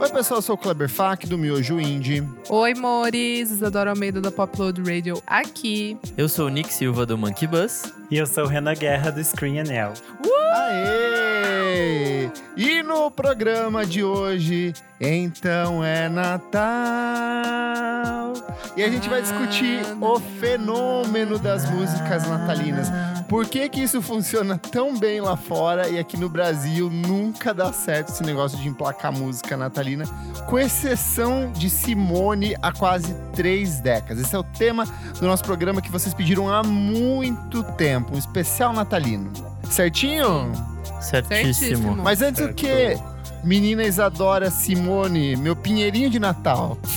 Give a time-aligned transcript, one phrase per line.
[0.00, 2.22] Oi, pessoal, eu sou o Kleber Fak, do Miojo Indie.
[2.48, 5.98] Oi, Mores, Isadora Almeida da Popload Radio aqui.
[6.16, 7.82] Eu sou o Nick Silva do Monkey Bus.
[8.08, 9.92] E eu sou o Renan Guerra do Screen Anel.
[10.54, 12.17] Aê!
[12.56, 16.58] E no programa de hoje, então é Natal.
[18.76, 22.88] E a gente vai discutir o fenômeno das músicas natalinas.
[23.28, 27.72] Por que que isso funciona tão bem lá fora e aqui no Brasil nunca dá
[27.72, 30.04] certo esse negócio de emplacar música natalina,
[30.46, 34.22] com exceção de Simone há quase três décadas.
[34.22, 34.84] Esse é o tema
[35.18, 39.30] do nosso programa que vocês pediram há muito tempo, um especial natalino.
[39.70, 40.77] Certinho?
[41.00, 41.54] Certíssimo.
[41.54, 41.96] Certíssimo.
[41.96, 42.96] Mas antes o que?
[43.44, 46.76] Menina Isadora Simone, meu pinheirinho de Natal.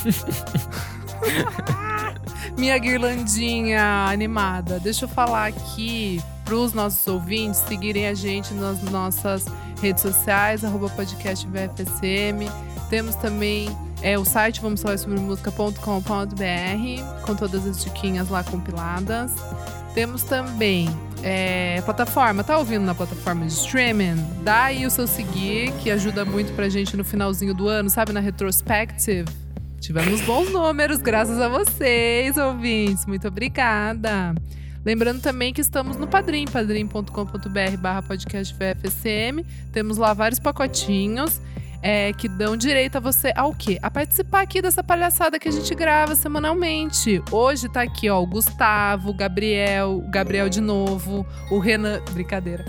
[2.58, 4.80] Minha guirlandinha animada.
[4.80, 9.46] Deixa eu falar aqui pros nossos ouvintes seguirem a gente nas nossas
[9.82, 12.50] redes sociais, arroba podcast VFSM.
[12.90, 13.70] Temos também
[14.02, 15.76] é, o site vamos falar sobre música.com.br
[17.26, 19.32] com todas as diquinhas lá compiladas.
[19.94, 20.90] Temos também
[21.24, 24.16] é, plataforma, tá ouvindo na plataforma de streaming?
[24.44, 28.12] Dá aí o seu seguir, que ajuda muito pra gente no finalzinho do ano, sabe?
[28.12, 29.28] Na retrospective.
[29.80, 33.06] Tivemos bons números, graças a vocês, ouvintes.
[33.06, 34.34] Muito obrigada.
[34.84, 39.46] Lembrando também que estamos no Padrim, padrim.com.br barra podcast VFSM.
[39.72, 41.42] Temos lá vários pacotinhos
[41.82, 43.80] é, que dão direito a você ao quê?
[43.82, 47.22] A participar aqui dessa palhaçada que a gente grava semanalmente.
[47.32, 52.02] Hoje tá aqui, ó, o Gustavo, o Gabriel, o Gabriel de novo, o Renan.
[52.12, 52.66] Brincadeira.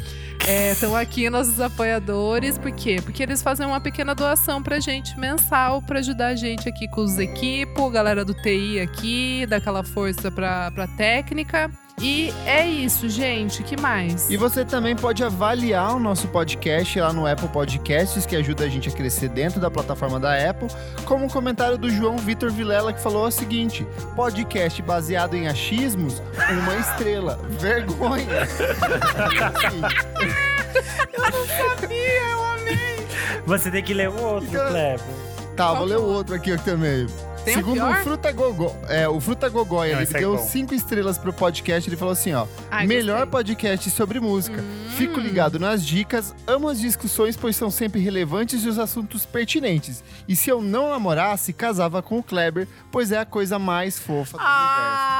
[0.73, 2.97] Estão aqui nossos apoiadores, por quê?
[3.03, 7.03] Porque eles fazem uma pequena doação pra gente mensal pra ajudar a gente aqui com
[7.03, 11.71] os equipos, galera do TI aqui, dá aquela força pra, pra técnica.
[12.03, 13.62] E é isso, gente.
[13.62, 14.28] que mais?
[14.28, 18.69] E você também pode avaliar o nosso podcast lá no Apple Podcasts, que ajuda a
[18.69, 20.69] gente a crescer dentro da plataforma da Apple,
[21.05, 23.86] como um comentário do João Vitor Vilela, que falou o seguinte:
[24.17, 27.38] podcast baseado em achismos, uma estrela.
[27.60, 28.47] Vergonha.
[31.78, 33.06] sabia, eu amei.
[33.47, 35.00] Você tem que ler o outro, Então- Kleber.
[35.56, 37.06] Tá, vou ler o o outro aqui também.
[37.44, 37.94] Tem o Segundo o?
[38.03, 40.42] Fruta Gogó, é, o Fruta Gogói, Não, ele é deu bom.
[40.42, 41.88] cinco estrelas pro podcast.
[41.88, 43.30] Ele falou assim: ó, Ai, melhor gostei.
[43.32, 44.60] podcast sobre música.
[44.60, 44.88] Hum.
[44.97, 50.04] Fico ligado nas dicas, amo as discussões, pois são sempre relevantes e os assuntos pertinentes.
[50.28, 54.36] E se eu não namorasse, casava com o Kleber, pois é a coisa mais fofa
[54.38, 55.12] do universo.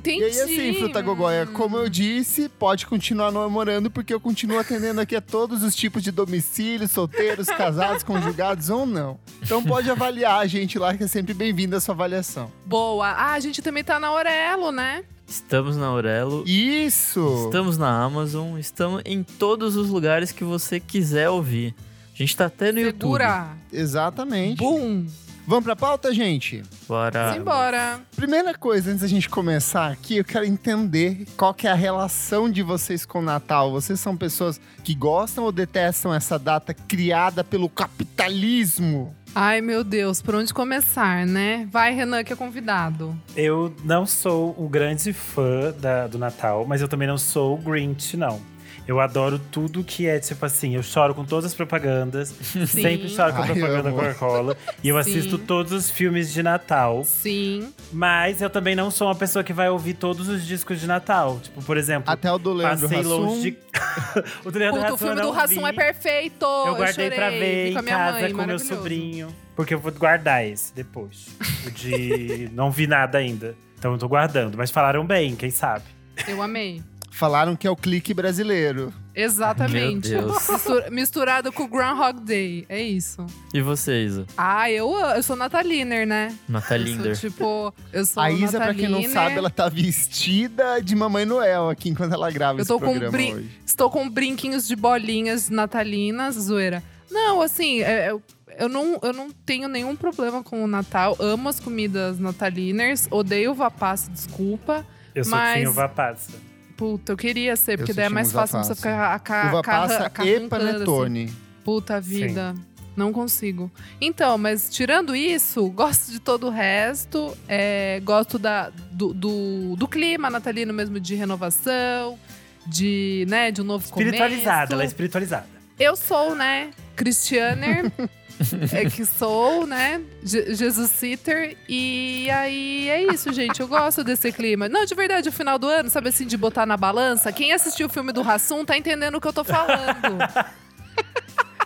[0.00, 0.20] Entendi.
[0.20, 1.52] E aí, assim, Fruta Gogóia, Hum.
[1.52, 6.02] como eu disse, pode continuar namorando, porque eu continuo atendendo aqui a todos os tipos
[6.02, 9.18] de domicílios, solteiros, casados, conjugados ou não.
[9.42, 12.50] Então pode avaliar a gente lá, que é sempre bem-vinda a sua avaliação.
[12.66, 13.08] Boa.
[13.08, 15.04] Ah, a gente também tá na Aurelo, né?
[15.26, 16.42] Estamos na Aurelo.
[16.46, 17.44] Isso!
[17.46, 18.58] Estamos na Amazon.
[18.58, 21.72] Estamos em todos os lugares que você quiser ouvir.
[22.12, 23.00] A gente tá até no YouTube.
[23.12, 23.48] Segura.
[23.72, 24.56] Exatamente.
[24.58, 25.06] Bum.
[25.50, 26.62] Vamos pra pauta, gente?
[26.86, 27.32] Bora.
[27.34, 28.00] Simbora.
[28.14, 32.48] Primeira coisa, antes da gente começar aqui, eu quero entender qual que é a relação
[32.48, 33.72] de vocês com o Natal.
[33.72, 39.12] Vocês são pessoas que gostam ou detestam essa data criada pelo capitalismo?
[39.34, 41.66] Ai, meu Deus, por onde começar, né?
[41.68, 43.16] Vai, Renan, que é convidado.
[43.34, 47.58] Eu não sou o grande fã da- do Natal, mas eu também não sou o
[47.58, 48.40] Grinch, não.
[48.86, 52.28] Eu adoro tudo que é, tipo assim, eu choro com todas as propagandas.
[52.66, 53.90] Sempre choro com a Ai, propaganda.
[53.92, 54.56] Coca-Cola.
[54.82, 55.10] E eu Sim.
[55.10, 57.04] assisto todos os filmes de Natal.
[57.04, 57.72] Sim.
[57.92, 61.38] Mas eu também não sou uma pessoa que vai ouvir todos os discos de Natal.
[61.40, 63.08] Tipo, por exemplo, Até o do Leandro passei Hassum.
[63.08, 63.58] longe de.
[64.44, 66.44] o do Leandro Puta, o Hassum filme eu do Rassum é perfeito.
[66.44, 69.28] Eu guardei chorei, pra ver em com a minha casa mãe, com meu sobrinho.
[69.54, 71.26] Porque eu vou guardar esse depois.
[71.66, 72.48] O de.
[72.54, 73.54] não vi nada ainda.
[73.78, 74.56] Então eu tô guardando.
[74.56, 75.84] Mas falaram bem, quem sabe?
[76.28, 76.82] Eu amei.
[77.10, 78.92] Falaram que é o clique brasileiro.
[79.14, 80.10] Exatamente.
[80.10, 80.48] Meu Deus.
[80.48, 82.64] Mistura- misturado com o Groundhog Day.
[82.68, 83.26] É isso.
[83.52, 84.26] E você, Isa?
[84.38, 86.34] Ah, eu, eu sou Nataliner, né?
[86.48, 87.16] Natalinder.
[87.18, 91.68] tipo, eu sou a Isa, pra quem não sabe, ela tá vestida de Mamãe Noel
[91.68, 93.50] aqui enquanto ela grava Eu esse tô com programa brin- hoje.
[93.66, 96.82] Estou com brinquinhos de bolinhas natalinas, zoeira.
[97.10, 98.22] Não, assim, é- eu,
[98.58, 101.16] eu, não, eu não tenho nenhum problema com o Natal.
[101.18, 103.08] Amo as comidas nataliners.
[103.10, 104.86] Odeio uva passa, desculpa.
[105.14, 106.32] Eu sou Mas- Tinho Vapassa.
[106.80, 109.48] Puta, eu queria ser, porque sou daí é mais fácil não você ficar a, ca-
[109.48, 111.24] Uva carra- passa e panetone.
[111.24, 111.36] assim.
[111.62, 112.54] Puta vida.
[112.96, 113.70] Não consigo.
[114.00, 117.36] Então, mas tirando isso, gosto de todo o resto.
[117.46, 122.18] é, gosto da, do, do, do clima natalino mesmo, de renovação,
[122.66, 124.86] de, né, de um novo Espiritualizada, ela é começo.
[124.92, 125.46] espiritualizada.
[125.78, 127.92] Eu sou, né, Christianer,
[128.72, 131.56] é que sou, né, Je Jesus Sitter.
[131.68, 133.60] E aí é isso, gente.
[133.60, 134.68] Eu gosto desse clima.
[134.68, 137.32] Não, de verdade, o final do ano, sabe assim, de botar na balança.
[137.32, 140.18] Quem assistiu o filme do Rassum tá entendendo o que eu tô falando.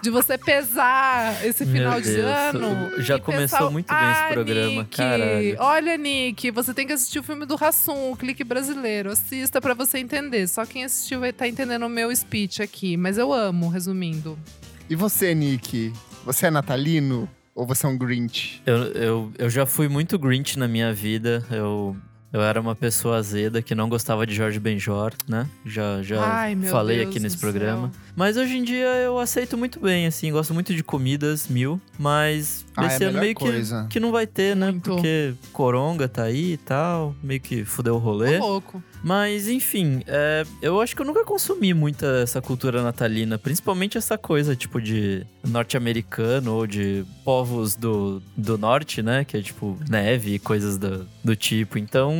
[0.02, 3.02] de você pesar esse Meu final de Deus, ano.
[3.02, 6.86] já e começou pensar, muito bem esse "Ah, programa, Nick, caralho." Olha, Nick, você tem
[6.86, 9.10] que assistir o filme do Rassum, o clique brasileiro.
[9.12, 10.46] Assista pra você entender.
[10.46, 12.98] Só quem assistiu vai estar entendendo o meu speech aqui.
[12.98, 14.38] Mas eu amo, resumindo.
[14.90, 15.90] E você, Nick?
[16.24, 17.28] Você é natalino?
[17.54, 18.60] Ou você é um Grinch?
[18.66, 21.44] Eu, eu, eu já fui muito Grinch na minha vida.
[21.50, 21.96] Eu,
[22.32, 25.46] eu era uma pessoa azeda que não gostava de Jorge Benjor, né?
[25.64, 27.90] Já, já Ai, falei Deus aqui nesse programa.
[27.92, 28.00] céu.
[28.16, 30.32] Mas hoje em dia eu aceito muito bem, assim.
[30.32, 31.80] Gosto muito de comidas, mil.
[31.96, 33.82] Mas Ah, é ano meio coisa.
[33.84, 34.70] que, que não vai ter, né?
[34.70, 34.90] Muito.
[34.90, 37.14] Porque Coronga tá aí e tal.
[37.22, 38.38] Meio que fudeu o rolê.
[38.38, 38.82] Tô louco.
[39.02, 43.38] Mas, enfim, é, eu acho que eu nunca consumi muita essa cultura natalina.
[43.38, 49.24] Principalmente essa coisa, tipo, de norte-americano ou de povos do, do norte, né?
[49.24, 51.78] Que é, tipo, neve e coisas do, do tipo.
[51.78, 52.14] Então...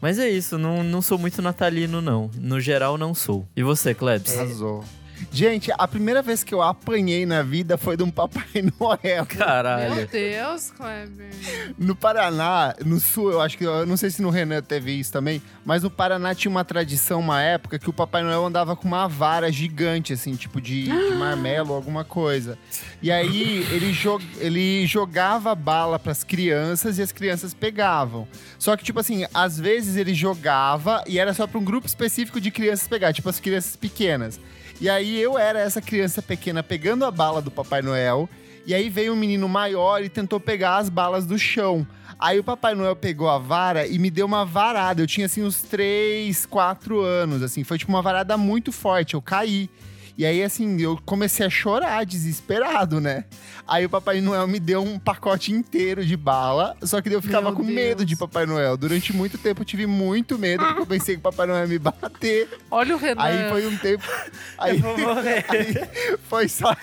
[0.00, 2.30] Mas é isso, não, não sou muito natalino, não.
[2.36, 3.46] No geral, não sou.
[3.54, 4.36] E você, Klebs?
[4.36, 4.84] Arrasou.
[5.30, 8.44] Gente, a primeira vez que eu apanhei na vida foi de um Papai
[8.80, 9.26] Noel.
[9.26, 9.94] Caralho.
[9.94, 11.30] Meu Deus, Kleber.
[11.78, 13.64] No Paraná, no sul, eu acho que.
[13.64, 17.20] Eu não sei se no Renan teve isso também, mas no Paraná tinha uma tradição,
[17.20, 21.14] uma época, que o Papai Noel andava com uma vara gigante, assim, tipo de, de
[21.14, 22.58] marmelo, alguma coisa.
[23.00, 28.26] E aí ele, jo ele jogava bala pras crianças e as crianças pegavam.
[28.58, 32.40] Só que, tipo assim, às vezes ele jogava e era só pra um grupo específico
[32.40, 34.40] de crianças pegar, tipo as crianças pequenas.
[34.82, 38.28] E aí eu era essa criança pequena pegando a bala do Papai Noel.
[38.66, 41.86] E aí veio um menino maior e tentou pegar as balas do chão.
[42.18, 45.00] Aí o Papai Noel pegou a vara e me deu uma varada.
[45.00, 49.22] Eu tinha assim uns 3, 4 anos, assim, foi tipo uma varada muito forte, eu
[49.22, 49.70] caí.
[50.16, 53.24] E aí, assim, eu comecei a chorar, desesperado, né?
[53.66, 57.48] Aí o Papai Noel me deu um pacote inteiro de bala, só que eu ficava
[57.48, 57.74] Meu com Deus.
[57.74, 58.76] medo de Papai Noel.
[58.76, 61.66] Durante muito tempo eu tive muito medo, porque eu pensei que o Papai Noel ia
[61.66, 62.48] me bater.
[62.70, 63.22] Olha o Renan.
[63.22, 64.04] Aí foi um tempo.
[64.58, 65.44] Aí, Eu vou morrer.
[65.48, 66.76] aí foi só.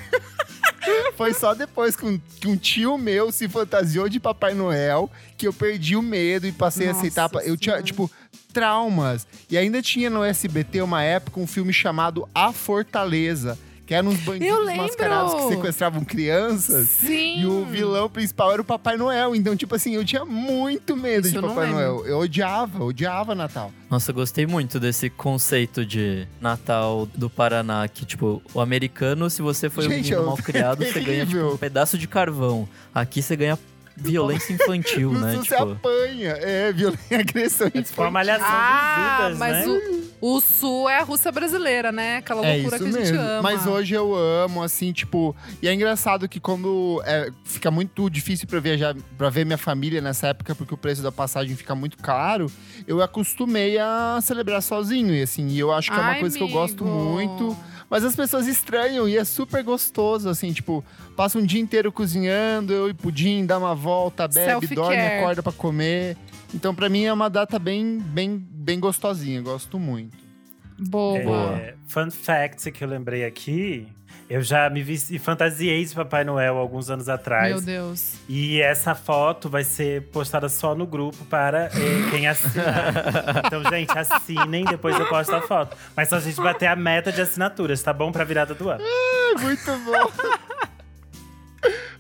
[1.16, 5.48] Foi só depois que um, que um tio meu se fantasiou de Papai Noel que
[5.48, 7.30] eu perdi o medo e passei a Nossa aceitar.
[7.46, 8.10] Eu tinha, tipo,
[8.52, 9.28] traumas.
[9.50, 14.20] E ainda tinha no SBT uma época um filme chamado A Fortaleza, que eram uns
[14.20, 16.88] bandidos mascarados que sequestravam crianças.
[16.90, 17.42] Sim.
[17.42, 19.36] E o vilão principal era o Papai Noel.
[19.36, 21.72] Então, tipo assim, eu tinha muito medo Isso de Papai.
[21.72, 22.06] Noel.
[22.06, 23.72] Eu odiava, odiava Natal.
[23.90, 29.42] Nossa, eu gostei muito desse conceito de Natal do Paraná, que, tipo, o americano, se
[29.42, 32.70] você foi um Gente, menino é mal criado, você ganha, tipo, um pedaço de carvão.
[32.94, 33.58] Aqui você ganha
[34.02, 35.34] violência infantil, né?
[35.36, 36.30] sul você Tipo, apanha.
[36.40, 38.12] É, violência, agressão É tipo uma infantil.
[38.12, 39.80] malhação Ah, Judas, mas né?
[40.22, 42.18] o, o Sul é a Rússia brasileira, né?
[42.18, 43.28] Aquela É loucura isso que a gente mesmo.
[43.30, 43.42] ama.
[43.42, 45.36] Mas hoje eu amo, assim, tipo.
[45.62, 50.02] E é engraçado que quando é, fica muito difícil pra viajar, para ver minha família
[50.02, 52.52] nessa época, porque o preço da passagem fica muito caro,
[52.88, 55.14] eu acostumei a celebrar sozinho.
[55.14, 56.98] E assim, e eu acho que é uma Ai, coisa que eu gosto amigo.
[57.00, 57.58] muito.
[57.90, 60.84] Mas as pessoas estranham e é super gostoso, assim, tipo,
[61.16, 65.52] passa um dia inteiro cozinhando, eu e pudim, dá uma volta, bebe, dorme, acorda pra
[65.52, 66.16] comer.
[66.54, 70.18] Então, pra mim, é uma data bem, bem, bem gostosinha, gosto muito.
[70.80, 71.58] Boa.
[71.58, 73.88] É, fun fact que eu lembrei aqui.
[74.30, 77.50] Eu já me vi, fantasiei de Papai Noel alguns anos atrás.
[77.50, 78.14] Meu Deus.
[78.30, 82.94] E essa foto vai ser postada só no grupo para eh, quem assinar.
[83.48, 85.76] então, gente, assinem, depois eu posto a foto.
[85.96, 88.12] Mas só a gente bater a meta de assinaturas, tá bom?
[88.12, 88.84] Pra virada do ano.
[89.42, 90.12] Muito bom.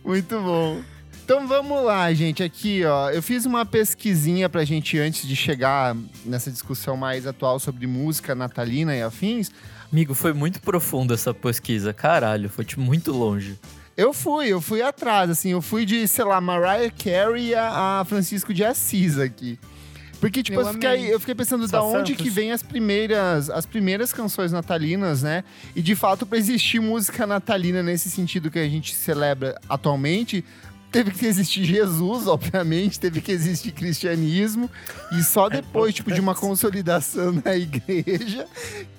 [0.05, 0.83] Muito bom.
[1.23, 2.43] Então vamos lá, gente.
[2.43, 7.59] Aqui, ó, eu fiz uma pesquisinha pra gente antes de chegar nessa discussão mais atual
[7.59, 9.51] sobre música natalina e afins.
[9.91, 11.93] Amigo, foi muito profundo essa pesquisa.
[11.93, 13.57] Caralho, foi, tipo, muito longe.
[13.97, 18.05] Eu fui, eu fui atrás, assim, eu fui de, sei lá, Mariah Carey a, a
[18.05, 19.59] Francisco de Assis aqui.
[20.21, 22.23] Porque, tipo, Eu eu fiquei, eu fiquei pensando Só da onde Santos.
[22.23, 25.43] que vem as primeiras, as primeiras canções natalinas, né?
[25.75, 30.43] E de fato, pra existir música natalina nesse sentido que a gente celebra atualmente,
[30.91, 34.69] teve que existir Jesus, obviamente, teve que existir cristianismo,
[35.11, 38.47] e só depois, tipo, de uma consolidação na igreja,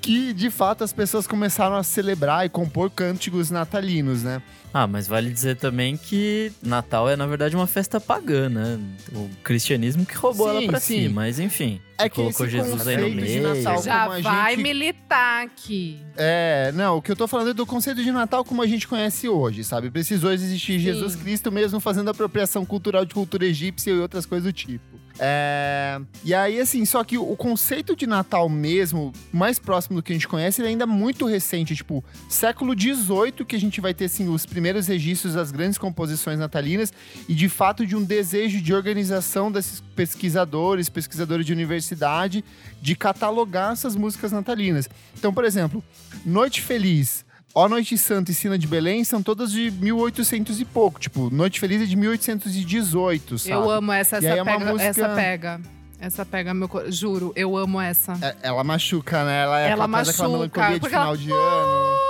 [0.01, 4.43] que de fato as pessoas começaram a celebrar e compor cânticos natalinos, né?
[4.73, 8.79] Ah, mas vale dizer também que Natal é, na verdade, uma festa pagã, né?
[9.13, 11.03] O cristianismo que roubou Sim, ela pra sim.
[11.03, 11.81] si, mas enfim.
[11.99, 13.43] É que colocou esse Jesus aí no meio.
[13.43, 15.99] Natal- Já como a vai gente- militar aqui.
[16.17, 18.89] É, não, o que eu tô falando é do conceito de Natal como a gente
[18.89, 19.91] conhece hoje, sabe?
[19.91, 24.53] Precisou existir Jesus Cristo mesmo fazendo apropriação cultural de cultura egípcia e outras coisas do
[24.53, 24.90] tipo.
[25.19, 26.01] É...
[26.25, 30.15] E aí, assim, só que o conceito de Natal mesmo, mais próximo do que a
[30.15, 31.75] gente conhece, ele é ainda muito recente.
[31.75, 36.39] Tipo, século XVIII que a gente vai ter, assim, os primeiros registros das grandes composições
[36.39, 36.93] natalinas
[37.29, 42.45] e, de fato, de um desejo de organização desses pesquisadores, pesquisadores de universidade,
[42.81, 44.89] de catalogar essas músicas natalinas.
[45.19, 45.83] Então, por exemplo,
[46.25, 47.25] Noite Feliz,
[47.55, 51.01] Ó Noite Santa e Sina de Belém são todas de 1800 e pouco.
[51.01, 53.51] Tipo, Noite Feliz é de 1818, sabe?
[53.55, 55.61] Eu amo essa, essa é pega, música- essa pega.
[56.03, 56.91] Essa pega meu cor...
[56.91, 58.17] Juro, eu amo essa.
[58.23, 59.43] É- Ela machuca, né?
[59.43, 62.01] Ela é Ela machuca, melancolia de final ela- de ano.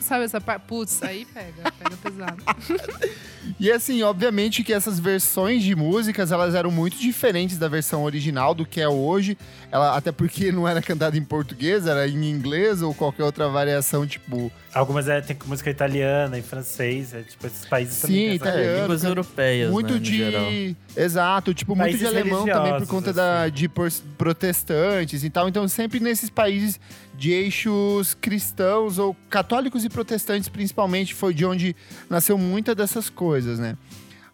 [0.00, 0.62] Sabe essa parte?
[0.66, 2.42] Putz, aí pega, pega pesado.
[3.60, 8.54] E assim, obviamente que essas versões de músicas, elas eram muito diferentes da versão original
[8.54, 9.38] do que é hoje.
[9.70, 14.06] Ela, até porque não era cantada em português, era em inglês ou qualquer outra variação,
[14.06, 14.50] tipo...
[14.74, 18.38] Algumas é, tem música italiana, em francês, é, tipo, esses países Sim.
[18.42, 19.10] É, línguas cara.
[19.10, 20.76] europeias, muito né, de.
[20.96, 23.52] Exato, tipo, muito de Países alemão também por conta da, assim.
[23.54, 25.48] de por- protestantes e tal.
[25.48, 26.80] Então, sempre nesses países
[27.14, 31.76] de eixos cristãos ou católicos e protestantes, principalmente, foi de onde
[32.08, 33.76] nasceu muita dessas coisas, né?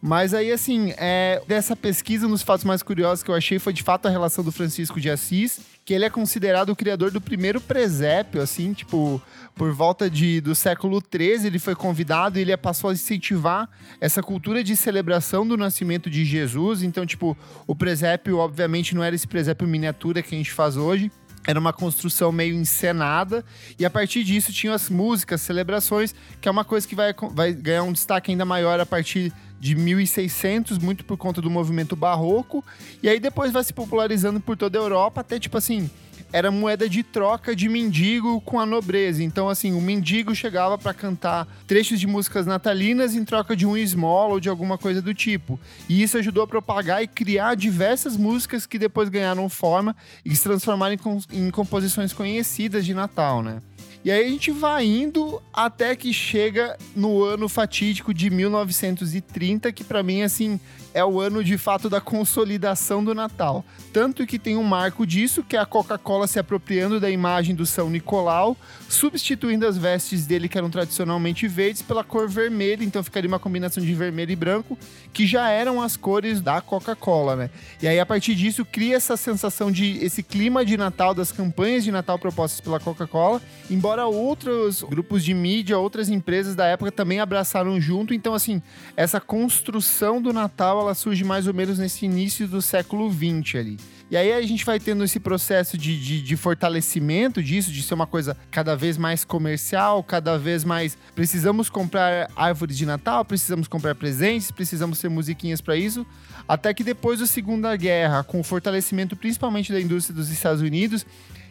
[0.04, 3.72] Mas aí, assim, é, dessa pesquisa, um dos fatos mais curiosos que eu achei foi
[3.72, 7.20] de fato a relação do Francisco de Assis, que ele é considerado o criador do
[7.20, 9.22] primeiro presépio, assim, tipo,
[9.54, 13.68] por volta de, do século XIII, ele foi convidado e ele passou a incentivar
[14.00, 16.82] essa cultura de celebração do nascimento de Jesus.
[16.82, 21.12] Então, tipo, o presépio, obviamente, não era esse presépio miniatura que a gente faz hoje.
[21.46, 23.44] Era uma construção meio encenada,
[23.78, 27.52] e a partir disso tinham as músicas, celebrações, que é uma coisa que vai, vai
[27.52, 32.64] ganhar um destaque ainda maior a partir de 1600, muito por conta do movimento barroco,
[33.02, 35.90] e aí depois vai se popularizando por toda a Europa, até tipo assim,
[36.32, 39.22] era moeda de troca de mendigo com a nobreza.
[39.22, 43.76] Então, assim, o mendigo chegava para cantar trechos de músicas natalinas em troca de um
[43.76, 45.60] esmola ou de alguma coisa do tipo.
[45.88, 50.42] E isso ajudou a propagar e criar diversas músicas que depois ganharam forma e se
[50.42, 53.60] transformaram em, com- em composições conhecidas de Natal, né?
[54.04, 59.84] E aí a gente vai indo até que chega no ano fatídico de 1930, que
[59.84, 60.58] para mim assim
[60.94, 63.64] é o ano de fato da consolidação do Natal.
[63.92, 67.64] Tanto que tem um marco disso, que é a Coca-Cola se apropriando da imagem do
[67.64, 68.56] São Nicolau,
[68.88, 73.82] substituindo as vestes dele que eram tradicionalmente verdes pela cor vermelha, então ficaria uma combinação
[73.82, 74.78] de vermelho e branco,
[75.12, 77.50] que já eram as cores da Coca-Cola, né?
[77.80, 81.84] E aí a partir disso cria essa sensação de esse clima de Natal das campanhas
[81.84, 87.20] de Natal propostas pela Coca-Cola, embora outros grupos de mídia, outras empresas da época também
[87.20, 88.62] abraçaram junto, então assim,
[88.96, 93.76] essa construção do Natal ela surge mais ou menos nesse início do século XX ali.
[94.10, 97.94] E aí a gente vai tendo esse processo de, de, de fortalecimento disso, de ser
[97.94, 103.66] uma coisa cada vez mais comercial, cada vez mais precisamos comprar árvores de Natal, precisamos
[103.66, 106.06] comprar presentes, precisamos ter musiquinhas para isso,
[106.46, 111.06] até que depois da Segunda Guerra, com o fortalecimento principalmente da indústria dos Estados Unidos,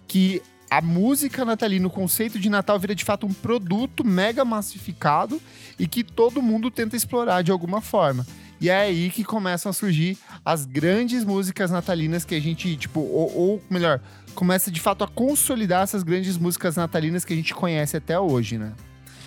[0.07, 5.41] que a música natalina, o conceito de Natal vira de fato um produto mega massificado
[5.77, 8.25] e que todo mundo tenta explorar de alguma forma.
[8.61, 10.15] E é aí que começam a surgir
[10.45, 13.99] as grandes músicas natalinas que a gente, tipo, ou, ou melhor,
[14.35, 18.59] começa de fato a consolidar essas grandes músicas natalinas que a gente conhece até hoje,
[18.59, 18.73] né?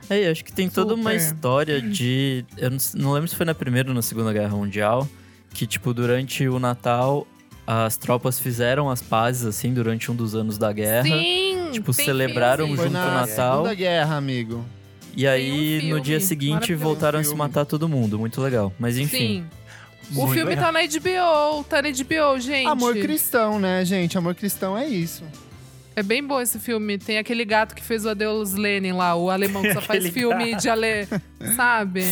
[0.08, 1.16] É, eu acho que tem toda uma Super.
[1.16, 2.44] história de.
[2.56, 5.08] Eu não, não lembro se foi na Primeira ou na Segunda Guerra Mundial,
[5.52, 7.26] que, tipo, durante o Natal,
[7.66, 11.02] as tropas fizeram as pazes, assim, durante um dos anos da guerra.
[11.02, 11.70] Sim!
[11.72, 12.82] Tipo, celebraram filme.
[12.82, 13.56] Junto na o Natal.
[13.56, 14.64] Segunda Guerra, amigo.
[15.16, 18.18] E aí, um filme no dia seguinte, voltaram a se matar todo mundo.
[18.18, 18.73] Muito legal.
[18.78, 19.44] Mas enfim.
[20.09, 20.21] Sim.
[20.21, 20.66] O filme legal.
[20.66, 22.66] tá na HBO, tá na HBO, gente.
[22.66, 24.18] Amor cristão, né, gente?
[24.18, 25.25] Amor cristão é isso.
[25.97, 26.99] É bem bom esse filme.
[26.99, 30.50] Tem aquele gato que fez o Adeus Lenin lá, o alemão que só faz filme
[30.50, 30.62] gato.
[30.62, 31.09] de ale...
[31.56, 32.04] Sabe?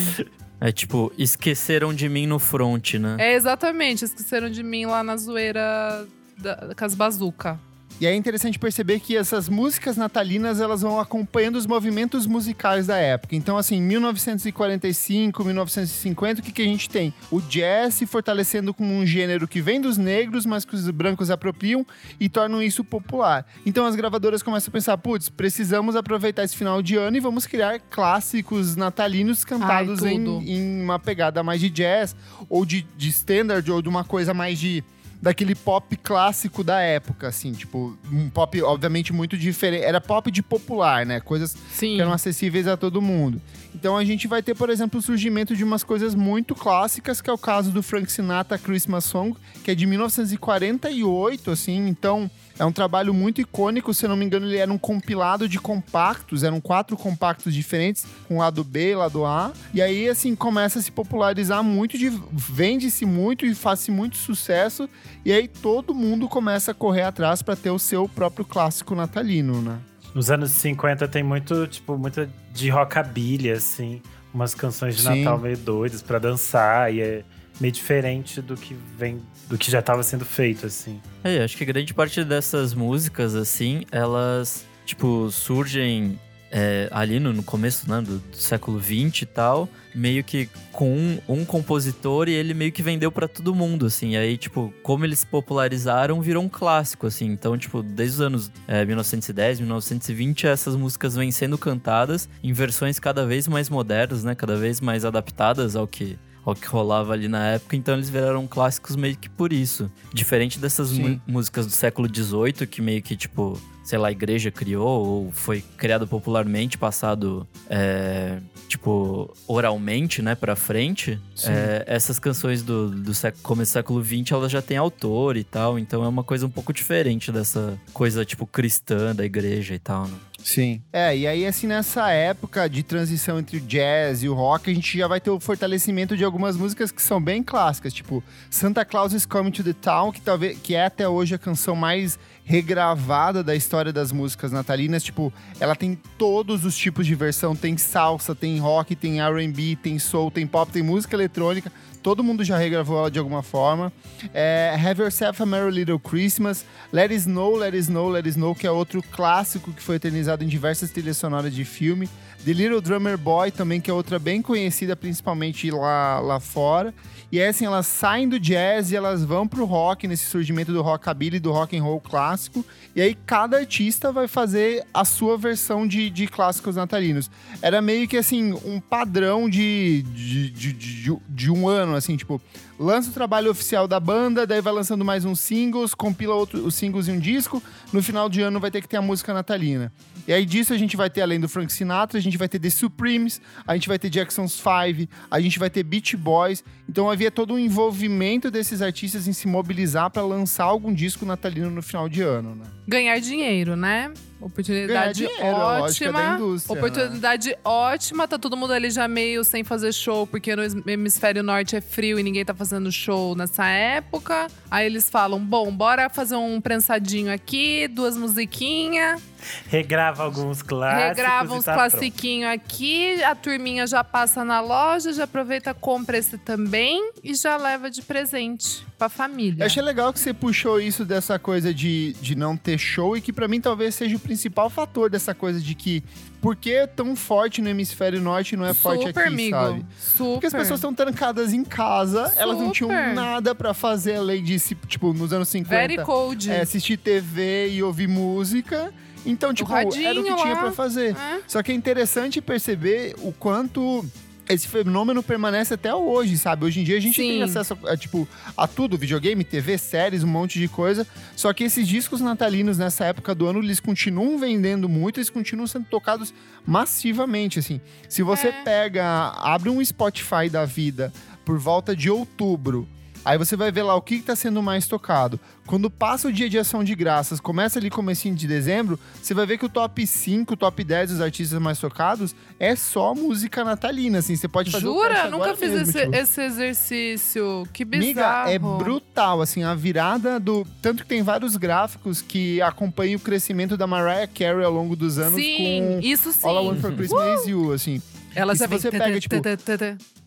[0.61, 3.17] É tipo, esqueceram de mim no front, né?
[3.19, 6.07] É exatamente, esqueceram de mim lá na zoeira
[6.39, 7.59] da, com as bazuca.
[8.01, 12.97] E é interessante perceber que essas músicas natalinas elas vão acompanhando os movimentos musicais da
[12.97, 13.37] época.
[13.37, 17.15] Então, assim, 1945, 1950, o que, que a gente tem?
[17.31, 21.31] O jazz se fortalecendo como um gênero que vem dos negros, mas que os brancos
[21.31, 21.87] apropriam
[22.19, 23.47] e tornam isso popular.
[23.65, 27.47] Então, as gravadoras começam a pensar: putz, precisamos aproveitar esse final de ano e vamos
[27.47, 32.17] criar clássicos natalinos cantados Ai, em, em uma pegada mais de jazz
[32.49, 34.83] ou de, de standard ou de uma coisa mais de
[35.23, 40.43] daquele pop clássico da época, assim, tipo, um pop obviamente muito diferente, era pop de
[40.43, 41.21] popular, né?
[41.21, 41.95] Coisas Sim.
[41.95, 43.41] que eram acessíveis a todo mundo.
[43.73, 47.31] Então a gente vai ter, por exemplo, o surgimento de umas coisas muito clássicas, que
[47.31, 52.29] é o caso do Frank Sinatra Christmas Song, que é de 1948, assim, então
[52.59, 55.59] é um trabalho muito icônico, se eu não me engano, ele era um compilado de
[55.59, 59.53] compactos, eram quatro compactos diferentes, com lado B, lado A.
[59.75, 64.89] E aí, assim, começa a se popularizar muito, de- vende-se muito e faz-se muito sucesso.
[65.25, 69.61] E aí todo mundo começa a correr atrás para ter o seu próprio clássico natalino,
[69.63, 69.79] né?
[70.15, 74.03] Nos anos 50 tem muito, tipo, muito de rockabilly, assim.
[74.35, 75.25] Umas canções de Sim.
[75.25, 76.93] Natal meio doidas pra dançar.
[76.93, 77.25] E é
[77.61, 81.01] meio diferente do que vem, do que já tava sendo feito, assim.
[81.23, 86.19] É, acho que grande parte dessas músicas, assim, elas, tipo, surgem
[86.55, 90.95] é, ali no, no começo né, do, do, século XX e tal, meio que com
[90.95, 94.11] um, um compositor e ele meio que vendeu para todo mundo, assim.
[94.11, 97.25] E aí, tipo, como eles popularizaram, virou um clássico, assim.
[97.25, 102.99] Então, tipo, desde os anos é, 1910, 1920, essas músicas vêm sendo cantadas em versões
[102.99, 104.35] cada vez mais modernas, né?
[104.35, 108.47] Cada vez mais adaptadas ao que ao que rolava ali na época, então eles viraram
[108.47, 109.91] clássicos meio que por isso.
[110.13, 110.93] Diferente dessas
[111.27, 115.63] músicas do século XVIII, que meio que, tipo, sei lá, a igreja criou ou foi
[115.77, 123.43] criado popularmente, passado, é, tipo, oralmente, né, pra frente, é, essas canções do, do século,
[123.43, 126.51] começo do século XX, elas já têm autor e tal, então é uma coisa um
[126.51, 130.15] pouco diferente dessa coisa, tipo, cristã da igreja e tal, né?
[130.45, 130.83] Sim.
[130.93, 134.75] É, e aí, assim, nessa época de transição entre o jazz e o rock, a
[134.75, 138.85] gente já vai ter o fortalecimento de algumas músicas que são bem clássicas, tipo Santa
[138.85, 142.19] Claus is Coming to the Town, que talvez que é até hoje a canção mais
[142.45, 145.03] regravada da história das músicas natalinas.
[145.03, 149.99] Tipo, ela tem todos os tipos de versão: tem salsa, tem rock, tem RB, tem
[149.99, 151.73] soul, tem pop, tem música eletrônica.
[152.03, 153.93] Todo mundo já regravou ela de alguma forma.
[154.35, 156.65] É, Have Yourself a Merry Little Christmas.
[156.93, 159.97] Let It Snow, Let It Snow, Let It Snow, que é outro clássico que foi
[159.97, 162.09] eternizado em diversas trilhas sonoras de filme.
[162.45, 166.93] The Little Drummer Boy também, que é outra bem conhecida, principalmente lá, lá fora.
[167.31, 170.83] E é assim, elas saem do jazz e elas vão pro rock, nesse surgimento do
[170.83, 172.65] rockabilly, do rock and roll clássico.
[172.97, 177.31] E aí cada artista vai fazer a sua versão de, de clássicos natalinos.
[177.63, 182.43] Era meio que assim, um padrão de, de, de, de, de um ano, assim, tipo,
[182.83, 186.75] lança o trabalho oficial da banda, daí vai lançando mais uns singles, compila outro, os
[186.75, 187.63] singles em um disco.
[187.93, 189.93] No final de ano vai ter que ter a música natalina.
[190.27, 192.59] E aí disso a gente vai ter, além do Frank Sinatra, a gente vai ter
[192.59, 196.65] The Supremes, a gente vai ter Jackson's Five, a gente vai ter Beach Boys.
[196.89, 201.71] Então havia todo um envolvimento desses artistas em se mobilizar para lançar algum disco natalino
[201.71, 202.65] no final de ano, né?
[202.87, 204.13] Ganhar dinheiro, né?
[204.41, 206.37] Oportunidade dinheiro, ótima.
[206.37, 206.59] Né?
[206.69, 207.57] Oportunidade né?
[207.65, 208.27] ótima.
[208.27, 212.19] Tá todo mundo ali já meio sem fazer show, porque no hemisfério norte é frio
[212.19, 214.47] e ninguém tá fazendo show nessa época.
[214.71, 219.21] Aí eles falam: bom, bora fazer um prensadinho aqui, duas musiquinhas.
[219.69, 221.17] Regrava alguns clássicos.
[221.17, 226.39] Regrava uns tá classiquinhos aqui, a turminha já passa na loja, já aproveita, compra esse
[226.39, 229.63] também e já leva de presente pra família.
[229.63, 233.21] Eu achei legal que você puxou isso dessa coisa de, de não ter show e
[233.21, 236.03] que para mim talvez seja o principal fator dessa coisa de que
[236.41, 239.57] por que é tão forte no hemisfério norte e não é Super, forte aqui, amigo.
[239.57, 239.87] sabe?
[239.97, 240.33] Super.
[240.33, 242.41] Porque as pessoas estão trancadas em casa, Super.
[242.43, 245.75] elas não tinham nada para fazer além de, tipo, nos anos 50.
[245.75, 246.51] Very cold.
[246.51, 248.93] É, assistir TV e ouvir música.
[249.25, 251.17] Então, tipo, era o que tinha para fazer.
[251.17, 251.41] É.
[251.47, 254.05] Só que é interessante perceber o quanto
[254.49, 256.65] esse fenômeno permanece até hoje, sabe?
[256.65, 257.29] Hoje em dia a gente Sim.
[257.29, 261.07] tem acesso a, tipo, a tudo, videogame, TV, séries, um monte de coisa.
[261.37, 265.67] Só que esses discos natalinos nessa época do ano, eles continuam vendendo muito, eles continuam
[265.69, 266.35] sendo tocados
[266.67, 267.81] massivamente, assim.
[268.09, 268.63] Se você É.
[268.65, 269.05] pega,
[269.37, 271.13] abre um Spotify da vida
[271.45, 272.87] por volta de outubro,
[273.25, 275.39] Aí você vai ver lá o que está sendo mais tocado.
[275.67, 279.47] Quando passa o dia de ação de graças, começa ali comecinho de dezembro, você vai
[279.47, 283.63] ver que o top 5, o top 10 dos artistas mais tocados é só música
[283.63, 284.35] natalina, assim.
[284.35, 285.31] Você pode fazer Jura?
[285.31, 286.17] Nunca fiz mesmo, esse, tipo.
[286.17, 287.69] esse exercício.
[287.73, 288.51] Que Miga, bizarro.
[288.51, 290.67] é brutal, assim, a virada do...
[290.81, 295.19] Tanto que tem vários gráficos que acompanham o crescimento da Mariah Carey ao longo dos
[295.19, 296.47] anos Sim, com isso sim.
[296.47, 298.03] All I Want For Christmas Is You, assim.
[298.35, 299.37] Ela E se você pega, tipo.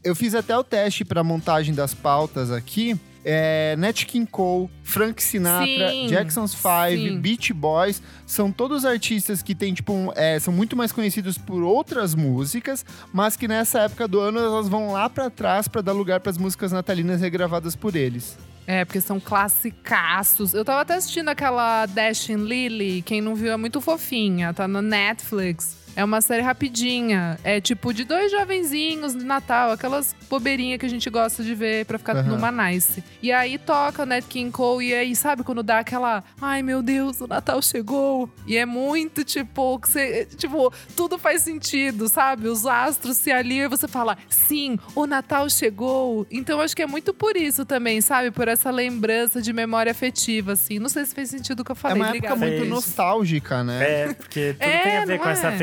[0.04, 3.00] Eu fiz até o teste para montagem das pautas aqui.
[3.28, 7.20] É, Nat King Cole, Frank Sinatra, Sim, Jackson's Five, sim.
[7.20, 11.64] Beach Boys, são todos artistas que têm, tipo, um- é, são muito mais conhecidos por
[11.64, 15.94] outras músicas, mas que nessa época do ano elas vão lá para trás para dar
[15.94, 18.38] lugar para as músicas natalinas regravadas por eles.
[18.68, 20.54] É, porque são classicaços.
[20.54, 24.84] Eu tava até assistindo aquela Dashing Lily, quem não viu é muito fofinha, tá na
[24.84, 25.76] Netflix.
[25.96, 27.40] É uma série rapidinha.
[27.44, 31.86] É tipo de dois jovenzinhos de Natal, aquelas bobeirinhas que a gente gosta de ver
[31.86, 32.36] pra ficar Aham.
[32.36, 33.04] numa nice.
[33.22, 36.24] E aí toca Nat King Cole, e aí sabe quando dá aquela.
[36.42, 38.30] Ai meu Deus, o Natal chegou.
[38.46, 42.48] E é muito tipo, que você, tipo, tudo faz sentido, sabe?
[42.48, 46.28] Os astros se alinham e você fala, sim, o Natal chegou.
[46.30, 48.32] Então acho que é muito por isso também, sabe?
[48.32, 50.78] Por essa lembrança de memória afetiva, assim.
[50.80, 51.98] Não sei se fez sentido o que eu é falei.
[52.02, 52.36] uma Obrigada.
[52.36, 53.84] época muito nostálgica, né?
[54.02, 55.58] É, porque tudo É, tem a ver não com essa é?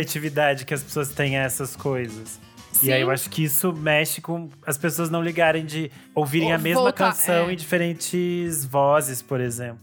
[0.64, 2.40] Que as pessoas têm a essas coisas.
[2.82, 3.02] E aí Sim.
[3.02, 6.82] eu acho que isso mexe com as pessoas não ligarem de ouvirem Ou a mesma
[6.82, 7.52] voltar, canção é.
[7.52, 9.80] em diferentes vozes, por exemplo.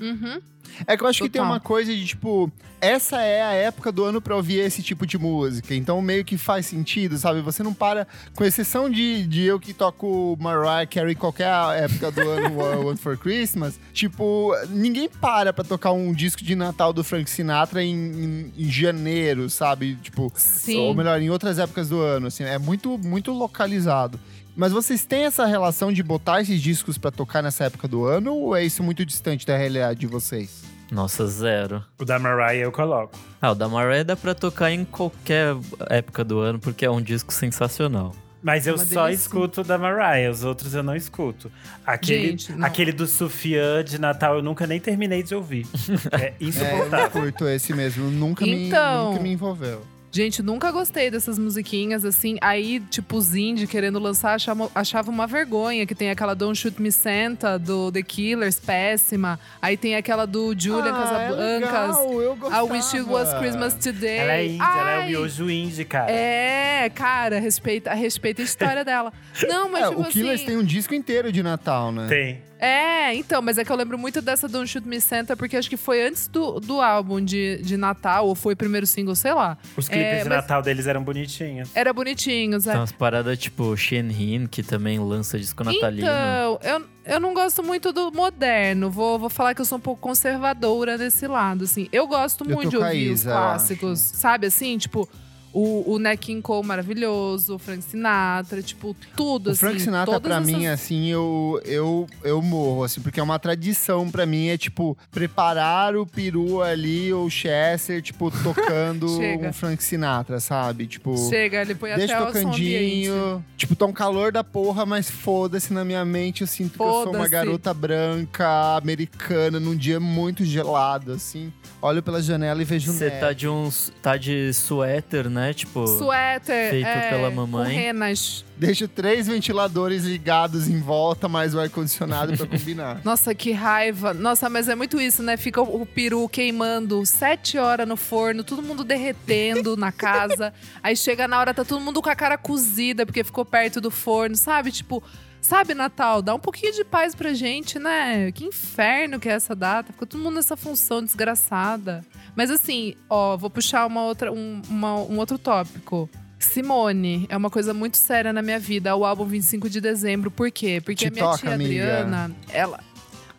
[0.00, 0.40] Uhum.
[0.86, 1.52] É que eu acho que tem Total.
[1.52, 5.18] uma coisa de tipo, essa é a época do ano pra ouvir esse tipo de
[5.18, 5.74] música.
[5.74, 7.40] Então meio que faz sentido, sabe?
[7.40, 11.50] Você não para, com exceção de, de eu que toco Mariah Carey qualquer
[11.82, 16.54] época do ano, One One for Christmas, tipo, ninguém para pra tocar um disco de
[16.54, 19.96] Natal do Frank Sinatra em, em- em janeiro, sabe?
[19.96, 20.78] Tipo, Sim.
[20.78, 24.20] ou melhor, em outras épocas do ano, assim, é muito, muito localizado.
[24.60, 28.34] Mas vocês têm essa relação de botar esses discos pra tocar nessa época do ano
[28.34, 30.64] ou é isso muito distante da realidade de vocês?
[30.92, 31.82] Nossa, zero.
[31.98, 33.18] O da Mariah eu coloco.
[33.40, 35.56] Ah, o da Mariah dá pra tocar em qualquer
[35.88, 38.14] época do ano, porque é um disco sensacional.
[38.42, 39.22] Mas eu Uma só delícia.
[39.24, 41.50] escuto o da Mariah, os outros eu não escuto.
[41.86, 42.66] Aquele, Gente, não.
[42.66, 45.66] aquele do Sufjan de Natal eu nunca nem terminei de ouvir.
[46.12, 47.10] É É, eu insuportável.
[47.10, 49.04] curto esse mesmo, nunca, Então.
[49.04, 49.80] me, nunca me envolveu.
[50.12, 52.36] Gente, nunca gostei dessas musiquinhas assim.
[52.40, 55.86] Aí, tipo, os indie querendo lançar, achava, achava uma vergonha.
[55.86, 59.38] Que tem aquela Don't Shoot Me Santa, do The Killers, péssima.
[59.62, 61.38] Aí tem aquela do Julian Casablancas.
[61.38, 63.38] Ah, é legal, eu I Wish It Was gostava.
[63.40, 64.16] Christmas Today.
[64.18, 66.10] ela é indie, ela é o Ai, miojo indie, cara.
[66.10, 69.12] É, cara, respeita, respeita a história dela.
[69.46, 70.46] Não, mas É, tipo o Killers assim.
[70.46, 72.08] tem um disco inteiro de Natal, né?
[72.08, 72.50] Tem.
[72.62, 75.70] É, então, mas é que eu lembro muito dessa Don't Shoot Me Santa, porque acho
[75.70, 79.32] que foi antes do, do álbum de, de Natal, ou foi o primeiro single, sei
[79.32, 79.56] lá.
[79.78, 81.70] Os clipes É, de mas- Natal deles eram bonitinhos.
[81.74, 82.70] Era bonitinhos, é.
[82.72, 86.02] Tem umas paradas tipo Shenhin, que também lança disco natalino.
[86.06, 86.84] Então, eu,
[87.14, 88.90] eu não gosto muito do moderno.
[88.90, 91.88] Vou, vou falar que eu sou um pouco conservadora desse lado, assim.
[91.92, 94.46] Eu gosto Eu muito de com a ouvir os Isa, eu clássicos, sabe?
[94.46, 95.08] Assim, tipo,
[95.52, 99.60] o, o Nat King Cole maravilhoso, o Frank Sinatra, tipo, tudo, O assim.
[99.60, 104.10] Frank Sinatra, pra essas- mim, assim, eu, eu, eu morro, assim, porque é uma tradição
[104.10, 109.82] pra mim, é tipo, preparar o peru ali, ou o Chester, tipo, tocando um Frank
[109.82, 110.86] Sinatra, sabe?
[110.86, 113.44] Tipo, Chega, ele põe deixa até o tocandinho.
[113.56, 116.86] Tipo, tá um calor da porra, mas foda-se na minha mente, eu sinto que eu
[117.04, 121.52] sou uma garota branca, americana, num dia muito gelado, assim.
[121.82, 123.90] Olho pela janela e vejo Você tá de uns.
[124.02, 125.39] tá de suéter, né?
[125.52, 125.86] Tipo.
[125.86, 126.70] Suéter.
[126.70, 127.64] Feito é, pela mamãe.
[127.64, 128.44] Com renas.
[128.56, 133.00] Deixo três ventiladores ligados em volta, mais o ar-condicionado pra combinar.
[133.04, 134.12] Nossa, que raiva.
[134.12, 135.36] Nossa, mas é muito isso, né?
[135.38, 140.52] Fica o o peru queimando sete horas no forno, todo mundo derretendo na casa.
[140.82, 143.90] Aí chega na hora, tá todo mundo com a cara cozida, porque ficou perto do
[143.90, 144.70] forno, sabe?
[144.70, 145.02] Tipo,
[145.40, 148.30] sabe, Natal, dá um pouquinho de paz pra gente, né?
[148.32, 149.92] Que inferno que é essa data.
[149.92, 152.04] Fica todo mundo nessa função desgraçada.
[152.36, 156.08] Mas assim, ó, vou puxar uma outra, um, uma- um outro tópico.
[156.38, 158.96] Simone é uma coisa muito séria na minha vida.
[158.96, 160.30] O álbum 25 de dezembro.
[160.30, 160.80] Por quê?
[160.82, 161.82] Porque Te a minha toca, tia amiga.
[162.00, 162.80] Adriana, ela.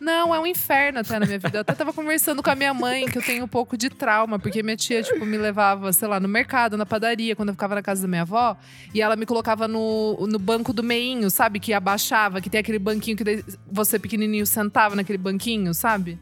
[0.01, 1.59] Não, é um inferno até na minha vida.
[1.59, 4.39] Eu até tava conversando com a minha mãe que eu tenho um pouco de trauma,
[4.39, 7.75] porque minha tia, tipo, me levava, sei lá, no mercado, na padaria, quando eu ficava
[7.75, 8.57] na casa da minha avó,
[8.95, 11.59] e ela me colocava no, no banco do meinho, sabe?
[11.59, 16.17] Que abaixava, que tem aquele banquinho que você pequenininho sentava naquele banquinho, sabe?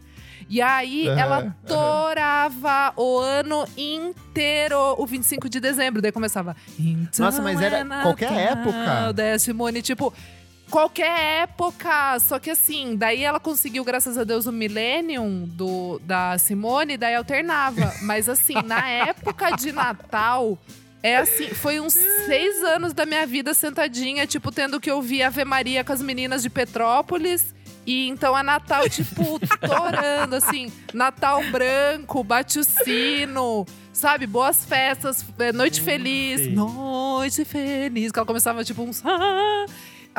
[0.50, 1.56] E aí Aham, ela aham.
[1.66, 6.02] torava o ano inteiro, o 25 de dezembro.
[6.02, 6.56] Daí começava.
[6.78, 9.40] Então Nossa, mas era é qualquer época?
[9.40, 10.14] Simone, tipo,
[10.70, 12.20] qualquer época.
[12.20, 17.16] Só que assim, daí ela conseguiu, graças a Deus, o Millennium do, da Simone, daí
[17.16, 17.94] alternava.
[18.02, 20.58] Mas assim, na época de Natal.
[21.02, 25.46] É assim, foi uns seis anos da minha vida sentadinha, tipo, tendo que ouvir Ave
[25.46, 27.56] Maria com as meninas de Petrópolis.
[27.86, 34.28] E então é Natal, tipo, torando, assim, Natal branco, bate o sino, sabe?
[34.28, 36.52] Boas festas, é, noite feliz, sim.
[36.52, 38.12] noite feliz.
[38.12, 39.02] Que ela começava, tipo, uns.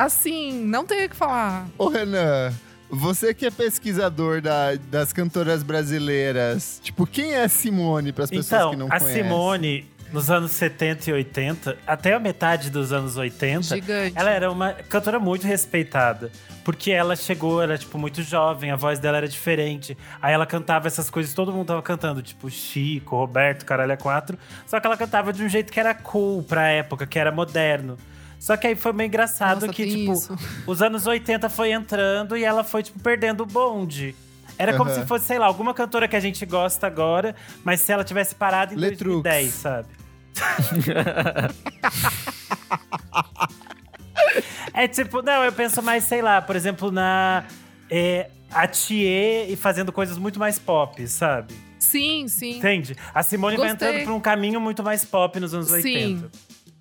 [0.05, 1.67] Assim, não tem o que falar.
[1.77, 2.51] Ô, Renan,
[2.89, 8.29] você que é pesquisador da- das cantoras brasileiras, tipo, quem é Então, Simone para as
[8.29, 9.23] pessoas Então, que não a conhecem?
[9.23, 14.13] Simone, nos anos 70 e 80, até a metade dos anos 80, Gigante.
[14.17, 16.31] ela era uma cantora muito respeitada.
[16.63, 19.97] Porque ela chegou, era, tipo, muito jovem, a voz dela era diferente.
[20.21, 24.37] Aí ela cantava essas coisas, todo mundo tava cantando, tipo, Chico, Roberto, Caralho é 4.
[24.67, 27.97] Só que ela cantava de um jeito que era cool pra época, que era moderno.
[28.41, 30.35] Só que aí foi meio engraçado Nossa, que, tipo, isso.
[30.65, 34.15] os anos 80 foi entrando e ela foi, tipo, perdendo o bonde.
[34.57, 34.99] Era como Aham.
[34.99, 38.33] se fosse, sei lá, alguma cantora que a gente gosta agora, mas se ela tivesse
[38.33, 39.21] parado em Letrux.
[39.21, 39.89] 2010, sabe?
[44.73, 47.43] é tipo, não, eu penso mais, sei lá, por exemplo, na.
[47.91, 51.53] É, a Thier e fazendo coisas muito mais pop, sabe?
[51.77, 52.57] Sim, sim.
[52.57, 52.95] Entende?
[53.13, 53.89] A Simone vai Gostei.
[53.89, 55.75] entrando pra um caminho muito mais pop nos anos Sim.
[55.75, 56.31] 80.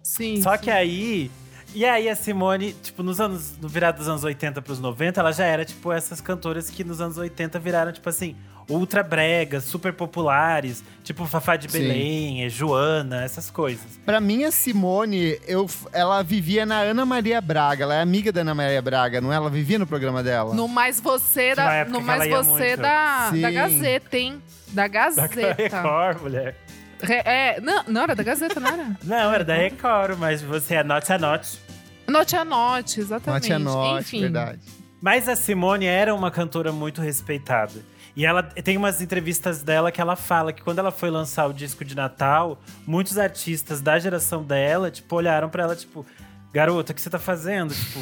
[0.02, 0.40] Sim.
[0.40, 0.62] Só sim.
[0.62, 1.30] que aí.
[1.74, 3.56] E aí a Simone, tipo, nos anos.
[3.61, 7.00] No virado dos anos 80 pros 90, ela já era, tipo, essas cantoras que nos
[7.00, 8.35] anos 80 viraram, tipo assim,
[8.68, 11.78] ultra bregas, super populares, tipo Fafá de Sim.
[11.78, 13.98] Belém, é Joana, essas coisas.
[14.04, 17.85] Pra mim, a Simone, eu, ela vivia na Ana Maria Braga.
[17.85, 19.37] Ela é amiga da Ana Maria Braga, não é?
[19.37, 20.54] Ela vivia no programa dela.
[20.54, 23.40] No Mais Você, da, no Mais Você da, Sim.
[23.40, 24.42] da Gazeta, hein?
[24.68, 25.54] Da Da Gazeta.
[25.62, 26.56] Record, mulher.
[27.02, 28.96] Re- é, não, não, era da Gazeta, não era?
[29.02, 31.58] Não, era da Record, mas você anote, anote.
[32.08, 33.42] Note a note, exatamente.
[33.48, 34.60] Note a note, Enfim, verdade.
[35.00, 37.80] Mas a Simone era uma cantora muito respeitada.
[38.16, 41.52] E ela tem umas entrevistas dela que ela fala que quando ela foi lançar o
[41.54, 46.04] disco de Natal, muitos artistas da geração dela, tipo, olharam pra ela, tipo,
[46.52, 47.72] garota, o que você tá fazendo?
[47.72, 48.00] Tipo,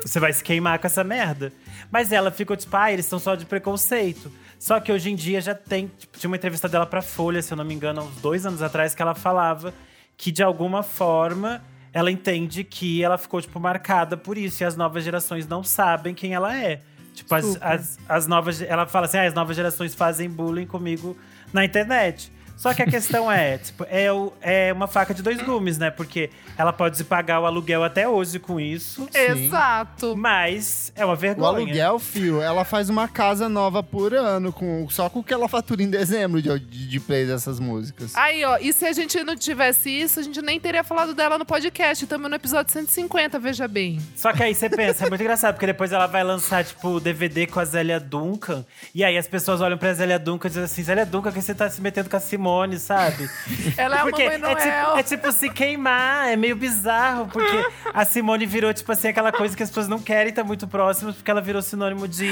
[0.00, 1.52] você vai se queimar com essa merda.
[1.90, 4.32] Mas ela ficou tipo, ah, eles são só de preconceito.
[4.58, 5.86] Só que hoje em dia já tem.
[5.98, 8.44] Tipo, tinha uma entrevista dela pra Folha, se eu não me engano, há uns dois
[8.44, 9.72] anos atrás, que ela falava
[10.16, 14.62] que de alguma forma ela entende que ela ficou, tipo, marcada por isso.
[14.62, 16.82] E as novas gerações não sabem quem ela é.
[17.14, 18.60] Tipo, as, as, as novas.
[18.60, 21.16] Ela fala assim: ah, as novas gerações fazem bullying comigo
[21.52, 22.32] na internet.
[22.58, 25.90] Só que a questão é, tipo, é, o- é uma faca de dois gumes, né?
[25.90, 30.16] Porque ela pode pagar o aluguel até hoje com isso, Exato.
[30.16, 31.48] mas é uma O vergonha.
[31.48, 35.48] aluguel, fio, ela faz uma casa nova por ano, com, só com o que ela
[35.48, 38.14] fatura em dezembro de, de, de play dessas músicas.
[38.16, 41.38] Aí, ó, e se a gente não tivesse isso, a gente nem teria falado dela
[41.38, 42.02] no podcast.
[42.04, 44.00] Estamos no episódio 150, veja bem.
[44.16, 47.00] Só que aí você pensa, é muito engraçado, porque depois ela vai lançar, tipo, o
[47.00, 48.64] DVD com a Zélia Duncan.
[48.94, 51.54] E aí as pessoas olham pra Zélia Duncan e dizem assim: Zélia Duncan, que você
[51.54, 52.47] tá se metendo com a Simone,
[52.78, 53.28] sabe?
[53.76, 57.64] Ela é Porque a Mamãe é tipo, é tipo se queimar, é meio bizarro, porque
[57.92, 61.14] a Simone virou, tipo assim, aquela coisa que as pessoas não querem estar muito próximas,
[61.14, 62.30] porque ela virou sinônimo de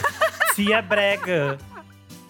[0.54, 1.58] tia brega.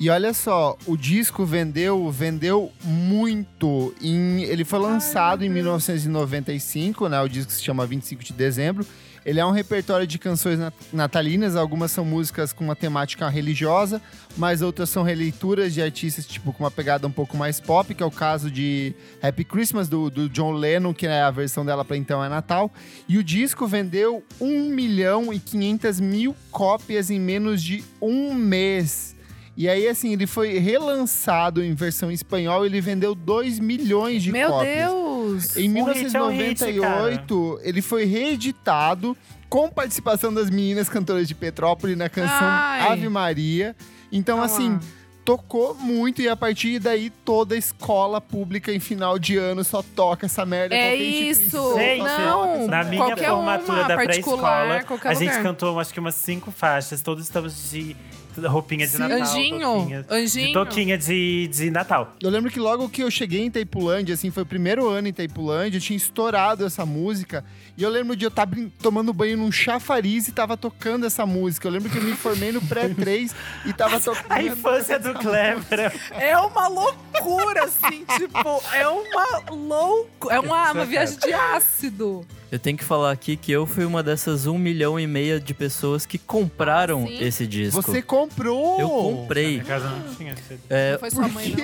[0.01, 3.95] E olha só, o disco vendeu, vendeu muito.
[4.01, 7.21] Em, ele foi lançado em 1995, né?
[7.21, 8.87] O disco se chama 25 de dezembro.
[9.25, 14.01] Ele é um repertório de canções nat- natalinas, algumas são músicas com uma temática religiosa,
[14.37, 18.03] mas outras são releituras de artistas tipo com uma pegada um pouco mais pop, que
[18.03, 21.85] é o caso de Happy Christmas do, do John Lennon, que é a versão dela
[21.85, 22.73] para então é Natal.
[23.09, 29.15] E o disco vendeu 1 milhão e 500 mil cópias em menos de um mês.
[29.57, 34.49] E aí, assim, ele foi relançado em versão espanhol, ele vendeu 2 milhões de Meu
[34.49, 34.89] cópias.
[34.89, 35.10] Deus!
[35.57, 39.17] Em Um hit é um hit, 1998, ele foi reeditado
[39.49, 42.93] com participação das meninas cantoras de Petrópolis na canção Ai.
[42.93, 43.75] Ave Maria.
[44.13, 44.45] Então, Ah.
[44.45, 44.79] assim,
[45.25, 49.83] tocou muito e a partir daí toda a escola pública em final de ano só
[49.83, 50.75] toca essa merda.
[50.75, 51.75] É isso!
[51.77, 52.67] Gente, não!
[52.67, 55.43] Na minha Qualquer formatura uma, da pré-escola, a gente lugar.
[55.43, 57.97] cantou acho que umas cinco faixas, todos estamos de
[58.49, 58.99] roupinha de Sim.
[58.99, 59.21] Natal.
[59.21, 60.53] Anjinho, toquinha, De anjinho.
[60.53, 62.15] toquinha de, de Natal.
[62.23, 65.11] Eu lembro que logo que eu cheguei em Itaipulândia, assim, foi o primeiro ano em
[65.11, 67.45] Itaipulândia, eu tinha estourado essa música.
[67.81, 68.47] E eu lembro de eu estar
[68.83, 71.67] tomando banho num chafariz e tava tocando essa música.
[71.67, 73.33] Eu lembro que eu me formei no pré-3
[73.65, 74.27] e tava tocando.
[74.29, 75.91] A infância do Clever.
[76.11, 80.35] É uma loucura, assim, tipo, é uma loucura.
[80.35, 82.27] É uma, uma viagem de ácido.
[82.53, 85.55] Eu tenho que falar aqui que eu fui uma dessas um milhão e meia de
[85.55, 87.25] pessoas que compraram Ah, sim?
[87.25, 87.81] esse disco.
[87.81, 88.81] Você comprou!
[88.81, 89.51] Eu Na comprei.
[89.53, 90.35] minha casa não tinha
[90.69, 91.55] É, Não foi sua Por mãe,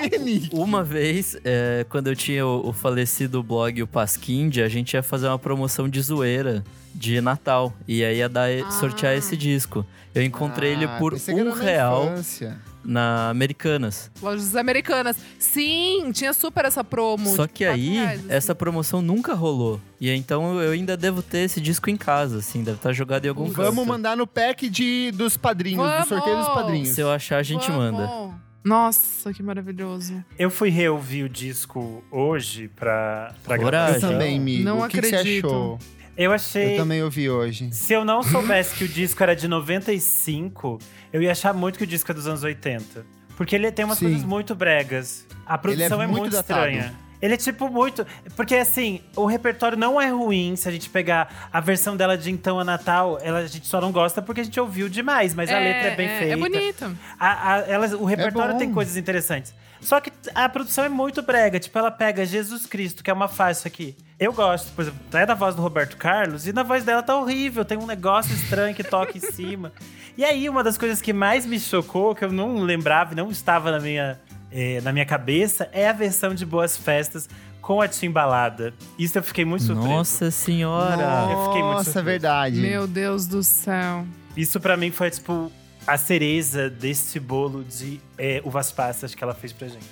[0.52, 0.60] não?
[0.62, 5.02] Uma vez, é, quando eu tinha o, o falecido blog o Pasquinde, a gente ia
[5.02, 6.64] fazer uma promoção de zoeira
[6.94, 7.72] de Natal.
[7.86, 8.70] E aí ia dar, Ah.
[8.70, 9.84] sortear esse disco.
[10.14, 12.56] Eu encontrei ele Ah, por que era um real infância.
[12.82, 14.10] na Americanas.
[14.22, 15.16] Lojas americanas.
[15.38, 17.26] Sim, tinha super essa promo.
[17.34, 18.28] Só que aí, reais, assim.
[18.30, 19.78] essa promoção nunca rolou.
[20.00, 23.28] E então eu ainda devo ter esse disco em casa, assim, deve estar jogado em
[23.28, 23.66] algum Vamos canto.
[23.66, 26.08] Vamos mandar no pack de, dos padrinhos, do Vamos!
[26.08, 26.88] sorteio dos padrinhos.
[26.88, 27.92] Se eu achar, a gente Vamos.
[27.92, 28.36] manda.
[28.64, 30.24] Nossa, que maravilhoso.
[30.38, 33.94] Eu fui reouvir o disco hoje pra, pra Coragem.
[33.96, 34.64] Eu também, amigo.
[34.64, 35.46] Não o que, que você acredito.
[35.46, 35.78] achou?
[36.16, 36.74] Eu achei.
[36.74, 37.68] Eu também ouvi hoje.
[37.72, 40.78] Se eu não soubesse que o disco era de 95,
[41.12, 43.04] eu ia achar muito que o disco é dos anos 80.
[43.36, 44.06] Porque ele tem umas Sim.
[44.06, 45.26] coisas muito bregas.
[45.44, 46.60] A produção é, muito muito, datado.
[46.70, 46.94] estranha.
[47.20, 48.06] Ele é tipo muito.
[48.34, 52.30] Porque assim, o repertório não é ruim se a gente pegar a versão dela de
[52.30, 53.18] Então a Natal.
[53.22, 55.96] Ela, a gente só não gosta porque a gente ouviu demais, mas a letra é
[55.96, 56.32] bem feita.
[56.32, 56.96] É bonito.
[57.18, 59.54] A, a- elas- o repertório tem coisas interessantes.
[59.80, 61.58] Só que a produção é muito brega.
[61.60, 63.94] Tipo, ela pega Jesus Cristo, que é uma faixa aqui.
[64.18, 67.16] Eu gosto, por exemplo, é da voz do Roberto Carlos, e na voz dela tá
[67.16, 67.64] horrível.
[67.64, 69.72] Tem um negócio estranho que toca em cima.
[70.16, 73.30] E aí, uma das coisas que mais me chocou, que eu não lembrava, e não
[73.30, 74.18] estava na minha,
[74.50, 77.28] eh, na minha cabeça, é a versão de Boas Festas
[77.60, 78.72] com a timbalada.
[78.98, 79.88] Isso eu fiquei muito surpreso.
[79.88, 81.02] Nossa senhora!
[81.30, 82.04] Eu fiquei muito Nossa, surpreso.
[82.04, 82.56] verdade.
[82.60, 84.06] Meu Deus do céu.
[84.34, 85.52] Isso pra mim foi, tipo,
[85.86, 89.84] a cereza desse bolo de é, uvas passas que ela fez pra gente.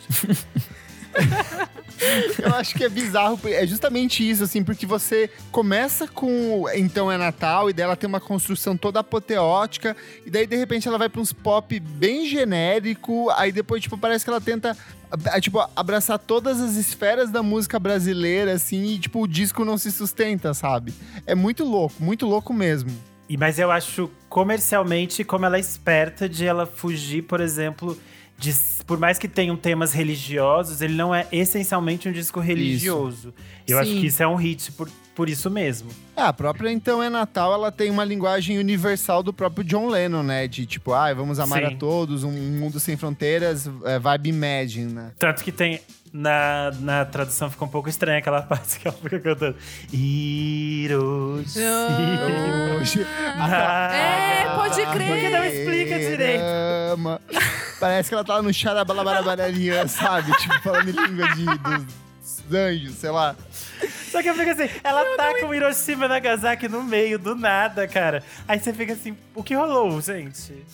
[2.42, 7.16] Eu acho que é bizarro, é justamente isso, assim, porque você começa com Então é
[7.16, 11.08] Natal, e daí ela tem uma construção toda apoteótica, e daí de repente ela vai
[11.08, 14.76] pra uns pop bem genérico, aí depois, tipo, parece que ela tenta
[15.40, 19.92] tipo, abraçar todas as esferas da música brasileira, assim, e, tipo, o disco não se
[19.92, 20.92] sustenta, sabe?
[21.26, 22.90] É muito louco, muito louco mesmo.
[23.28, 27.98] E, mas eu acho comercialmente como ela é esperta de ela fugir, por exemplo,
[28.38, 28.52] de,
[28.86, 33.28] por mais que tenham temas religiosos, ele não é essencialmente um disco religioso.
[33.28, 33.34] Isso.
[33.66, 33.82] Eu Sim.
[33.82, 35.90] acho que isso é um hit por, por isso mesmo.
[36.16, 40.22] É, a própria Então é Natal, ela tem uma linguagem universal do próprio John Lennon,
[40.22, 40.48] né?
[40.48, 41.74] De tipo, ah, vamos amar Sim.
[41.74, 45.12] a todos, um mundo sem fronteiras, é, vibe Imagine, né?
[45.18, 45.80] Tanto que tem
[46.14, 49.56] na, na tradução fica um pouco estranha aquela parte que ela fica cantando.
[49.92, 51.58] Hiroshi.
[53.92, 55.08] é, pode crer.
[55.08, 56.44] Porque não explica direito.
[57.80, 60.32] Parece que ela tá no xarabalabarabarinha, sabe?
[60.38, 63.34] Tipo, falando em língua de, dos anjos, sei lá.
[64.14, 65.54] Só que eu fico assim, ela tá com não...
[65.56, 68.22] Hiroshima Nagasaki no meio, do nada, cara.
[68.46, 70.64] Aí você fica assim, o que rolou, gente?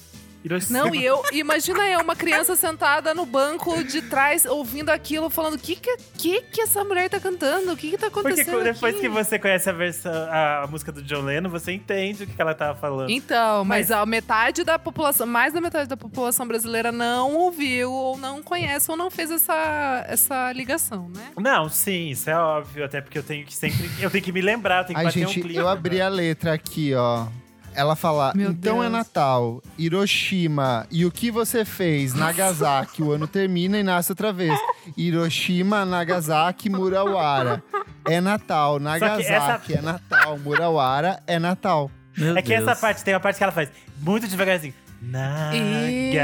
[0.43, 0.79] Hiroshima.
[0.79, 5.55] Não, e eu, imagina eu, uma criança sentada no banco de trás, ouvindo aquilo, falando:
[5.55, 7.73] o que que, que que essa mulher tá cantando?
[7.73, 8.51] O que que tá acontecendo?
[8.51, 9.03] Porque depois aqui?
[9.03, 12.35] que você conhece a versão, a, a, música do John Lennon, você entende o que,
[12.35, 13.11] que ela tava falando.
[13.11, 17.93] Então, mas, mas, a metade da população, mais da metade da população brasileira não ouviu,
[17.93, 21.33] ou não conhece, ou não fez essa, essa ligação, né?
[21.39, 22.85] Não, sim, isso é óbvio.
[22.85, 23.91] Até porque eu tenho que sempre.
[24.01, 25.61] Eu tenho que me lembrar, eu tenho que Ai, bater gente, um clima.
[25.61, 27.27] Eu abri a letra aqui, ó.
[27.75, 28.95] Ela fala: Meu Então é Deus.
[28.95, 32.15] é Natal, Hiroshima, e o que você fez?
[32.15, 34.59] Nagasaki, o ano termina e nasce outra vez.
[34.97, 37.63] Hiroshima, Nagasaki, Murawara.
[38.05, 39.79] É Natal, Nagasaki, essa...
[39.79, 41.91] é Natal, Murawara, é Natal.
[42.17, 44.75] Meu é que essa parte, tem uma parte que ela faz muito devagarzinho.
[45.01, 46.21] Nagasaki.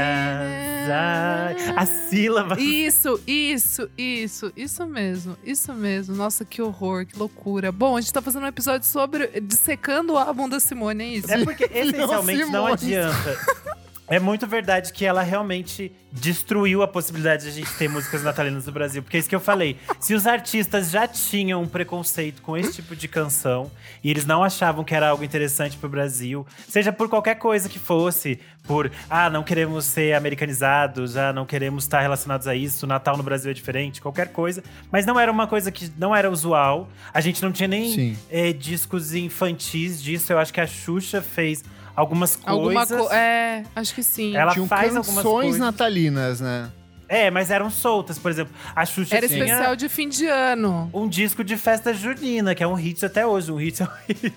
[1.75, 2.59] A sílaba.
[2.59, 6.15] Isso, isso, isso, isso mesmo, isso mesmo.
[6.15, 7.71] Nossa, que horror, que loucura.
[7.71, 11.31] Bom, a gente tá fazendo um episódio sobre dissecando o álbum da Simone, é isso?
[11.31, 13.37] É porque essencialmente não, não adianta.
[14.09, 18.65] É muito verdade que ela realmente destruiu a possibilidade de a gente ter músicas natalinas
[18.65, 19.03] no Brasil.
[19.03, 19.77] Porque é isso que eu falei.
[19.99, 23.69] Se os artistas já tinham um preconceito com esse tipo de canção
[24.01, 27.77] e eles não achavam que era algo interessante pro Brasil, seja por qualquer coisa que
[27.77, 32.89] fosse, por ah, não queremos ser americanizados, ah, não queremos estar relacionados a isso, o
[32.89, 34.63] Natal no Brasil é diferente, qualquer coisa.
[34.89, 36.89] Mas não era uma coisa que não era usual.
[37.13, 40.31] A gente não tinha nem eh, discos infantis disso.
[40.31, 41.63] Eu acho que a Xuxa fez
[41.97, 42.97] algumas coisas.
[43.01, 44.35] Co é, acho que sim.
[44.35, 45.59] Ela Tinham faz algumas coisas.
[45.59, 46.69] natalinas, né?
[47.09, 48.53] É, mas eram soltas, por exemplo.
[48.75, 50.89] A Xuxa Era tinha especial de fim de ano.
[50.93, 53.51] Um disco de festa junina, que é um hit até hoje.
[53.51, 54.33] Um hit é um hit.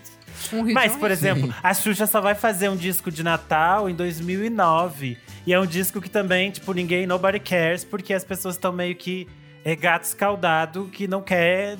[0.52, 1.18] Um hit mas, é um por hit.
[1.18, 5.18] exemplo, a Xuxa só vai fazer um disco de Natal em 2009.
[5.46, 8.94] E é um disco que também, tipo, ninguém, nobody cares, porque as pessoas estão meio
[8.94, 9.26] que
[9.64, 11.76] é gato escaldado que não quer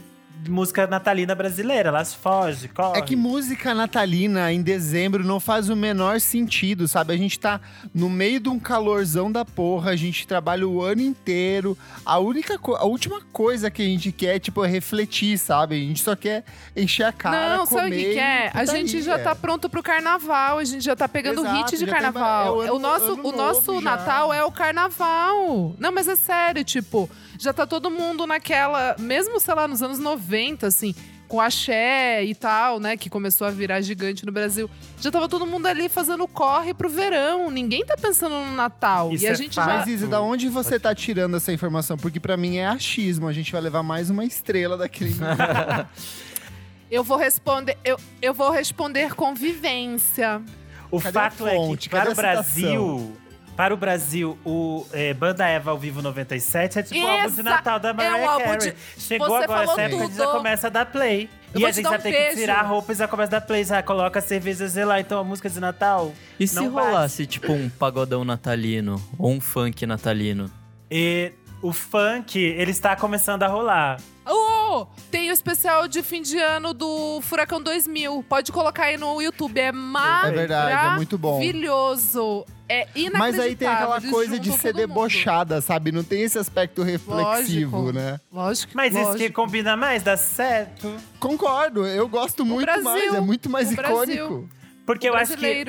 [0.49, 1.89] música natalina brasileira.
[1.89, 3.03] Elas fogem, correm.
[3.03, 7.13] É que música natalina em dezembro não faz o menor sentido, sabe?
[7.13, 7.61] A gente tá
[7.95, 11.77] no meio de um calorzão da porra, a gente trabalha o ano inteiro.
[12.05, 15.75] A única a última coisa que a gente quer, tipo, é refletir, sabe?
[15.77, 16.45] A gente só quer
[16.77, 18.51] encher a cara, Não, comer, sabe o que quer?
[18.55, 21.87] A gente já tá pronto pro carnaval, a gente já tá pegando Exato, hit de
[21.87, 22.59] carnaval.
[22.59, 25.75] Tem, é o, ano, o, nosso, o nosso Natal é o carnaval.
[25.79, 27.09] Não, mas é sério, tipo
[27.41, 30.95] já tá todo mundo naquela, mesmo, sei lá, nos anos 90, assim,
[31.27, 34.69] com axé e tal, né, que começou a virar gigante no Brasil.
[35.01, 37.51] Já tava todo mundo ali fazendo corre pro verão.
[37.51, 39.11] Ninguém tá pensando no Natal.
[39.13, 39.65] Isso e a é gente já.
[39.65, 41.97] Mas, Isa, da onde você tá tirando essa informação?
[41.97, 43.27] Porque para mim é achismo.
[43.27, 45.15] A gente vai levar mais uma estrela daquele.
[46.91, 47.79] eu vou responder.
[47.83, 50.43] Eu, eu vou responder com vivência.
[50.91, 53.17] O Cadê fato é que para o Brasil
[53.61, 57.43] para o Brasil, o é, Banda Eva ao vivo 97 é tipo o álbum de
[57.43, 58.73] Natal da Mariah é um Carey.
[58.73, 59.03] De...
[59.03, 61.29] Chegou Você agora essa época, já começa a dar play.
[61.53, 62.31] Eu e a gente já um tem beijo.
[62.31, 63.63] que tirar a roupa e já começa a dar play.
[63.63, 66.11] Já coloca a cerveja lá, então a música de Natal.
[66.39, 68.99] E se rolasse, tipo, um pagodão natalino?
[69.19, 70.51] Ou um funk natalino?
[70.91, 74.01] E o funk, ele está começando a rolar.
[74.31, 78.25] Oh, tem o especial de fim de ano do Furacão 2000.
[78.29, 79.59] Pode colocar aí no YouTube.
[79.59, 80.35] É maravilhoso.
[80.35, 81.39] É verdade, é muito bom.
[81.39, 82.47] Maravilhoso.
[82.69, 83.19] É inacreditável.
[83.19, 85.91] Mas aí tem aquela coisa de ser debochada, sabe?
[85.91, 88.21] Não tem esse aspecto reflexivo, lógico, né?
[88.33, 88.73] Lógico.
[88.77, 89.11] Mas lógico.
[89.17, 90.95] isso que combina mais, dá certo.
[91.19, 93.15] Concordo, eu gosto muito Brasil, mais.
[93.15, 93.97] É muito mais icônico.
[93.97, 94.49] Brasil.
[94.87, 95.65] Porque eu acho que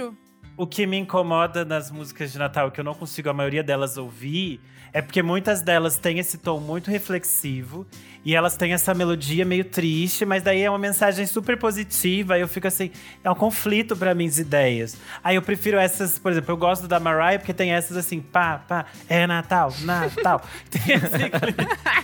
[0.56, 3.97] o que me incomoda nas músicas de Natal, que eu não consigo a maioria delas
[3.97, 4.62] ouvir,
[4.93, 7.88] é porque muitas delas têm esse tom muito reflexivo
[8.23, 12.38] e elas têm essa melodia meio triste, mas daí é uma mensagem super positiva.
[12.38, 12.91] E eu fico assim,
[13.23, 14.95] é um conflito para minhas ideias.
[15.23, 18.60] Aí eu prefiro essas, por exemplo, eu gosto da Mariah porque tem essas assim, pá,
[18.60, 20.41] pá, é Natal, Natal.
[20.69, 21.31] tem assim,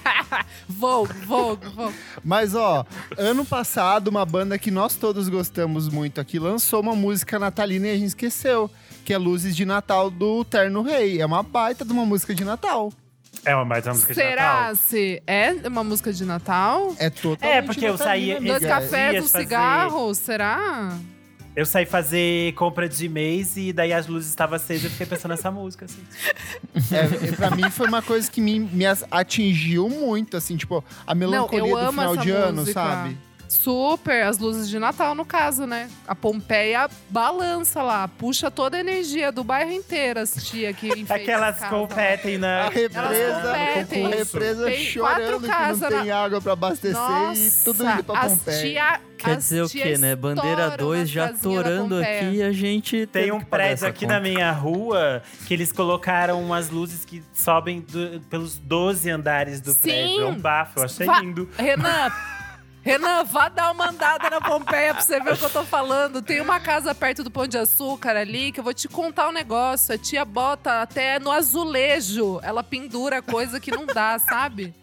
[0.68, 1.96] Vogue, Vogue, Vogue.
[2.24, 2.86] Mas, ó,
[3.18, 7.92] ano passado, uma banda que nós todos gostamos muito aqui lançou uma música natalina e
[7.92, 8.70] a gente esqueceu.
[9.06, 11.22] Que é Luzes de Natal do Terno Rei.
[11.22, 12.92] É uma baita de uma música de Natal.
[13.48, 14.76] É uma baita música de Será Natal.
[14.76, 16.94] se é uma música de Natal?
[17.00, 18.68] É totalmente É, porque eu natalina, saí- Dois amiga.
[18.82, 20.14] cafés, um fazer- cigarro?
[20.16, 20.98] Será?
[21.56, 25.08] Eu saí fazer compra de mês e daí as luzes estavam acesas e eu fiquei
[25.08, 26.04] pensando nessa música, assim.
[26.94, 31.16] É, pra mim foi uma coisa que me, me as- atingiu muito, assim, tipo, a
[31.16, 32.74] melancolia do amo final essa de ano, música.
[32.80, 33.18] sabe?
[33.58, 35.90] Super, as luzes de Natal, no caso, né?
[36.08, 41.14] A Pompeia balança lá, puxa toda a energia do bairro inteiro, as tia que enfeita
[41.16, 41.70] Aquelas a casa lá.
[41.88, 42.70] competem A na.
[42.70, 44.06] represa, competem.
[44.06, 46.98] a represa Tem chorando quatro que não tem água pra abastecer
[47.36, 48.62] e tudo indo pra as Pompeia.
[48.62, 50.16] tia, Quer as dizer o quê, né?
[50.16, 54.14] Bandeira estouram 2 nas já torando aqui e a gente Tem um prédio aqui conta.
[54.14, 59.72] na minha rua que eles colocaram umas luzes que sobem do- pelos 12 andares do
[59.72, 59.80] Sim.
[59.82, 60.22] prédio.
[60.22, 61.50] É um bafo, eu achei lindo.
[61.58, 62.12] Renan,
[62.88, 66.22] Renan, vá dar uma andada na Pompeia pra você ver o que eu tô falando.
[66.22, 69.34] Tem uma casa perto do Pão de Açúcar ali que eu vou te contar um
[69.34, 69.94] negócio.
[69.94, 72.40] A tia bota até no azulejo.
[72.42, 74.74] Ela pendura coisa que não dá, sabe?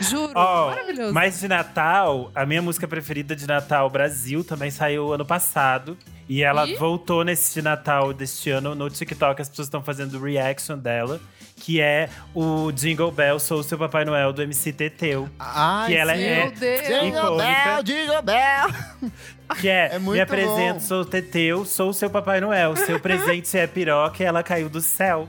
[0.00, 0.32] Juro.
[0.34, 1.14] Ó, maravilhoso.
[1.14, 5.96] Mas de Natal, a minha música preferida de Natal Brasil também saiu ano passado.
[6.28, 6.74] E ela Ih.
[6.74, 9.40] voltou nesse de Natal deste ano no TikTok.
[9.40, 11.20] As pessoas estão fazendo reaction dela.
[11.56, 15.28] Que é o Jingle Bell, Sou Seu Papai Noel, do MC Teteu.
[15.38, 16.86] Ai, Que ela é Meu Deus.
[16.88, 17.36] Jingle.
[17.36, 19.10] Bell, Jingle Bell.
[19.60, 20.80] Que é, É me apresento, bom.
[20.80, 22.74] sou o Teteu, sou o seu Papai Noel.
[22.76, 25.28] Seu presente é piroca e ela caiu do céu.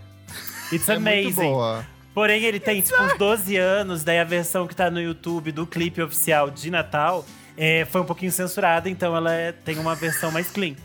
[0.72, 1.34] It's É amazing.
[1.52, 1.86] boa.
[2.14, 5.68] Porém, ele tem tipo uns 12 anos, daí a versão que tá no YouTube do
[5.68, 7.26] clipe oficial de Natal
[7.58, 10.76] é, foi um pouquinho censurada, então ela é- tem uma versão mais clean.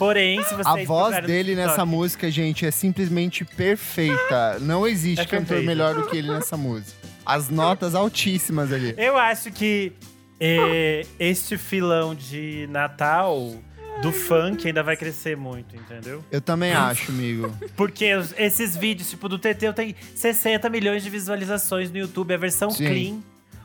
[0.00, 4.58] Porém, se vocês A voz dele TikTok- nessa música, gente, é simplesmente perfeita.
[4.60, 5.66] Não existe É cantor perfeito.
[5.66, 6.98] melhor do que ele nessa música.
[7.24, 8.94] As notas altíssimas ali.
[8.96, 9.92] Eu acho que
[10.40, 13.52] é, este filão de Natal
[14.00, 16.24] do funk ainda vai crescer muito, entendeu?
[16.32, 17.54] Eu também acho, amigo.
[17.76, 18.06] Porque
[18.38, 22.86] esses vídeos, tipo, do Teteu tem 60 milhões de visualizações no YouTube, a versão Sim.
[22.86, 23.18] clean.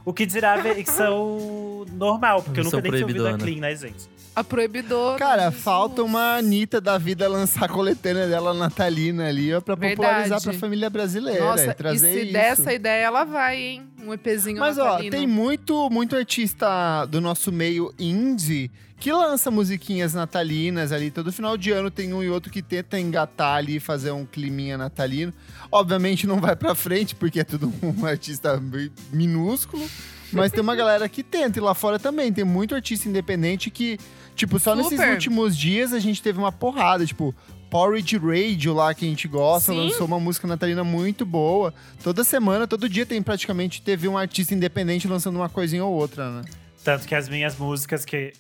[0.03, 4.13] O que dirá a versão normal, porque eu nunca tinha ouvido a clean, né, gente?
[4.35, 5.17] A proibidora.
[5.17, 9.95] Cara, falta uma Anitta da vida lançar a coletânea dela natalina ali, ó, pra Verdade.
[9.95, 11.39] popularizar pra família brasileira.
[11.45, 12.33] Nossa, e e trazer se isso.
[12.33, 13.83] der essa ideia, ela vai, hein?
[14.05, 15.11] Um EPzinho Mas ó, natalino.
[15.11, 18.69] tem muito, muito artista do nosso meio indie
[18.99, 21.11] que lança musiquinhas natalinas ali.
[21.11, 24.25] Todo final de ano tem um e outro que tenta engatar ali e fazer um
[24.25, 25.33] climinha natalino.
[25.71, 29.85] Obviamente não vai pra frente, porque é tudo um artista mi- minúsculo.
[30.31, 31.59] Mas tem uma galera que tenta.
[31.59, 33.97] E lá fora também tem muito artista independente que,
[34.35, 35.13] tipo, só nesses Super.
[35.13, 37.05] últimos dias a gente teve uma porrada.
[37.05, 37.33] Tipo,
[37.69, 39.79] Porridge Radio lá que a gente gosta, Sim.
[39.89, 41.73] lançou uma música natalina muito boa.
[42.03, 46.29] Toda semana, todo dia tem praticamente teve um artista independente lançando uma coisinha ou outra,
[46.29, 46.41] né?
[46.83, 48.33] Tanto que as minhas músicas que.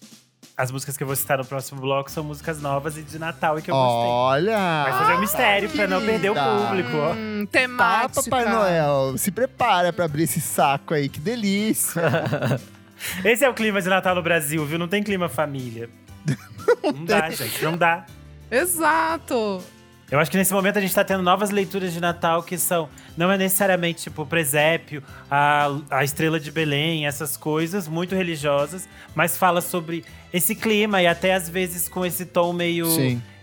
[0.57, 3.59] As músicas que eu vou citar no próximo bloco são músicas novas e de Natal
[3.59, 4.09] e que eu gostei.
[4.09, 4.83] Olha!
[4.83, 7.11] Vai fazer um mistério pra não perder o público, ó.
[7.13, 8.23] Hum, Tá, temática.
[8.23, 12.01] Papai Noel, se prepara pra abrir esse saco aí, que delícia.
[13.23, 14.79] Esse é o clima de Natal no Brasil, viu?
[14.79, 15.89] Não tem clima família.
[16.83, 18.05] Não dá, gente, não dá.
[18.49, 19.61] Exato.
[20.09, 22.87] Eu acho que nesse momento a gente tá tendo novas leituras de Natal que são.
[23.17, 28.87] Não é necessariamente tipo o presépio, a, a estrela de Belém, essas coisas muito religiosas,
[29.15, 32.87] mas fala sobre esse clima e até às vezes com esse tom meio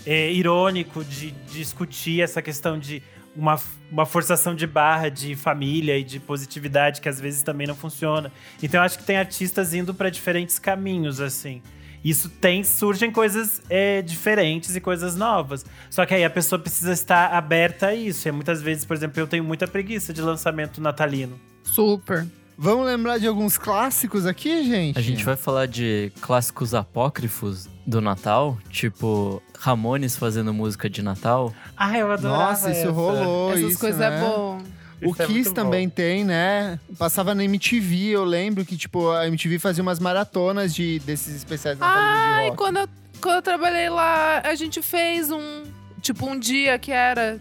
[0.07, 3.03] é, irônico de, discutir essa questão de
[3.35, 3.59] uma,
[3.91, 8.33] uma forçação de barra de família e de positividade que às vezes também não funciona.
[8.63, 11.63] Então eu acho que tem artistas indo para diferentes caminhos, assim.
[12.05, 15.65] Isso tem, surgem coisas é, diferentes e coisas novas.
[15.89, 18.27] Só que aí a pessoa precisa estar aberta a isso.
[18.27, 21.39] E muitas vezes, por exemplo, eu tenho muita preguiça de lançamento natalino.
[21.63, 22.27] Super.
[22.59, 24.99] Vamos lembrar de alguns clássicos aqui, gente?
[24.99, 31.53] A gente vai falar de clássicos apócrifos do Natal, tipo Ramones fazendo música de Natal.
[31.77, 32.91] Ah, eu adorava Nossa, isso essa.
[32.91, 33.53] rolou.
[33.53, 34.17] Essas isso, coisas né?
[34.17, 34.59] é bom.
[35.05, 35.55] O Isso é Kiss bom.
[35.57, 36.79] também tem, né?
[36.97, 41.77] Passava na MTV, eu lembro que, tipo, a MTV fazia umas maratonas de, desses especiais
[41.77, 42.57] de Ai, rock.
[42.57, 42.89] quando eu,
[43.21, 45.65] quando eu trabalhei lá, a gente fez um.
[46.01, 47.41] Tipo, um dia que era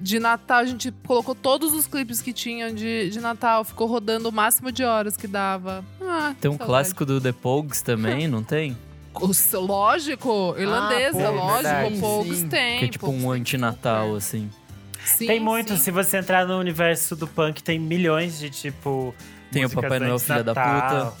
[0.00, 0.58] de Natal.
[0.58, 3.62] A gente colocou todos os clipes que tinham de, de Natal.
[3.62, 5.84] Ficou rodando o máximo de horas que dava.
[6.02, 6.66] Ah, Tem um saudade.
[6.68, 8.76] clássico do The Pogues também, não tem?
[9.20, 11.62] O- Lógico, irlandesa, pô, lógico.
[11.62, 12.48] verdade, Poucos sim.
[12.48, 12.78] tem.
[12.80, 14.16] Que é tipo um antinatal, super.
[14.18, 14.50] assim.
[15.04, 15.72] Sim, Tem muito.
[15.76, 15.78] sim.
[15.78, 19.14] Se você entrar no universo do punk, tem milhões de tipo.
[19.52, 21.16] Tem o Papai Noel, filha da Natal.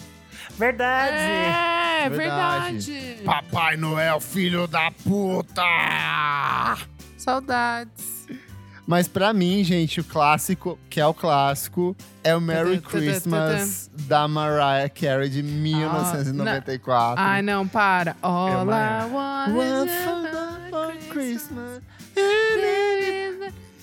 [0.58, 1.16] Verdade!
[1.16, 2.78] É, Verdade.
[2.90, 3.22] verdade.
[3.24, 5.62] Papai Noel, filho da puta!
[7.16, 8.15] Saudades.
[8.86, 14.28] Mas pra mim, gente, o clássico, que é o clássico, é o Merry Christmas da
[14.28, 17.20] Mariah Carey de 1994.
[17.22, 18.16] Ai, não, para.
[18.22, 19.90] All I want
[20.70, 21.82] for Christmas.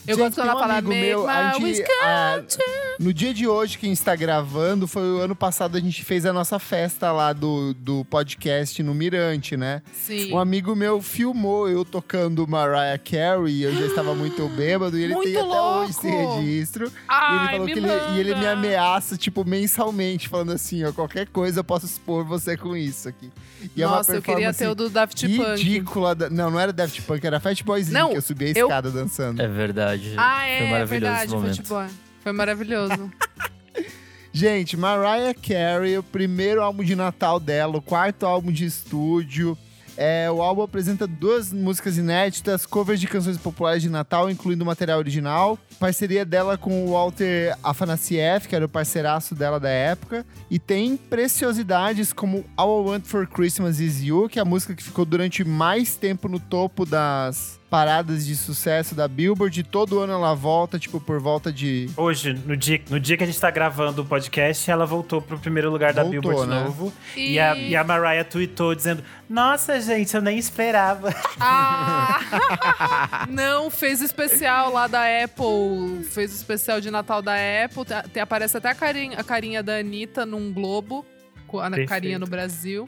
[0.06, 2.64] Eu gosto quando ela um fala amigo meu, a gente, true.
[3.00, 6.04] No dia de hoje, que a gente está gravando, foi o ano passado a gente
[6.04, 9.82] fez a nossa festa lá do, do podcast no Mirante, né?
[9.94, 10.34] Sim.
[10.34, 15.14] Um amigo meu filmou eu tocando Mariah Carey, eu já estava muito bêbado, e ele
[15.16, 16.36] Muito tem até hoje esse louco!
[16.40, 16.86] registro.
[16.86, 20.84] e ele Ai, falou me que ele, e ele me ameaça, tipo, mensalmente, falando assim,
[20.84, 23.32] ó, qualquer coisa eu posso expor você com isso aqui.
[23.76, 25.64] E é uma Nossa, eu queria ter o do Daft Punk.
[25.64, 26.14] ridícula.
[26.14, 28.68] da- Não, não era Daft Punk, era Fat Boyzinho, Não, que eu subi a eu-
[28.68, 29.42] escada dançando.
[29.42, 29.93] É verdade.
[30.18, 31.56] Ah, Foi é, maravilhoso verdade, esse foi, momento.
[31.56, 33.12] tipo, foi maravilhoso.
[34.36, 39.56] Gente, Mariah Carey, o primeiro álbum de Natal dela, o quarto álbum de estúdio.
[39.96, 44.66] É, o álbum apresenta duas músicas inéditas, covers de canções populares de Natal, incluindo o
[44.66, 45.60] material original.
[45.80, 50.26] Parceria dela com o Walter Afanasieff, que era o parceiraço dela da época.
[50.50, 54.74] E tem preciosidades como All I Want for Christmas Is You, que é a música
[54.74, 59.60] que ficou durante mais tempo no topo das paradas de sucesso da Billboard.
[59.60, 63.24] E todo ano ela volta, tipo, por volta de Hoje, no dia, no dia que
[63.24, 66.56] a gente tá gravando o podcast, ela voltou pro primeiro lugar da Voltou, Billboard de
[66.56, 66.64] né?
[66.66, 66.94] novo.
[67.18, 67.40] E...
[67.40, 71.12] a, e a Mariah tweetou dizendo: Nossa, gente, eu nem esperava.
[71.40, 73.26] Ah!
[73.28, 76.04] Não, fez o especial lá da Apple.
[76.12, 77.86] Fez o especial de Natal da Apple.
[77.86, 81.04] Te- te- aparece até a carinha, a carinha da Anitta num Globo.
[81.48, 81.90] Com a Perfeito.
[81.90, 82.88] carinha no Brasil.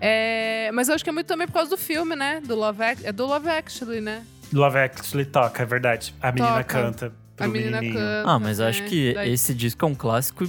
[0.00, 2.40] É, mas eu acho que é muito também por causa do filme, né?
[2.44, 4.22] Do Love Act- É do Love Actually, né?
[4.52, 6.14] Love Actually toca, é verdade.
[6.20, 6.64] A menina Toca.
[6.64, 7.12] canta.
[7.36, 8.00] Pro a menina menininho.
[8.00, 8.22] canta.
[8.30, 10.44] Ah, mas eu acho que Daí- esse disco é um clássico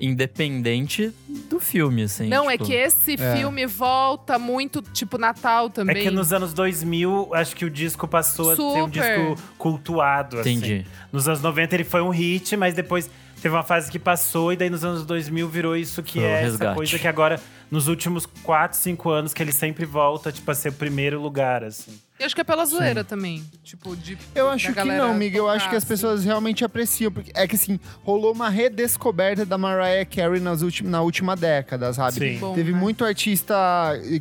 [0.00, 1.12] independente
[1.48, 2.28] do filme, assim.
[2.28, 3.36] Não, é tipo, que esse É.
[3.36, 6.02] filme volta muito, tipo, Natal É também.
[6.02, 8.90] que nos anos 2000, acho que o disco passou a ser um Super.
[8.90, 10.52] disco cultuado, assim.
[10.52, 10.86] Entendi.
[11.10, 13.10] Nos anos 90 ele foi um hit, mas depois
[13.42, 16.32] teve uma fase que passou e daí nos anos 2000 virou isso que o é
[16.32, 16.76] essa resgate.
[16.76, 17.40] coisa que agora,
[17.70, 21.64] nos últimos 4, 5 anos, que ele sempre volta, tipo, a ser o primeiro lugar,
[21.64, 21.98] assim.
[22.22, 23.42] E acho que é pela zoeira também.
[23.64, 24.16] Tipo, de.
[24.32, 25.46] Eu acho que não, Miguel.
[25.46, 25.88] Eu acho que as assim.
[25.88, 27.10] pessoas realmente apreciam.
[27.10, 31.92] Porque é que assim, rolou uma redescoberta da Mariah Carey nas ultim, na última década,
[31.92, 32.12] sabe?
[32.12, 32.38] Sim.
[32.38, 32.78] Bom, Teve né?
[32.78, 33.44] muito artista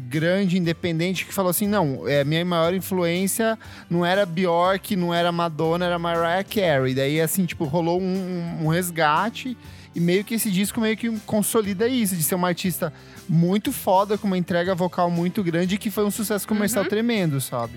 [0.09, 5.31] grande, independente, que falou assim: não, é, minha maior influência não era Bjork, não era
[5.31, 6.95] Madonna, era Mariah Carey.
[6.95, 9.10] Daí, assim, tipo, rolou um, um resgate.
[9.93, 12.93] E meio que esse disco meio que consolida isso, de ser uma artista
[13.27, 16.89] muito foda, com uma entrega vocal muito grande, e que foi um sucesso comercial Uhum.
[16.89, 17.73] tremendo, sabe?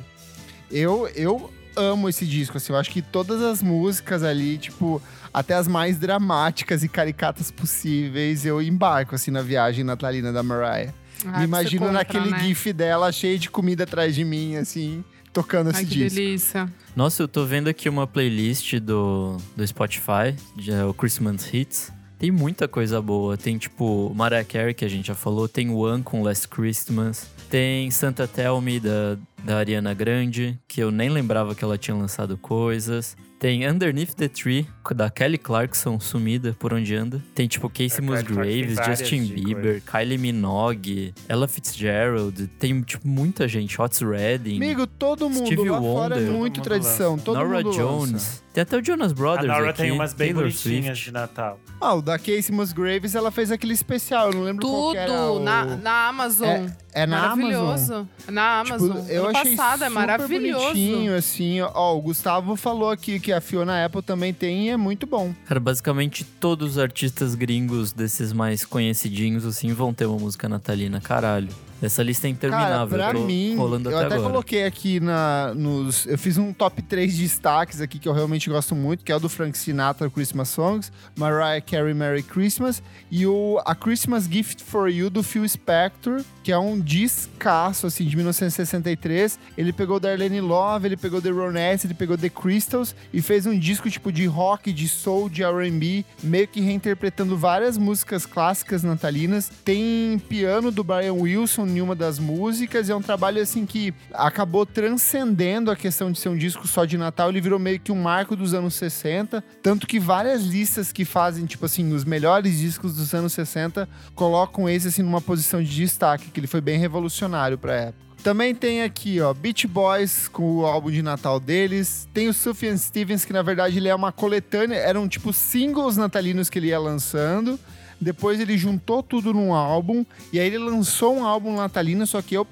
[0.70, 5.55] Eu, eu amo esse disco, assim, eu acho que todas as músicas ali, tipo, até
[5.55, 10.95] as mais dramáticas e caricatas possíveis, eu embarco, assim, na viagem natalina da Mariah.
[11.26, 12.39] Ai, Me imagino compra, naquele né?
[12.45, 15.05] gif dela, cheio de comida atrás de mim, assim,
[15.35, 16.18] tocando Ai, esse que disco.
[16.18, 16.72] delícia.
[16.95, 21.93] Nossa, eu tô vendo aqui uma playlist do, do Spotify, de, é, o Christmas Hits.
[22.18, 23.37] Tem muita coisa boa.
[23.37, 25.49] Tem, tipo, Mariah Carey, que a gente já falou.
[25.49, 27.28] Tem One com Last Christmas.
[27.51, 31.97] Tem Santa Tell Me, da, da Ariana Grande, que eu nem lembrava que ela tinha
[31.97, 33.16] lançado coisas.
[33.45, 34.66] Tem Underneath the Tree,
[34.97, 37.22] da Kelly Clarkson, sumida por onde anda.
[37.34, 42.47] Tem, tipo, Casey Musgraves, Justin Bieber, Kylie Minogue, Ella Fitzgerald.
[42.59, 43.78] Tem, tipo, muita gente.
[43.78, 44.57] Otis Redding.
[44.57, 46.32] Amigo, todo mundo Stevie lá fora é Wonder.
[46.38, 47.18] muito Todo mundo tradição.
[47.18, 48.12] Todo Nora mundo Jones.
[48.12, 48.43] lança.
[48.55, 49.82] Tem até o Jonas A Brothers Nora aqui.
[49.82, 51.05] tem umas bem Taylor bonitinhas Swift.
[51.07, 51.59] de Natal.
[51.80, 55.11] Ah, o da Casey Musgraves, ela fez aquele especial, eu não lembro qual que era
[55.11, 55.40] Tudo o...
[55.40, 56.66] na, na Amazon.
[56.92, 57.50] É na Amazon.
[57.64, 58.09] Maravilhoso.
[58.28, 59.07] Na Tipo, Amazon.
[59.09, 60.64] eu ano achei passado, é super maravilhoso.
[60.68, 61.61] bonitinho, assim.
[61.61, 65.34] Ó, o Gustavo falou aqui que a Fiona Apple também tem e é muito bom.
[65.46, 71.00] Cara, basicamente todos os artistas gringos desses mais conhecidinhos, assim, vão ter uma música natalina,
[71.00, 71.48] caralho.
[71.85, 74.30] Essa lista é Cara, interminável, pra eu mim, rolando eu até, até agora.
[74.30, 76.07] coloquei aqui na, nos...
[76.07, 79.20] Eu fiz um top 3 destaques aqui que eu realmente gosto muito, que é o
[79.20, 84.89] do Frank Sinatra, Christmas Songs, Mariah Carey, Merry Christmas, e o A Christmas Gift for
[84.89, 89.39] You, do Phil Spector, que é um discaço, assim, de 1963.
[89.57, 93.59] Ele pegou Darlene Love, ele pegou The Ronettes, ele pegou The Crystals e fez um
[93.59, 99.51] disco tipo de rock, de soul, de R&B, meio que reinterpretando várias músicas clássicas natalinas.
[99.64, 104.64] Tem piano do Brian Wilson em uma das músicas, é um trabalho assim que acabou
[104.64, 108.00] transcendendo a questão de ser um disco só de Natal, ele virou meio que um
[108.00, 112.96] marco dos anos 60, tanto que várias listas que fazem, tipo assim, os melhores discos
[112.96, 117.58] dos anos 60 colocam esse assim numa posição de destaque, que ele foi bem revolucionário
[117.58, 118.04] pra época.
[118.24, 122.08] Também tem aqui, ó, Beach Boys com o álbum de Natal deles.
[122.14, 126.48] Tem o Sufjan Stevens, que na verdade ele é uma coletânea, eram tipo singles natalinos
[126.48, 127.60] que ele ia lançando.
[128.01, 132.36] Depois ele juntou tudo num álbum e aí ele lançou um álbum natalino, só que
[132.36, 132.47] eu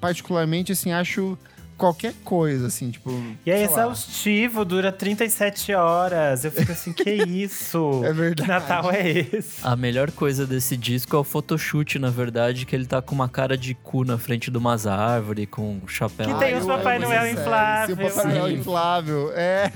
[0.00, 1.38] particularmente assim acho
[1.76, 3.10] qualquer coisa, assim, tipo.
[3.44, 3.72] E é sei lá.
[3.72, 6.44] exaustivo, dura 37 horas.
[6.44, 8.02] Eu fico assim, que isso?
[8.04, 8.42] É verdade.
[8.42, 9.58] Que Natal é esse?
[9.62, 13.28] A melhor coisa desse disco é o photoshoot, na verdade, que ele tá com uma
[13.28, 16.26] cara de cu na frente de umas árvores, com um chapéu.
[16.26, 17.96] Que tem Ai, os Papai Noel inflável.
[17.96, 19.32] Sim, o Papai Noel inflável.
[19.34, 19.72] É.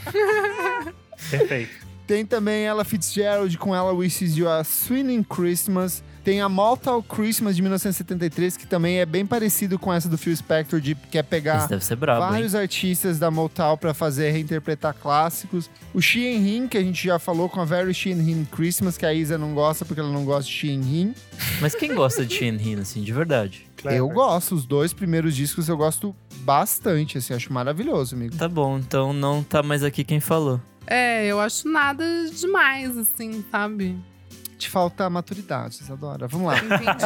[1.30, 1.87] Perfeito.
[2.08, 6.02] Tem também ela Fitzgerald com ela Wishes You a Swinging Christmas.
[6.24, 10.34] Tem a Malta Christmas de 1973, que também é bem parecido com essa do Phil
[10.34, 12.30] Spector, de quer pegar deve ser brabo, hein?
[12.30, 15.68] vários artistas da Motown para fazer reinterpretar clássicos.
[15.92, 19.04] O Shein Hin, que a gente já falou com a Very Shein Hin Christmas, que
[19.04, 21.14] a Isa não gosta porque ela não gosta de Shein Hin.
[21.60, 23.66] Mas quem gosta de Shin Hin, assim, de verdade?
[23.84, 28.34] Eu gosto, os dois primeiros discos eu gosto bastante, assim, acho maravilhoso, amigo.
[28.34, 30.60] Tá bom, então não tá mais aqui quem falou.
[30.90, 33.94] É, eu acho nada demais, assim, sabe?
[34.56, 36.26] Te falta maturidade, adoram.
[36.26, 36.56] Vamos lá.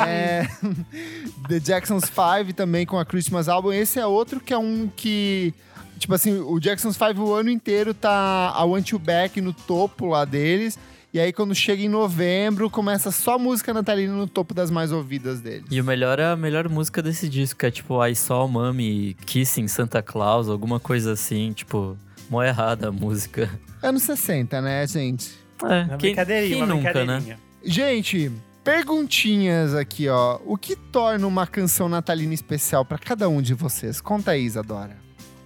[0.06, 0.46] É,
[1.48, 3.72] The Jacksons 5 também com a Christmas Album.
[3.72, 5.52] Esse é outro que é um que.
[5.98, 10.06] Tipo assim, o Jacksons 5 o ano inteiro tá a Want You Back no topo
[10.06, 10.78] lá deles.
[11.12, 15.40] E aí, quando chega em novembro, começa só música natalina no topo das mais ouvidas
[15.40, 15.66] deles.
[15.70, 19.14] E o melhor é a melhor música desse disco, que é tipo I Saw Mommy
[19.26, 21.98] Kissing Santa Claus, alguma coisa assim, tipo,
[22.30, 23.50] mó errada a música.
[23.82, 25.30] Anos 60, né, gente?
[25.62, 27.18] É, Uma quem, brincadeirinha, quem uma nunca, né?
[27.18, 27.38] brincadeirinha.
[27.64, 28.32] Gente,
[28.64, 30.38] perguntinhas aqui, ó.
[30.44, 34.00] O que torna uma canção natalina especial pra cada um de vocês?
[34.00, 34.96] Conta aí, Isadora.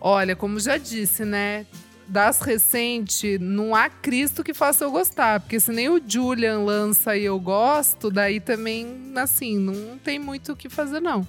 [0.01, 1.67] Olha, como já disse, né?
[2.09, 5.41] Das recentes, não há Cristo que faça eu gostar.
[5.41, 10.53] Porque se nem o Julian lança e eu gosto, daí também, assim, não tem muito
[10.53, 11.27] o que fazer, não.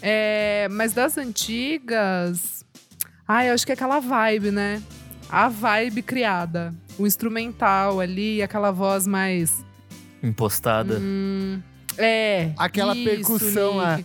[0.00, 2.63] É, mas das antigas.
[3.26, 4.82] Ai, eu acho que é aquela vibe, né?
[5.30, 6.74] A vibe criada.
[6.98, 9.64] O instrumental ali, aquela voz mais.
[10.22, 10.98] Impostada.
[11.00, 11.60] Hum,
[11.96, 12.52] é.
[12.56, 14.00] Aquela isso, percussão lá.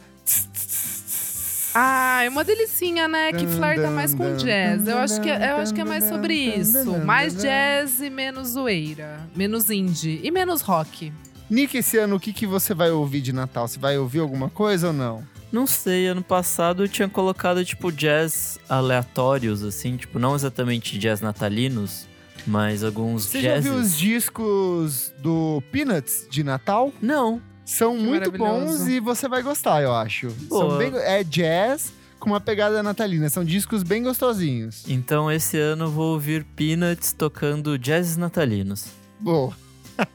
[1.73, 3.31] Ah, é uma delicinha, né?
[3.31, 4.87] Que flerta mais com jazz.
[4.87, 6.97] Eu acho que, eu acho que é mais sobre isso.
[7.05, 9.19] Mais jazz e menos zoeira.
[9.35, 10.19] Menos indie.
[10.23, 11.13] E menos rock.
[11.49, 13.67] Nick, esse ano, o que, que você vai ouvir de Natal?
[13.67, 15.23] Você vai ouvir alguma coisa ou não?
[15.51, 21.21] Não sei, ano passado eu tinha colocado, tipo, jazz aleatórios, assim, tipo, não exatamente jazz
[21.21, 22.07] natalinos,
[22.45, 26.93] mas alguns Você já viu os discos do Peanuts de Natal?
[27.01, 27.41] Não.
[27.65, 28.77] São muito maravilhoso.
[28.79, 30.29] bons e você vai gostar, eu acho.
[30.49, 30.77] São Boa.
[30.77, 33.29] bem, é jazz com uma pegada natalina.
[33.29, 34.83] São discos bem gostosinhos.
[34.87, 38.87] Então esse ano eu vou ouvir Peanuts tocando jazzes natalinos.
[39.19, 39.53] Boa.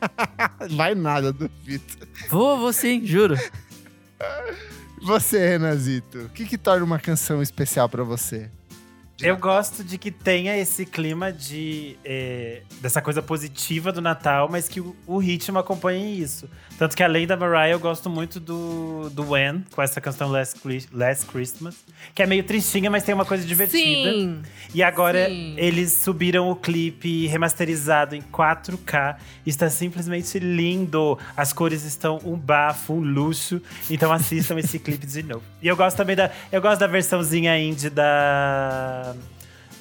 [0.70, 1.85] vai nada, duvido.
[2.28, 3.37] Vou, vou sim, juro.
[5.05, 8.51] Você, Renazito, o que, que torna uma canção especial pra você?
[9.21, 14.67] Eu gosto de que tenha esse clima de é, dessa coisa positiva do Natal, mas
[14.67, 16.49] que o, o ritmo acompanhe isso.
[16.79, 20.59] Tanto que além da Mariah, eu gosto muito do, do When, com essa canção Last,
[20.93, 21.77] Last Christmas,
[22.14, 24.12] que é meio tristinha, mas tem uma coisa divertida.
[24.12, 24.43] Sim.
[24.75, 25.55] E agora Sim.
[25.57, 29.16] eles subiram o clipe remasterizado em 4K.
[29.47, 31.16] Está simplesmente lindo.
[31.37, 33.62] As cores estão um bafo, um luxo.
[33.89, 35.45] Então assistam esse clipe de novo.
[35.62, 36.31] E eu gosto também da.
[36.51, 39.14] Eu gosto da versãozinha indie da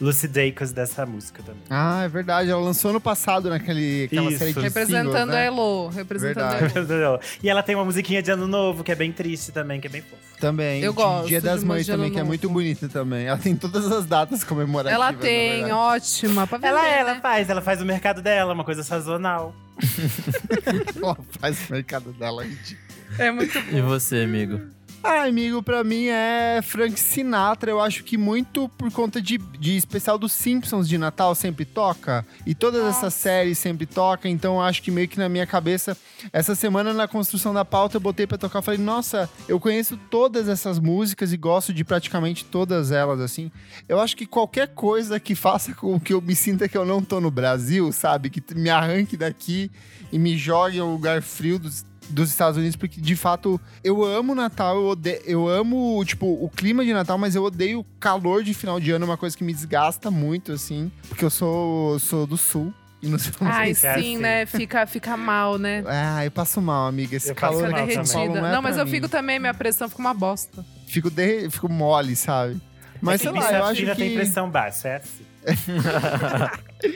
[0.03, 1.61] Lucy Dacus dessa música também.
[1.69, 2.49] Ah, é verdade.
[2.49, 4.39] Ela lançou ano passado naquele aquela Isso.
[4.39, 5.45] série de Representando singles, a né?
[5.45, 5.87] Elo.
[5.89, 6.93] Representando Verdade.
[6.93, 7.19] a Elo.
[7.41, 9.89] e ela tem uma musiquinha de ano novo, que é bem triste também, que é
[9.89, 10.21] bem fofo.
[10.39, 10.81] Também.
[10.83, 13.25] Eu de gosto Dia das Mães também, que é muito bonita também.
[13.27, 14.93] Ela tem todas as datas comemorativas.
[14.93, 15.71] Ela tem, verdade.
[15.71, 16.45] ótima.
[16.47, 17.19] Pra vender, Ela, ela né?
[17.21, 19.55] faz, ela faz o mercado dela, uma coisa sazonal.
[21.01, 22.43] Ela faz o mercado dela.
[22.43, 22.77] gente.
[23.17, 24.59] É muito E você, amigo?
[25.05, 27.69] Ah, amigo, pra mim é Frank Sinatra.
[27.69, 32.25] Eu acho que muito por conta de, de especial dos Simpsons de Natal sempre toca.
[32.45, 34.29] E todas essas séries sempre toca.
[34.29, 35.97] Então eu acho que meio que na minha cabeça,
[36.31, 38.61] essa semana na construção da pauta, eu botei pra tocar.
[38.61, 43.51] Falei, nossa, eu conheço todas essas músicas e gosto de praticamente todas elas, assim.
[43.89, 47.03] Eu acho que qualquer coisa que faça com que eu me sinta que eu não
[47.03, 48.29] tô no Brasil, sabe?
[48.29, 49.69] Que me arranque daqui
[50.13, 54.03] e me jogue em um lugar frio dos, dos Estados Unidos, porque de fato eu
[54.03, 57.83] amo Natal, eu, ode- eu amo, tipo, o clima de Natal, mas eu odeio o
[57.99, 61.29] calor de final de ano, é uma coisa que me desgasta muito, assim, porque eu
[61.29, 62.73] sou, sou do sul.
[63.01, 64.17] E não sei como Ai, é sim, assim.
[64.17, 64.45] né?
[64.45, 65.83] Fica, fica mal, né?
[65.85, 67.17] Ah, eu passo mal, amiga.
[67.17, 68.41] Esse Eu calor Fica mal aqui em São Paulo derretida.
[68.41, 68.91] não, é Não, mas pra eu mim.
[68.91, 70.65] fico também, minha pressão fica uma bosta.
[70.87, 72.61] Fico, derre- fico mole, sabe?
[73.01, 74.15] Mas é sei que lá, eu acho fina tem que...
[74.15, 75.25] pressão baixa, é assim.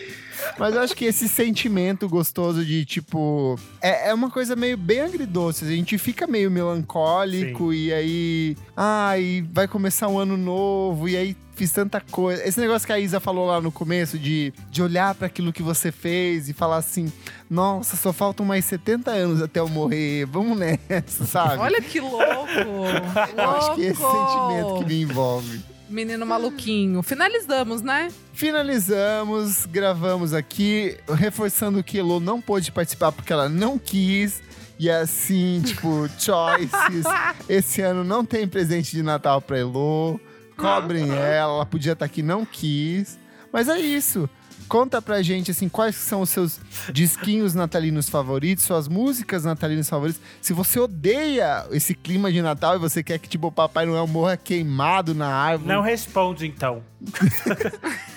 [0.57, 3.57] Mas eu acho que esse sentimento gostoso de, tipo.
[3.81, 5.65] É, é uma coisa meio bem agridoce.
[5.65, 8.57] A gente fica meio melancólico e aí.
[8.75, 12.47] Ai, vai começar um ano novo e aí fiz tanta coisa.
[12.47, 15.63] Esse negócio que a Isa falou lá no começo de, de olhar para aquilo que
[15.63, 17.11] você fez e falar assim:
[17.49, 20.25] nossa, só faltam mais 70 anos até eu morrer.
[20.25, 21.57] Vamos nessa, sabe?
[21.57, 22.21] Olha que louco!
[23.35, 24.31] eu acho que é esse Louco!
[24.31, 25.76] sentimento que me envolve.
[25.89, 27.01] Menino maluquinho.
[27.01, 28.09] Finalizamos, né?
[28.33, 34.41] Finalizamos, gravamos aqui, reforçando que Elo não pôde participar porque ela não quis.
[34.79, 37.05] E assim, tipo, choices.
[37.49, 40.19] Esse ano não tem presente de Natal pra Elo.
[40.55, 43.17] Cobrem ela, ela podia estar aqui, não quis.
[43.51, 44.29] Mas é isso.
[44.67, 46.59] Conta pra gente, assim, quais são os seus
[46.91, 50.21] disquinhos natalinos favoritos, suas músicas natalinas favoritas.
[50.41, 54.07] Se você odeia esse clima de Natal e você quer que, tipo, o Papai Noel
[54.07, 55.69] morra queimado na árvore.
[55.69, 56.83] Não responde, então.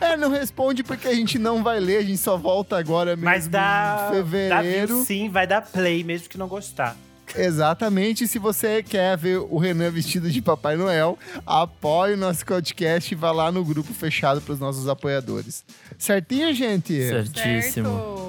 [0.00, 3.24] É, não responde porque a gente não vai ler, a gente só volta agora mesmo
[3.24, 4.08] Mas dá.
[4.10, 4.98] em fevereiro.
[4.98, 6.94] Dá sim, vai dar play, mesmo que não gostar.
[7.36, 8.26] Exatamente.
[8.26, 13.16] Se você quer ver o Renan vestido de Papai Noel, apoie o nosso podcast e
[13.16, 15.64] vá lá no grupo fechado para os nossos apoiadores.
[15.98, 16.92] Certinho, gente?
[17.08, 17.88] Certíssimo.
[17.88, 18.24] Certo.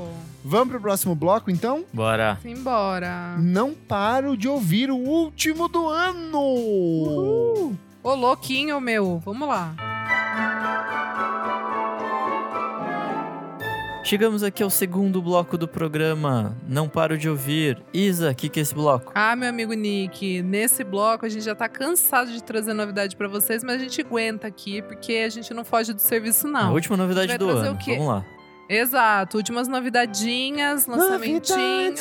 [0.47, 1.83] Vamos pro próximo bloco, então?
[1.91, 2.37] Bora.
[2.41, 3.35] Simbora.
[3.39, 7.75] Não paro de ouvir o último do ano!
[8.03, 9.19] Ô, louquinho, meu.
[9.25, 9.75] Vamos lá.
[14.05, 16.55] Chegamos aqui ao segundo bloco do programa.
[16.69, 17.81] Não paro de ouvir.
[17.91, 19.11] Isa, o que, que é esse bloco?
[19.15, 23.27] Ah, meu amigo Nick, nesse bloco a gente já tá cansado de trazer novidade pra
[23.27, 26.73] vocês, mas a gente aguenta aqui porque a gente não foge do serviço, A não.
[26.73, 27.71] última novidade vai do ano.
[27.71, 27.93] o quê?
[27.93, 28.25] Vamos lá.
[28.69, 31.99] Exato, últimas novidadinhas, lançamentinhos.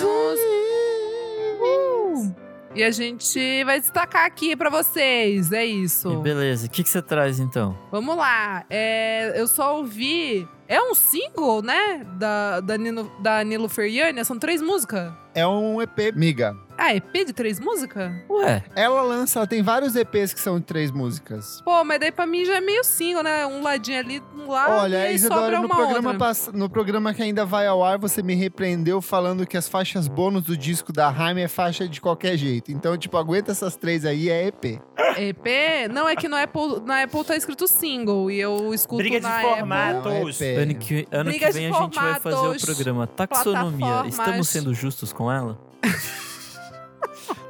[1.59, 2.44] Uh!
[2.75, 6.13] E a gente vai destacar aqui pra vocês, é isso.
[6.13, 6.67] E beleza.
[6.67, 7.79] O que, que você traz então?
[7.93, 8.65] Vamos lá.
[8.69, 10.49] É, eu só ouvi.
[10.67, 12.05] É um single, né?
[12.19, 14.25] Da, da, Nino, da Nilo Feriania.
[14.25, 15.13] São três músicas.
[15.35, 16.57] É um EP, miga.
[16.77, 18.13] Ah, EP de três músicas?
[18.29, 21.61] Ué, Ela lança, ela tem vários EPs que são de três músicas.
[21.65, 23.47] Pô, mas daí pra mim já é meio single, né?
[23.47, 24.83] Um ladinho ali, um lá.
[24.83, 26.27] Olha, e aí Isadora, sobra no uma programa, outra.
[26.27, 30.09] pass- no programa que ainda vai ao ar, você me repreendeu falando que as faixas
[30.09, 32.73] bônus do disco da Haim é faixa de qualquer jeito.
[32.73, 34.81] Então, tipo, aguenta essas três aí, é EP.
[35.17, 35.47] EP?
[35.93, 38.31] Não, é que no Apple, na Apple tá escrito single.
[38.31, 39.99] E eu escuto Briga de na formato.
[39.99, 40.13] Apple.
[40.15, 40.41] Matos.
[40.41, 40.59] Não, é EP.
[40.63, 43.79] ano que, ano que Briga de vem a gente vai fazer o formatos, programa Taxonomia.
[43.79, 44.15] plataformas.
[44.19, 45.59] Estamos sendo justos com ela?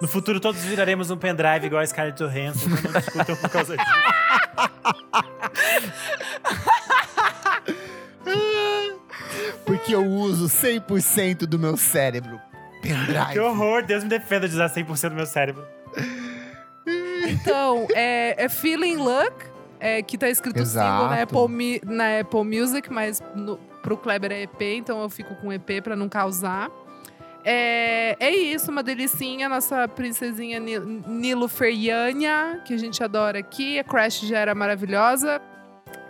[0.00, 2.68] No futuro, todos viraremos um pendrive igual a Scarlett Johansson.
[2.68, 3.90] Não discutam por causa disso.
[9.64, 12.40] Porque eu uso 100% do meu cérebro.
[12.82, 13.32] Pendrive.
[13.32, 15.64] Que horror, Deus me defenda de usar 100% do meu cérebro.
[17.26, 19.32] Então, é, é Feeling Luck,
[19.80, 21.38] é, que tá escrito single na Exato.
[21.38, 25.82] Apple, na Apple Music, mas no, pro Kleber é EP, então eu fico com EP
[25.82, 26.70] pra não causar.
[27.44, 33.78] É, é isso, uma delicinha, nossa princesinha Ni- Nilo Feriania, que a gente adora aqui.
[33.78, 35.40] A Crash já era maravilhosa.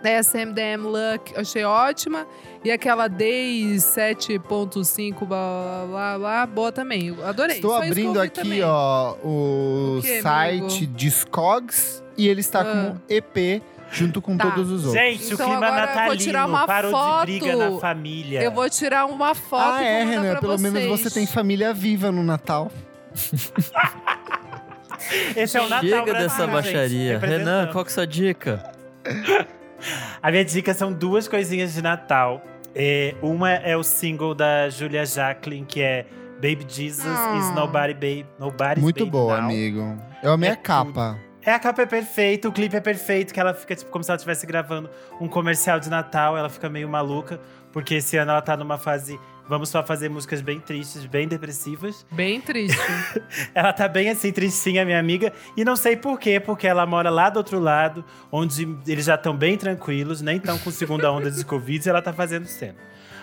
[0.01, 2.25] Daí a SMDM Luck achei ótima.
[2.63, 7.07] E aquela Day 7.5, blá, blá, blá, boa também.
[7.07, 7.57] Eu adorei.
[7.57, 8.63] Estou Só abrindo aqui, também.
[8.63, 10.85] ó, o, O quê, site?
[10.85, 12.63] Discogs e ele está Ah.
[12.65, 13.61] com EP
[13.95, 14.51] junto com Tá.
[14.51, 15.01] todos os outros.
[15.03, 17.25] Gente, Então o clima agora eu vou natalino tirar uma parou foto.
[17.25, 18.41] de briga na família.
[18.43, 21.01] Eu vou tirar uma foto ah, e é, Renan, pra pelo menos vocês.
[21.01, 22.71] você tem família viva no Natal.
[25.35, 27.19] Esse é o Natal Chega dessa gente, baixaria.
[27.19, 28.71] Renan, qual que é a sua dica?
[30.21, 32.41] A minha dica são duas coisinhas de Natal.
[32.73, 36.05] É, uma é o single da Julia Jacqueline, que é
[36.37, 37.37] Baby Jesus Ah.
[37.37, 38.25] is Nobody Baby.
[38.39, 39.45] Nobody's Muito Baby boa, Now.
[39.45, 39.97] amigo.
[40.23, 41.19] Eu amei É a capa.
[41.45, 44.09] É, a capa é perfeita, o clipe é perfeito, que ela fica tipo como se
[44.09, 44.89] ela estivesse gravando
[45.21, 47.39] um comercial de Natal, ela fica meio maluca,
[47.71, 49.19] porque esse ano ela tá numa fase.
[49.47, 52.03] Vamos só fazer músicas bem tristes, bem depressivas.
[52.09, 52.75] Bem triste.
[53.53, 55.31] Ela tá bem assim, tristinha, minha amiga.
[55.55, 59.13] E não sei por quê, porque ela mora lá do outro lado, onde eles já
[59.13, 62.73] estão bem tranquilos, nem estão com segunda onda de Covid, e ela tá fazendo cena.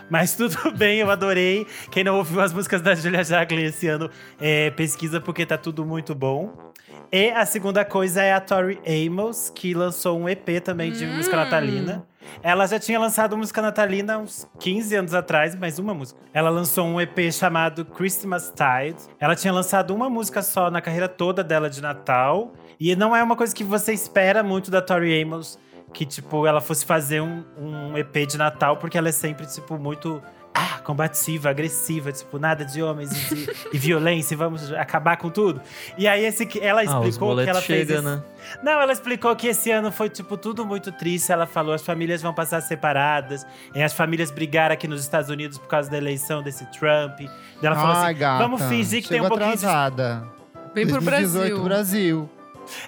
[0.08, 1.66] Mas tudo bem, eu adorei.
[1.90, 4.08] Quem não ouviu as músicas da Julia Jacqueline esse ano,
[4.40, 6.71] é, pesquisa porque tá tudo muito bom.
[7.10, 11.16] E a segunda coisa é a Tori Amos, que lançou um EP também de Hum.
[11.16, 12.06] música natalina.
[12.42, 16.18] Ela já tinha lançado música natalina uns 15 anos atrás, mais uma música.
[16.32, 18.96] Ela lançou um EP chamado Christmas Tide.
[19.20, 22.52] Ela tinha lançado uma música só na carreira toda dela de Natal.
[22.80, 25.58] E não é uma coisa que você espera muito da Tori Amos,
[25.92, 29.76] que, tipo, ela fosse fazer um, um EP de Natal, porque ela é sempre, tipo,
[29.76, 30.22] muito
[30.54, 35.60] ah, combativa, agressiva, tipo, nada de homens e, de- e violência, vamos acabar com tudo.
[35.96, 38.22] E aí esse que ela Ah, os explicou que boletos ela fez chegam, esse- né?
[38.62, 41.32] não, ela explicou que esse ano foi, tipo, tudo muito triste.
[41.32, 43.46] Ela falou, as famílias vão passar separadas.
[43.74, 47.20] E as famílias brigaram aqui nos Estados Unidos por causa da eleição desse Trump.
[47.20, 47.30] E
[47.66, 48.42] ela falou Ai, assim, gata.
[48.42, 49.64] vamos fingir que tem um pouquinho de...
[49.64, 50.28] atrasada.
[50.74, 51.64] Vem pro 2018, Brasil.
[51.64, 52.30] Brasil.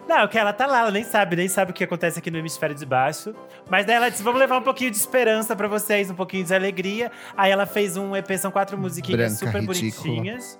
[0.08, 2.38] Não, que ela tá lá, ela nem sabe, nem sabe o que acontece aqui no
[2.38, 3.34] hemisfério de baixo.
[3.68, 6.54] Mas daí ela disse, vamos levar um pouquinho de esperança pra vocês, um pouquinho de
[6.54, 7.10] alegria.
[7.36, 10.04] Aí ela fez um EP, são quatro musiquinhas Branca, super ridícula.
[10.04, 10.58] bonitinhas.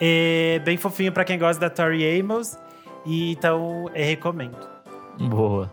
[0.00, 2.56] É, bem fofinho pra quem gosta da Tori Amos.
[3.04, 4.68] E então, eu recomendo.
[5.18, 5.70] Boa.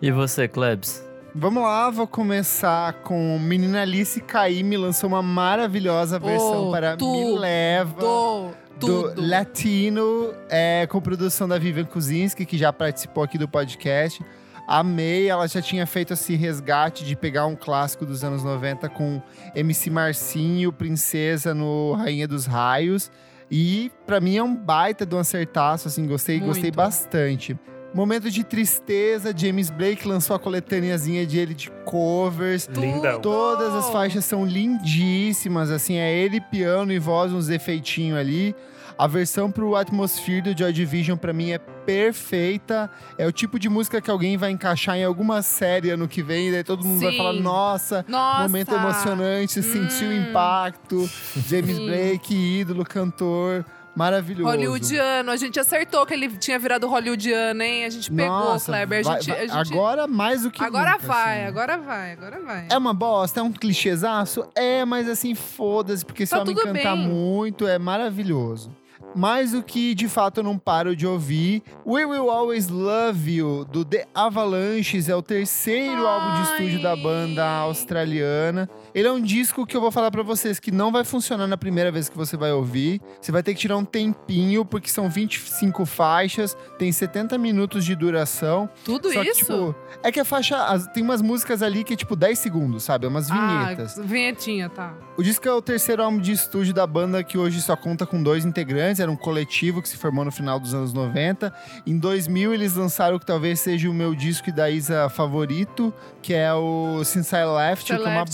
[0.00, 1.07] E você, Klebs?
[1.34, 7.10] Vamos lá, vou começar com Menina Alice Caymmi lançou uma maravilhosa versão Oh, para tu-
[7.12, 8.00] Me Leva.
[8.00, 8.50] Do,
[8.80, 9.12] do.
[9.16, 14.24] Latino, é, com produção da Vivian Kuzinski, que já participou aqui do podcast.
[14.66, 19.20] Amei, ela já tinha feito esse resgate de pegar um clássico dos anos 90 com
[19.54, 23.10] MC Marcinho, Princesa no Rainha dos Raios.
[23.50, 26.76] E pra mim é um baita de um acertaço, assim, gostei, gostei Muito.
[26.76, 27.56] bastante.
[27.94, 32.68] Momento de tristeza, James Blake lançou a coletâneazinha de ele de covers.
[32.76, 33.20] Lindão.
[33.20, 38.54] Todas as faixas são lindíssimas, assim, é ele piano e voz, uns efeitinhos ali.
[38.98, 42.90] A versão pro Atmosphere do Joy Division pra mim é perfeita.
[43.16, 46.48] É o tipo de música que alguém vai encaixar em alguma série ano que vem,
[46.48, 47.16] e daí todo mundo vai Sim.
[47.18, 48.42] falar: "Nossa, Nossa.
[48.42, 50.28] momento emocionante, sentiu o Hum.
[50.30, 51.08] impacto".
[51.48, 51.86] James Sim.
[51.86, 53.64] Blake, ídolo, cantor,
[53.96, 54.48] maravilhoso.
[54.50, 55.30] Hollywoodiano.
[55.30, 57.84] A gente acertou que ele tinha virado hollywoodiano, hein?
[57.84, 59.00] A gente pegou, Nossa, Kleber.
[59.00, 61.48] A vai- gente, vai- a gente- agora mais do que Agora nunca, vai, assim.
[61.48, 62.66] agora vai, agora vai.
[62.70, 64.46] É uma bosta, é um clichêzaço?
[64.54, 67.08] É, mas assim, foda-se, porque Tá o homem tudo cantar bem.
[67.08, 68.70] muito, é maravilhoso.
[69.14, 71.62] Mais do que de fato eu não paro de ouvir.
[71.86, 76.90] We Will Always Love You, do The Avalanches, é o terceiro álbum de estúdio da
[76.92, 77.02] Ai.
[77.02, 78.68] banda australiana.
[78.94, 81.56] Ele é um disco que eu vou falar pra vocês que não vai funcionar na
[81.56, 83.00] primeira vez que você vai ouvir.
[83.20, 87.94] Você vai ter que tirar um tempinho, porque são 25 faixas, tem 70 minutos de
[87.94, 88.68] duração.
[88.84, 89.38] Tudo Só que, isso?
[89.40, 90.56] tipo, é que a faixa.
[90.94, 93.06] tem umas músicas ali que é tipo 10 segundos, sabe?
[93.06, 93.98] É umas vinhetas.
[93.98, 94.94] Ah, vinhetinha, tá.
[95.16, 98.22] O disco é o terceiro álbum de estúdio da banda que hoje só conta com
[98.22, 99.00] dois integrantes.
[99.00, 101.52] Era um coletivo que se formou no final dos anos 90.
[101.86, 105.92] Em 2000, eles lançaram o que talvez seja o meu disco e da Isa favorito,
[106.22, 108.24] que é o Since I Left, You, que é uma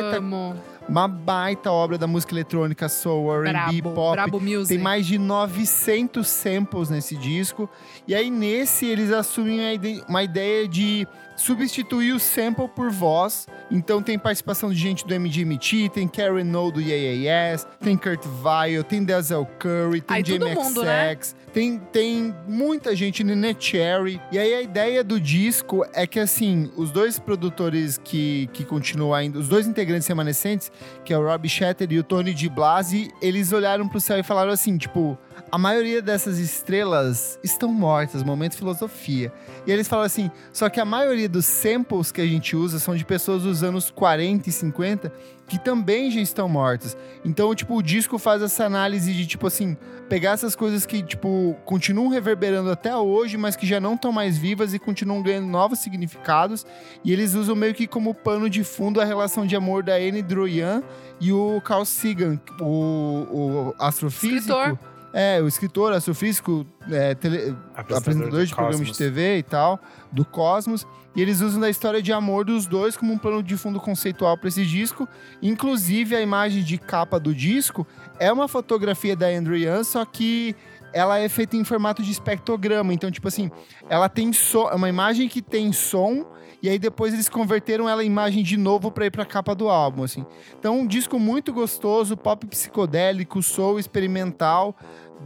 [0.00, 0.56] baita, amo.
[0.88, 4.12] uma baita obra da música eletrônica, soul, R&B, pop.
[4.12, 4.68] brabo music.
[4.68, 7.68] Tem mais de 900 samples nesse disco.
[8.06, 9.60] E aí, nesse, eles assumem
[10.08, 13.46] uma ideia de substituir o sample por voz.
[13.70, 18.22] Então, tem participação de gente do MGMT, tem Karen No do Yeah Yes, tem Kurt
[18.24, 21.16] Vile, tem Denzel Curry, tem Aí, Jamie né?
[21.52, 24.18] Tem, tem muita gente, Nene Cherry.
[24.32, 29.12] E aí, a ideia do disco é que, assim, os dois produtores que, que continuam
[29.12, 30.72] ainda, os dois integrantes remanescentes,
[31.04, 34.22] que é o Rob Shatter e o Tony Di Blasi, eles olharam pro céu e
[34.22, 35.18] falaram assim, tipo,
[35.50, 39.30] a maioria dessas estrelas estão mortas, momento filosofia.
[39.66, 42.96] E eles falaram assim, só que a maioria dos samples que a gente usa são
[42.96, 45.12] de pessoas dos anos 40 e 50
[45.52, 46.96] que também já estão mortas.
[47.22, 49.76] Então, tipo, o disco faz essa análise de, tipo assim,
[50.08, 54.38] pegar essas coisas que, tipo, continuam reverberando até hoje, mas que já não estão mais
[54.38, 56.64] vivas e continuam ganhando novos significados.
[57.04, 60.22] E eles usam meio que como pano de fundo a relação de amor da Anne
[60.22, 60.82] Droyan
[61.20, 64.58] e o Carl Sagan, o, o astrofísico.
[64.58, 64.91] Escritor.
[65.12, 69.78] É, o escritor, astrofísico, é, tele- apresentador de programa de TV e tal,
[70.10, 70.86] do Cosmos.
[71.14, 74.38] E eles usam da história de amor dos dois como um plano de fundo conceitual
[74.38, 75.06] para esse disco.
[75.42, 77.86] Inclusive, a imagem de capa do disco
[78.18, 80.56] é uma fotografia da Andrew Young, só que
[80.94, 82.94] ela é feita em formato de espectrograma.
[82.94, 83.50] Então, tipo assim,
[83.90, 86.24] ela tem som, é uma imagem que tem som.
[86.62, 89.52] E aí depois eles converteram ela em imagem de novo para ir para a capa
[89.52, 90.24] do álbum, assim.
[90.56, 94.76] Então, um disco muito gostoso, pop psicodélico, soul experimental.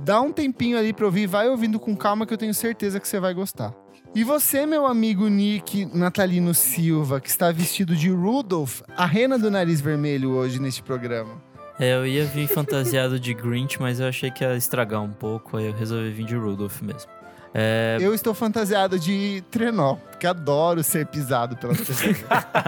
[0.02, 3.06] Dá um tempinho ali para ouvir, vai ouvindo com calma que eu tenho certeza que
[3.06, 3.74] você vai gostar.
[4.14, 9.50] E você, meu amigo Nick Natalino Silva, que está vestido de Rudolph, a rena do
[9.50, 11.42] nariz vermelho hoje neste programa.
[11.78, 15.58] É, eu ia vir fantasiado de Grinch, mas eu achei que ia estragar um pouco,
[15.58, 17.10] aí eu resolvi vir de Rudolph mesmo.
[17.58, 22.16] É, Eu estou fantasiado de trenó, porque adoro ser pisado pelas pessoas.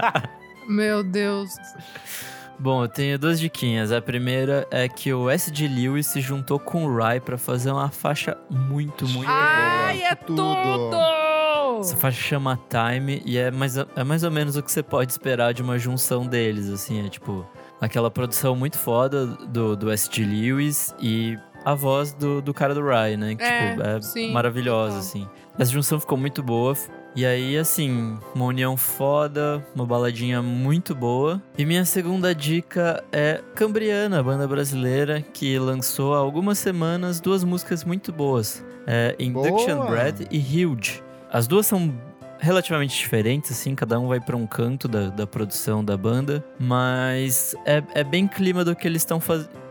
[0.67, 1.51] Meu Deus.
[2.57, 3.91] Bom, eu tenho duas diquinhas.
[3.91, 5.67] A primeira é que o S.D.
[5.67, 10.07] Lewis se juntou com o Rai pra fazer uma faixa muito, muito Ai, boa.
[10.09, 10.55] é tudo.
[10.55, 11.79] tudo!
[11.81, 15.11] Essa faixa chama Time e é mais, é mais ou menos o que você pode
[15.11, 17.47] esperar de uma junção deles, assim, é tipo
[17.79, 20.25] aquela produção muito foda do, do S.D.
[20.25, 23.35] Lewis e a voz do, do cara do Rai, né?
[23.35, 24.99] Que, É, tipo, é sim, maravilhosa, total.
[24.99, 25.27] assim.
[25.57, 26.73] Essa junção ficou muito boa.
[27.15, 31.41] E aí, assim, uma união foda, uma baladinha muito boa.
[31.57, 37.83] E minha segunda dica é Cambriana, banda brasileira, que lançou há algumas semanas duas músicas
[37.83, 38.63] muito boas.
[38.87, 39.87] É Induction Boa!
[39.89, 41.03] Bread e Huge.
[41.31, 41.93] As duas são
[42.39, 47.53] relativamente diferentes, assim, cada um vai pra um canto da, da produção da banda, mas
[47.65, 49.19] é, é bem clima do que eles estão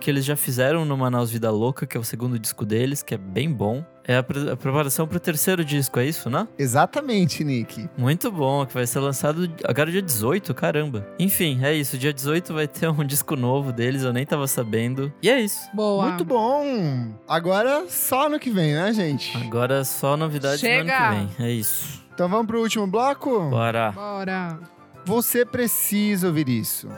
[0.01, 3.15] que eles já fizeram no Manaus Vida Louca, que é o segundo disco deles, que
[3.15, 3.85] é bem bom.
[4.05, 6.47] É a, pre- a preparação pro terceiro disco, é isso, né?
[6.59, 7.89] Exatamente, Nick.
[7.99, 11.07] Muito bom, que vai ser lançado agora dia 18, caramba.
[11.19, 15.13] Enfim, é isso, dia 18 vai ter um disco novo deles, eu nem tava sabendo.
[15.23, 15.69] E é isso.
[15.75, 16.09] Boa.
[16.09, 17.13] Muito bom.
[17.27, 19.37] Agora só no que vem, né, gente?
[19.37, 20.97] Agora só novidades no Chega!
[21.11, 22.08] ano que vem, é isso.
[22.19, 23.49] Então vamos pro último bloco?
[23.49, 23.93] Bora.
[23.93, 24.59] Bora.
[25.05, 26.89] Você precisa ouvir isso.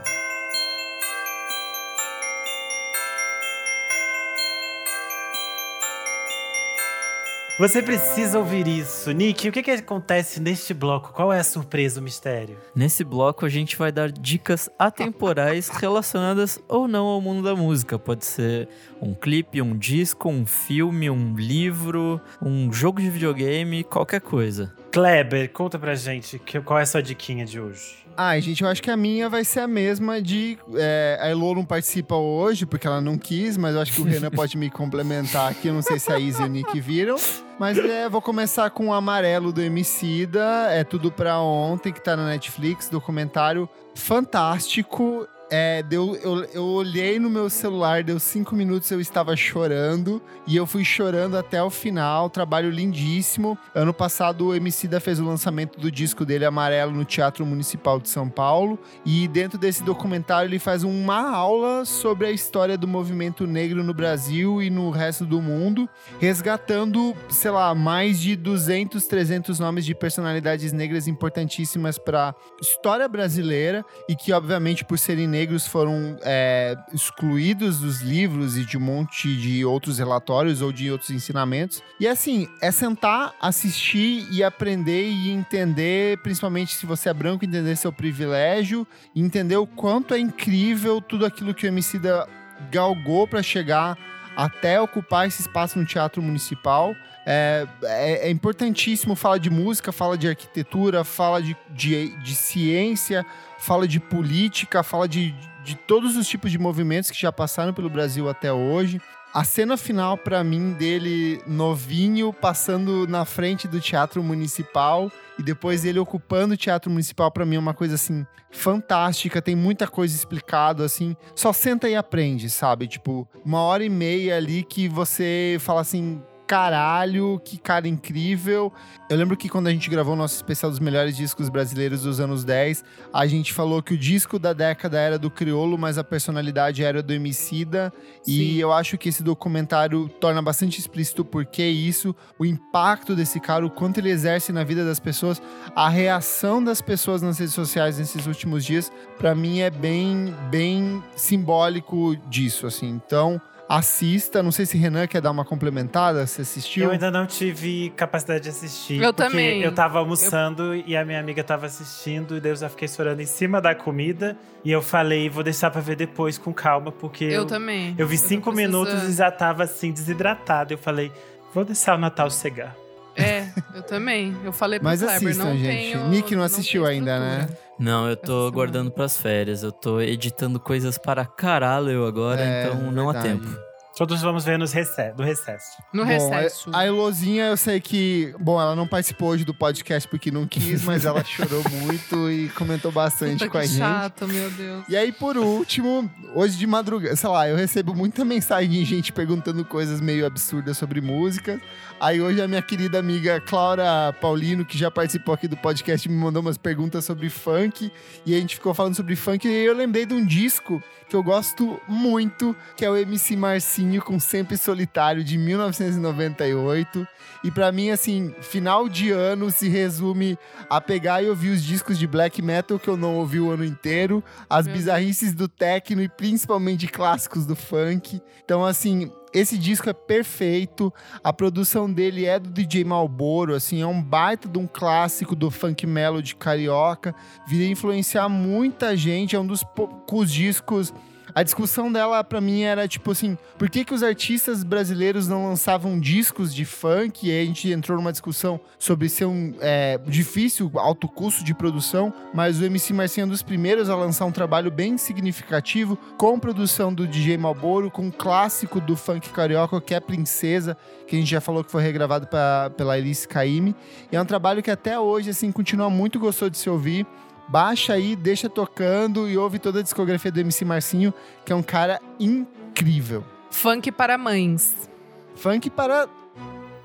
[7.58, 9.12] Você precisa ouvir isso.
[9.12, 11.12] Nick, o que, que acontece neste bloco?
[11.12, 12.56] Qual é a surpresa, o mistério?
[12.74, 17.98] Nesse bloco a gente vai dar dicas atemporais relacionadas ou não ao mundo da música.
[17.98, 18.70] Pode ser
[19.02, 24.79] um clipe, um disco, um filme, um livro, um jogo de videogame, qualquer coisa.
[24.92, 28.00] Kleber, conta pra gente que- qual é a sua diquinha de hoje.
[28.16, 30.58] Ai, gente, eu acho que a minha vai ser a mesma de.
[30.74, 34.04] é, a Elo não participa hoje, porque ela não quis, mas eu acho que o
[34.04, 35.68] Renan pode me complementar aqui.
[35.68, 37.16] Eu não sei se a Izzy e o Nick viram.
[37.58, 40.66] Mas é, vou começar com o amarelo do Emicida.
[40.70, 45.26] É tudo pra ontem, que tá na Netflix, documentário fantástico.
[45.52, 50.22] É, deu, eu, eu olhei no meu celular, deu cinco minutos, eu estava chorando.
[50.46, 52.30] E eu fui chorando até o final.
[52.30, 53.58] Trabalho lindíssimo.
[53.74, 58.08] Ano passado, o Emicida fez o lançamento do disco dele, Amarelo, no Teatro Municipal de
[58.08, 58.78] São Paulo.
[59.04, 63.92] E dentro desse documentário, ele faz uma aula sobre a história do movimento negro no
[63.92, 65.88] Brasil e no resto do mundo,
[66.20, 73.84] resgatando, sei lá, mais de 200, 300 nomes de personalidades negras importantíssimas para história brasileira
[74.08, 79.36] e que, obviamente, por serem negros, foram é, excluídos dos livros e de um monte
[79.36, 81.82] de outros relatórios ou de outros ensinamentos.
[81.98, 87.76] E assim, é sentar, assistir e aprender e entender, principalmente se você é branco, entender
[87.76, 92.26] seu privilégio, entender o quanto é incrível tudo aquilo que o Emicida
[92.70, 93.96] galgou para chegar
[94.36, 96.94] até ocupar esse espaço no Teatro Municipal.
[97.26, 103.24] É, é, é importantíssimo, fala de música, fala de arquitetura, fala de, de, de ciência,
[103.60, 105.34] fala de política, fala de,
[105.64, 109.00] de todos os tipos de movimentos que já passaram pelo Brasil até hoje.
[109.32, 115.84] A cena final, para mim, dele novinho, passando na frente do Teatro Municipal e depois
[115.84, 119.40] ele ocupando o Teatro Municipal, para mim, é uma coisa assim fantástica.
[119.40, 121.14] Tem muita coisa explicado, assim.
[121.32, 122.88] Só senta e aprende, sabe?
[122.88, 126.20] Tipo, uma hora e meia ali que você fala assim.
[126.50, 128.72] Caralho, que cara incrível.
[129.08, 132.18] Eu lembro que quando a gente gravou o nosso especial dos melhores discos brasileiros dos
[132.18, 132.82] anos 10,
[133.12, 137.04] a gente falou que o disco da década era do Criolo, mas a personalidade era
[137.04, 137.92] do Emicida.
[138.22, 138.32] Sim.
[138.32, 143.38] E eu acho que esse documentário torna bastante explícito o porquê isso, o impacto desse
[143.38, 145.40] cara, o quanto ele exerce na vida das pessoas,
[145.76, 151.00] a reação das pessoas nas redes sociais nesses últimos dias, pra mim é bem, bem
[151.14, 152.88] simbólico disso, assim.
[152.88, 153.40] Então,
[153.78, 154.42] assista.
[154.42, 156.26] Não sei se Renan quer dar uma complementada.
[156.26, 156.84] Você assistiu?
[156.86, 159.00] Eu ainda não tive capacidade de assistir.
[159.00, 159.62] Eu porque também.
[159.62, 163.20] Eu tava almoçando e a minha amiga tava assistindo, e daí eu já fiquei chorando
[163.20, 164.36] em cima da comida.
[164.64, 167.94] E eu falei, vou deixar pra ver depois com calma, porque Eu, eu, também.
[167.96, 170.74] eu vi cinco minutos e já tava assim, desidratado.
[170.74, 171.12] Eu falei,
[171.54, 172.74] vou deixar o Natal chegar.
[173.16, 174.36] É, eu também.
[174.44, 175.76] Eu falei pro Mas Kleber, assistam, não gente.
[175.76, 177.48] tenho- Nick não não assistiu ainda, né?
[177.80, 179.62] Não, eu tô guardando pras férias.
[179.62, 183.40] Eu tô editando coisas para caralho agora, É, então não há verdade.
[183.40, 183.70] tempo.
[183.96, 185.76] Todos vamos ver nos rece do recesso.
[185.92, 186.70] No Bom, recesso.
[186.72, 188.34] a a Elozinha, eu sei que.
[188.40, 192.48] Bom, ela não participou hoje do podcast porque não quis, mas ela chorou muito e
[192.50, 193.78] comentou bastante Puta com a que gente.
[193.78, 194.84] chato, meu Deus.
[194.88, 199.12] E aí, por último, hoje de madrugada, sei lá, eu recebo muita mensagem de gente
[199.12, 201.60] perguntando coisas meio absurdas sobre música.
[202.00, 206.16] Aí hoje a minha querida amiga Clara Paulino, que já participou aqui do podcast, me
[206.16, 207.92] mandou umas perguntas sobre funk.
[208.24, 209.46] E a gente ficou falando sobre funk.
[209.46, 213.36] E aí eu lembrei de um disco que eu gosto muito, que é o MC
[213.36, 217.06] Marcinho com Sempre Solitário, de 1998.
[217.44, 220.38] E pra mim, assim, final de ano se resume
[220.70, 223.64] a pegar e ouvir os discos de black metal que eu não ouvi o ano
[223.64, 228.22] inteiro, as Meu bizarrices do techno e principalmente clássicos do funk.
[228.42, 230.92] Então, assim, esse disco é perfeito.
[231.22, 235.50] A produção dele é do DJ Malboro, assim, é um baita de um clássico do
[235.50, 237.14] funk melody carioca.
[237.46, 240.92] Viria influenciar muita gente, é um dos poucos discos
[241.34, 245.46] a discussão dela, pra mim, era tipo assim: por que, que os artistas brasileiros não
[245.46, 247.26] lançavam discos de funk?
[247.26, 251.54] E aí a gente entrou numa discussão sobre ser um é, difícil, alto custo de
[251.54, 255.96] produção, mas o MC Marcinho é um dos primeiros a lançar um trabalho bem significativo,
[256.16, 260.76] com produção do DJ Malboro, com um clássico do funk carioca, que é Princesa,
[261.06, 263.74] que a gente já falou que foi regravado pra, pela Elise Caime.
[264.10, 267.06] E é um trabalho que até hoje, assim, continua muito gostoso de se ouvir.
[267.50, 271.12] Baixa aí, deixa tocando e ouve toda a discografia do MC Marcinho,
[271.44, 273.24] que é um cara incrível.
[273.50, 274.88] Funk para mães.
[275.34, 276.08] Funk para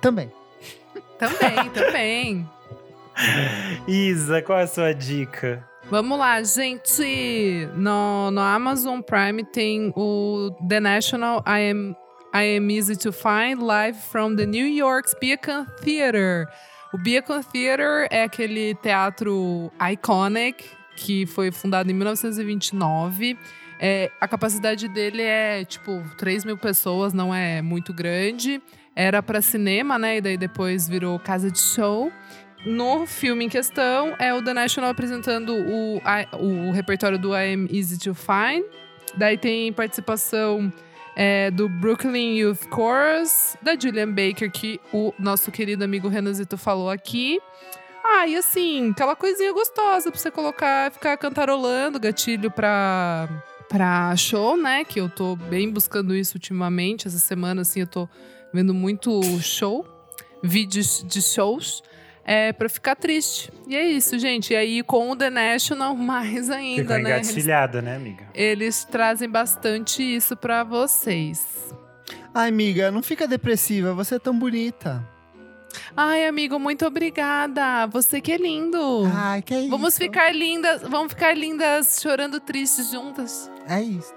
[0.01, 0.31] também.
[1.19, 2.49] Também, também.
[3.87, 5.63] Isa, qual é a sua dica?
[5.87, 7.69] Vamos lá, gente.
[7.75, 11.95] No, no Amazon Prime tem o The National I Am,
[12.33, 16.47] I Am Easy to Find live from the New York's Beacon Theater.
[16.93, 20.65] O Beacon Theater é aquele teatro iconic
[20.95, 23.37] que foi fundado em 1929.
[23.79, 28.61] É, a capacidade dele é tipo 3 mil pessoas, não é muito grande.
[28.95, 30.17] Era para cinema, né?
[30.17, 32.11] E daí depois virou casa de show.
[32.65, 36.01] No filme em questão, é o The National apresentando o,
[36.39, 38.63] o repertório do I Am Easy to Find.
[39.17, 40.71] Daí tem participação
[41.15, 46.89] é, do Brooklyn Youth Chorus, da Julian Baker, que o nosso querido amigo Renazito falou
[46.89, 47.39] aqui.
[48.03, 53.27] Ah, e assim, aquela coisinha gostosa pra você colocar, ficar cantarolando, gatilho pra,
[53.67, 54.83] pra show, né?
[54.83, 57.07] Que eu tô bem buscando isso ultimamente.
[57.07, 58.07] Essa semana, assim, eu tô
[58.53, 59.85] vendo muito show,
[60.43, 61.81] vídeos de shows
[62.25, 63.51] é, pra ficar triste.
[63.67, 64.51] E é isso, gente.
[64.51, 67.19] E aí, com o The National, mais ainda, Ficou né?
[67.19, 68.25] engatilhada, né, amiga?
[68.33, 71.45] Eles trazem bastante isso pra vocês.
[72.33, 75.07] Ai, amiga, não fica depressiva, você é tão bonita.
[75.95, 77.85] Ai, amigo, muito obrigada.
[77.87, 79.03] Você que é lindo.
[79.13, 79.69] Ai, que é isso.
[79.69, 83.51] Vamos ficar lindas, vamos ficar lindas chorando tristes juntas.
[83.67, 84.13] É isso.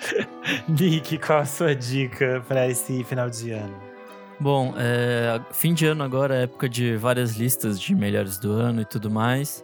[0.68, 3.89] Nick, qual a sua dica pra esse final de ano?
[4.40, 8.80] Bom, é, fim de ano agora é época de várias listas de melhores do ano
[8.80, 9.62] e tudo mais.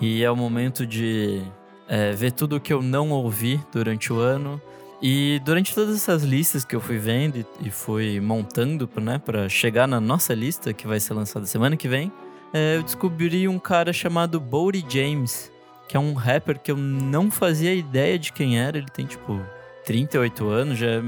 [0.00, 1.40] E é o momento de
[1.88, 4.60] é, ver tudo o que eu não ouvi durante o ano.
[5.00, 9.48] E durante todas essas listas que eu fui vendo e, e fui montando né, para
[9.48, 12.10] chegar na nossa lista, que vai ser lançada semana que vem,
[12.52, 15.52] é, eu descobri um cara chamado Bodie James,
[15.88, 18.76] que é um rapper que eu não fazia ideia de quem era.
[18.76, 19.40] Ele tem tipo
[19.84, 21.02] 38 anos, já é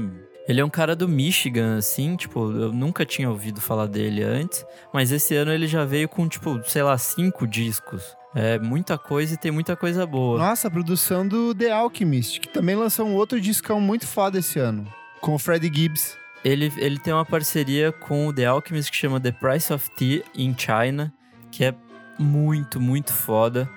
[0.49, 4.65] ele é um cara do Michigan, assim, tipo, eu nunca tinha ouvido falar dele antes,
[4.91, 8.17] mas esse ano ele já veio com, tipo, sei lá, cinco discos.
[8.33, 10.39] É muita coisa e tem muita coisa boa.
[10.39, 14.57] Nossa, a produção do The Alchemist, que também lançou um outro discão muito foda esse
[14.57, 14.91] ano,
[15.21, 16.17] com o Freddie Gibbs.
[16.43, 20.23] Ele, ele tem uma parceria com o The Alchemist que chama The Price of Tea
[20.35, 21.13] in China,
[21.51, 21.75] que é
[22.17, 23.69] muito, muito foda.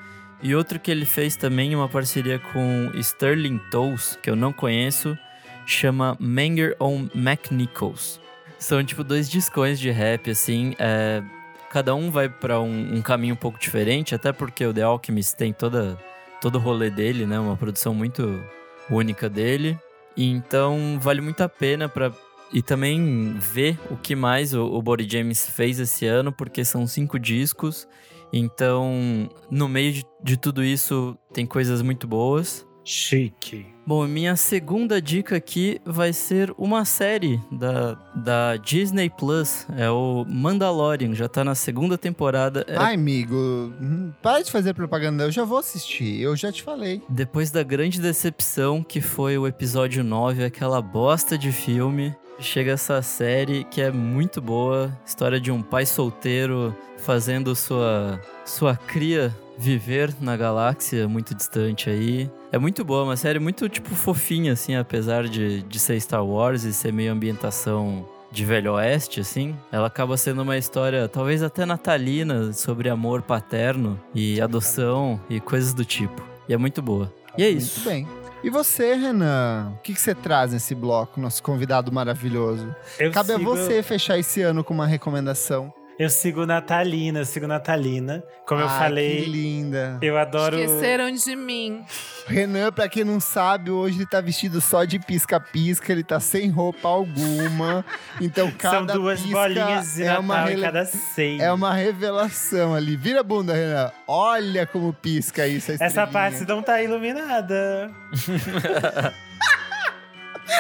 [0.43, 5.19] E outro que ele fez também, uma parceria com Sterling Toes, que eu não conheço,
[5.67, 8.21] chama Manger on McNichols.
[8.59, 10.75] São, tipo, dois discões de rap, assim.
[10.79, 11.23] É,
[11.71, 15.37] cada um vai para um, um, caminho um pouco diferente, até porque o The Alchemist
[15.37, 15.99] tem toda,
[16.41, 17.39] todo o rolê dele, né?
[17.41, 18.43] Uma produção muito
[18.91, 19.79] única dele.
[20.17, 22.13] E então, vale muito a pena para
[22.53, 26.87] e também ver o que mais o, o Body James fez esse ano, porque são
[26.87, 27.89] cinco discos.
[28.33, 32.67] Então, no meio de, de tudo isso, tem coisas muito boas.
[32.85, 33.67] Chique.
[33.85, 39.67] Bom, minha segunda dica aqui vai ser uma série da, da Disney Plus.
[39.77, 42.65] É o Mandalorian, já tá na segunda temporada.
[42.69, 42.77] É...
[42.77, 47.03] Ai, amigo, hum, para de fazer propaganda, eu já vou assistir, eu já te falei.
[47.09, 53.03] Depois da grande decepção que foi o episódio 9, aquela bosta de filme, chega essa
[53.03, 54.97] série que é muito boa.
[55.05, 62.31] História de um pai solteiro fazendo sua, sua cria viver na galáxia muito distante aí.
[62.53, 66.65] É muito boa, uma série muito, tipo, fofinha, assim, apesar de, de ser Star Wars
[66.65, 69.57] e ser meio ambientação de Velho Oeste, assim.
[69.73, 75.73] Ela acaba sendo uma história, talvez até natalina, sobre amor paterno e adoção e coisas
[75.73, 76.23] do tipo.
[76.47, 77.11] E é muito boa.
[77.39, 77.89] E é isso.
[77.89, 78.23] Muito bem.
[78.45, 79.73] E você, Renan?
[79.79, 82.75] O que, que você traz nesse bloco, nosso convidado maravilhoso?
[82.99, 83.51] Eu Cabe sigo...
[83.51, 85.73] a você fechar esse ano com uma recomendação.
[85.99, 88.25] Eu sigo Natalina, eu sigo Natalina.
[88.47, 89.99] Como eu Ai, falei, Que linda.
[90.03, 90.59] eu adoro.
[90.59, 91.85] Esqueceram de mim.
[92.27, 96.49] Renan, pra quem não sabe, hoje ele tá vestido só de pisca-pisca, ele tá sem
[96.51, 97.85] roupa alguma.
[98.21, 101.43] Então, cada São duas pisca bolinhas de é Natal uma em rele- cada seio.
[101.43, 102.97] É uma revelação ali.
[102.97, 103.93] Vira a bunda, Renan.
[104.09, 107.91] Olha como pisca isso, a Essa parte não tá iluminada.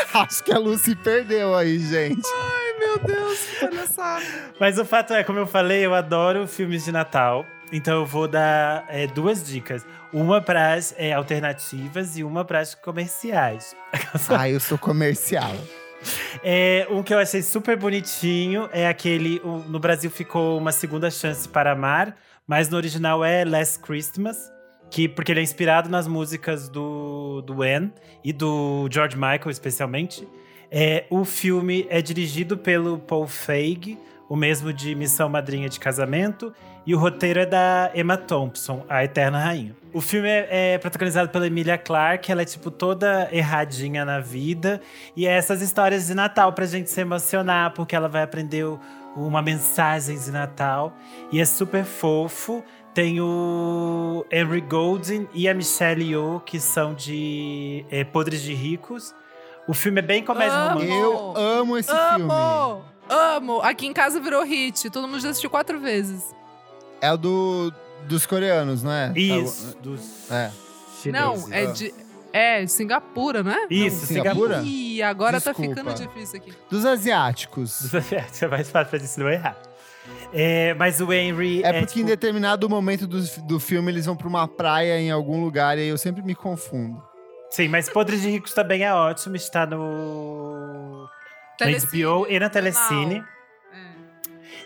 [0.14, 2.22] Acho que a Lucy perdeu aí, gente.
[2.26, 4.24] Ai, meu Deus, que palhaçada.
[4.60, 7.46] Mas o fato é, como eu falei, eu adoro filmes de Natal.
[7.72, 9.84] Então eu vou dar é, duas dicas.
[10.12, 13.74] Uma para as é, alternativas e uma para as comerciais.
[14.28, 15.54] Ah, eu sou comercial.
[16.42, 19.40] É, um que eu achei super bonitinho é aquele.
[19.44, 22.14] o- no Brasil ficou Uma Segunda Chance para Amar,
[22.46, 24.36] mas no original é Last Christmas.
[24.92, 27.90] Que, porque ele é inspirado nas músicas do, do Anne
[28.22, 30.28] e do George Michael, especialmente.
[30.70, 33.98] É, o filme é dirigido pelo Paul Feig,
[34.28, 36.52] o mesmo de Missão Madrinha de Casamento,
[36.86, 39.74] e o roteiro é da Emma Thompson, a Eterna Rainha.
[39.94, 44.78] O filme é, é protagonizado pela Emilia Clarke, ela é tipo toda erradinha na vida,
[45.16, 48.78] e é essas histórias de Natal pra gente se emocionar, porque ela vai aprender o-
[49.16, 50.94] uma mensagem de Natal,
[51.30, 52.62] e é super fofo.
[52.94, 59.14] Tem o Henry Golding e a Michelle Yeoh, que são de é, Podres de Ricos.
[59.66, 60.68] O filme é bem comédia Amo.
[60.80, 60.94] romântica.
[60.94, 62.24] Eu amo esse filme.
[62.30, 62.84] Amo!
[63.08, 63.60] Amo!
[63.62, 64.90] Aqui em casa virou hit.
[64.90, 66.34] Todo mundo já assistiu quatro vezes.
[67.00, 67.72] É o do,
[68.04, 69.12] dos coreanos, não é?
[69.16, 70.50] Isso, dos É.
[71.06, 71.50] Não, chineses.
[71.52, 71.72] é Ah.
[71.72, 71.94] de.
[72.34, 73.66] É, Singapura, não é?
[73.70, 74.54] Isso, Singapura?
[74.56, 74.62] Singapura.
[74.64, 75.74] Ih, agora Desculpa.
[75.74, 76.52] tá ficando difícil aqui.
[76.70, 77.92] Dos asiáticos.
[78.40, 79.56] é mais fácil pra gente não errar.
[80.32, 84.06] É, mas o Henry É é, porque em tipo, determinado momento do, do filme eles
[84.06, 87.02] vão pra uma praia em algum lugar e aí eu sempre me confundo.
[87.50, 89.36] Sim, mas Podres de Ricos também é ótimo.
[89.36, 91.08] Está no...
[91.60, 92.48] Na Telecine, HBO e na.
[92.48, 93.16] Telecine.
[93.16, 93.22] É.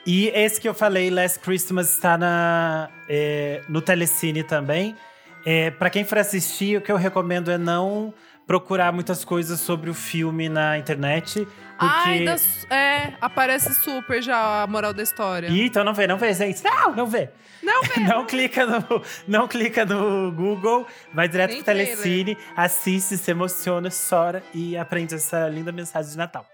[0.07, 4.97] E esse que eu falei, Last Christmas, está na, é, no Telecine também.
[5.45, 8.15] É, para quem for assistir, o que eu recomendo é não
[8.47, 11.47] procurar muitas coisas sobre o filme na internet.
[11.79, 11.95] Porque.
[12.09, 15.49] Ai, da su- é, aparece super já a moral da história.
[15.49, 16.63] Ih, então não vê, não vê, gente.
[16.65, 17.31] Não, não vê.
[17.63, 18.01] Não vê.
[18.05, 23.89] Não clica no, não clica no Google, vai direto Nem pro Telecine, assiste, se emociona,
[24.09, 26.47] chora e aprende essa linda mensagem de Natal.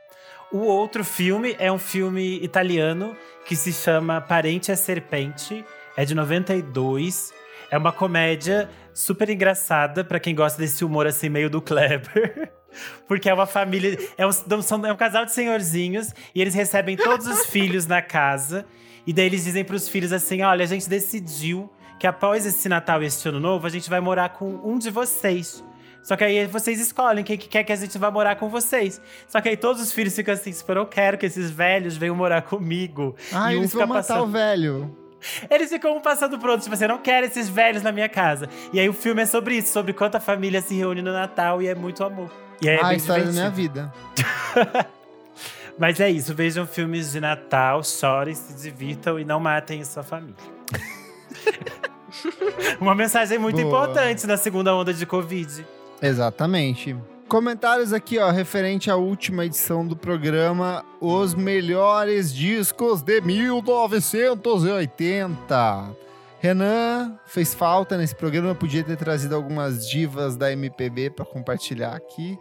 [0.50, 5.64] O outro filme é um filme italiano que se chama Parente é Serpente,
[5.96, 7.32] é de 92.
[7.70, 12.52] É uma comédia super engraçada pra quem gosta desse humor assim meio do Kleber.
[13.06, 14.32] Porque é uma família, é um,
[14.62, 18.64] são- é um casal de senhorzinhos e eles recebem todos os filhos na casa.
[19.06, 23.02] E daí eles dizem pros filhos assim: olha, a gente decidiu que após esse Natal
[23.02, 25.62] e este Ano Novo, a gente vai morar com um de vocês.
[26.02, 29.00] Só que aí vocês escolhem quem que quer que a gente vá morar com vocês.
[29.28, 31.96] Só que aí todos os filhos ficam assim, tipo, eu não quero que esses velhos
[31.96, 33.14] venham morar comigo.
[33.32, 34.96] Ah, e um eles vão matar passando- o velho.
[35.48, 38.08] eles ficam um passando pro outro, tipo assim, eu não quero esses velhos na minha
[38.08, 38.48] casa.
[38.72, 41.62] E aí o filme é sobre isso, sobre quanto a família se reúne no Natal
[41.62, 42.28] e é muito amor.
[42.62, 43.92] E aí é ah, a história da minha divertido.
[44.54, 44.86] vida.
[45.76, 50.04] Mas é isso, vejam filmes de Natal, chorem, se divirtam e não matem a sua
[50.04, 50.36] família.
[52.80, 53.66] Uma mensagem muito Boa.
[53.66, 55.66] importante na segunda onda de Covid.
[56.00, 56.96] Exatamente.
[57.26, 65.90] Comentários aqui, ó, referente à última edição do programa Os Melhores Discos de 1980.
[66.38, 72.38] Renan fez falta nesse programa, podia ter trazido algumas divas da MPB pra compartilhar aqui.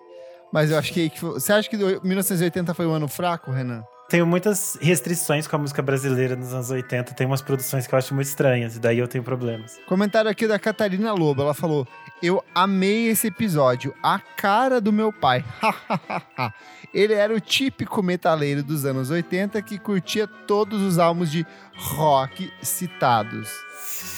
[0.52, 3.84] Mas eu acho que, você acha que 1980 foi um ano fraco, Renan?
[4.12, 7.14] Tenho muitas restrições com a música brasileira nos anos 80.
[7.14, 9.80] Tem umas produções que eu acho muito estranhas, e daí eu tenho problemas.
[9.88, 11.42] Comentário aqui da Catarina Lobo.
[11.42, 11.88] Ela falou:
[12.22, 13.96] Eu amei esse episódio.
[14.04, 15.46] A cara do meu pai.
[16.94, 21.48] Ele era o típico metaleiro dos anos 80 que curtia todos os álbuns de
[21.78, 23.50] rock citados.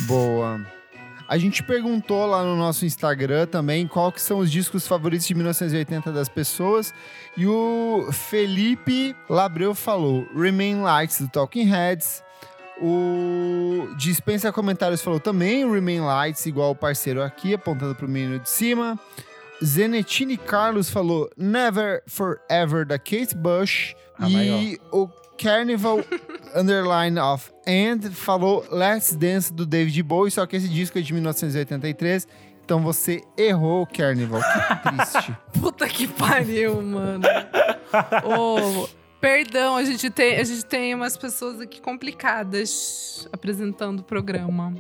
[0.08, 0.60] Boa.
[1.34, 5.34] A gente perguntou lá no nosso Instagram também qual que são os discos favoritos de
[5.34, 6.94] 1980 das pessoas.
[7.36, 12.24] E o Felipe Labreu falou Remain Lights do Talking Heads.
[12.80, 18.48] O Dispensa Comentários falou também Remain Lights, igual o parceiro aqui, apontando pro menino de
[18.48, 19.00] cima.
[19.66, 23.96] Zenetini Carlos falou Never Forever da Kate Bush.
[24.20, 25.10] A e o
[25.44, 26.00] Carnival
[26.56, 31.14] Underline of End falou Let's Dance do David Bowie, só que esse disco é de
[31.14, 32.26] 1983.
[32.64, 34.42] Então você errou, Carnival.
[34.42, 35.36] Que triste.
[35.60, 37.26] Puta que pariu, mano.
[38.24, 38.88] Ô,
[39.20, 44.74] perdão, a gente, tem, a gente tem umas pessoas aqui complicadas apresentando o programa.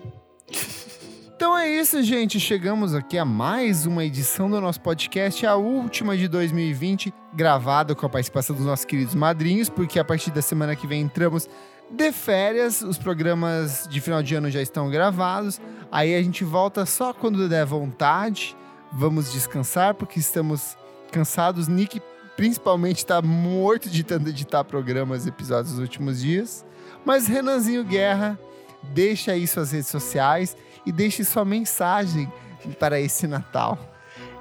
[1.43, 2.39] Então é isso, gente.
[2.39, 8.05] Chegamos aqui a mais uma edição do nosso podcast, a última de 2020, gravada com
[8.05, 11.49] a participação dos nossos queridos madrinhos, porque a partir da semana que vem entramos
[11.91, 15.59] de férias, os programas de final de ano já estão gravados.
[15.91, 18.55] Aí a gente volta só quando der vontade.
[18.89, 20.77] Vamos descansar, porque estamos
[21.11, 21.67] cansados.
[21.67, 22.01] Nick,
[22.37, 26.65] principalmente, está morto de tanto editar programas episódios nos últimos dias.
[27.03, 28.39] Mas Renanzinho Guerra,
[28.83, 30.55] deixa aí suas redes sociais
[30.85, 32.31] e deixe sua mensagem
[32.79, 33.77] para esse Natal.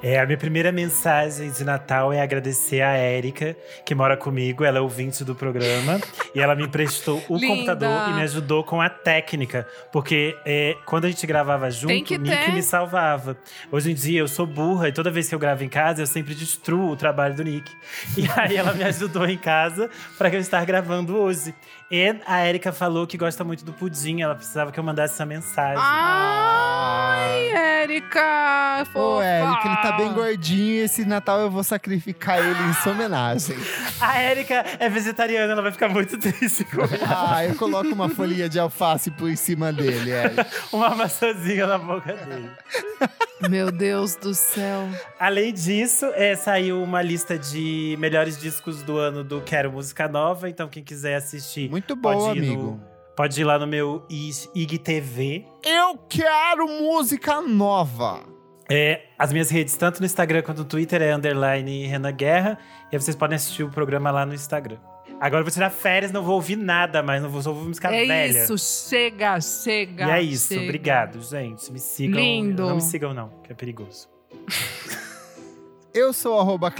[0.03, 3.57] É, a minha primeira mensagem de Natal é agradecer a Érica,
[3.87, 4.65] que mora comigo.
[4.65, 6.01] Ela é ouvinte do programa.
[6.35, 7.47] e ela me emprestou o Linda.
[7.47, 9.65] computador e me ajudou com a técnica.
[9.93, 12.53] Porque é, quando a gente gravava junto, o Nick ter.
[12.53, 13.37] me salvava.
[13.71, 16.07] Hoje em dia eu sou burra e toda vez que eu gravo em casa, eu
[16.07, 17.71] sempre destruo o trabalho do Nick.
[18.17, 19.89] E aí ela me ajudou em casa
[20.19, 21.55] para eu estar gravando hoje.
[21.95, 24.23] E a Érica falou que gosta muito do pudim.
[24.23, 25.77] Ela precisava que eu mandasse essa mensagem.
[25.77, 27.49] Ai,
[27.83, 28.81] Érica!
[28.81, 29.25] Ô, fofa.
[29.27, 33.59] Eric, ele tá bem gordinho e esse Natal eu vou sacrificar ele em sua homenagem.
[34.01, 38.49] A Érica é vegetariana, ela vai ficar muito triste com Ah, eu coloco uma folhinha
[38.49, 40.47] de alface por cima dele, Eric.
[40.73, 42.49] uma maçãzinha na boca dele.
[43.51, 44.89] Meu Deus do céu.
[45.19, 50.49] Além disso, é, saiu uma lista de melhores discos do ano do Quero Música Nova.
[50.49, 52.81] Então, quem quiser assistir, Muito pode bom, ir no- amigo.
[53.17, 55.45] pode ir lá no meu IGTV.
[55.65, 58.21] Eu quero música nova.
[58.71, 62.59] É, as minhas redes, tanto no Instagram quanto no Twitter, é underline Renan Guerra.
[62.91, 64.79] E aí vocês podem assistir o programa lá no Instagram.
[65.21, 67.89] Agora eu vou tirar férias, não vou ouvir nada mais, não vou só ouvir música
[67.95, 68.45] É velha.
[68.45, 68.57] isso,
[68.89, 70.07] chega, chega.
[70.07, 70.63] E é isso, chega.
[70.65, 71.71] obrigado, gente.
[71.73, 72.19] Me sigam.
[72.19, 72.67] Lindo.
[72.67, 74.09] Não me sigam, não, que é perigoso.
[75.95, 76.73] Eu sou arroba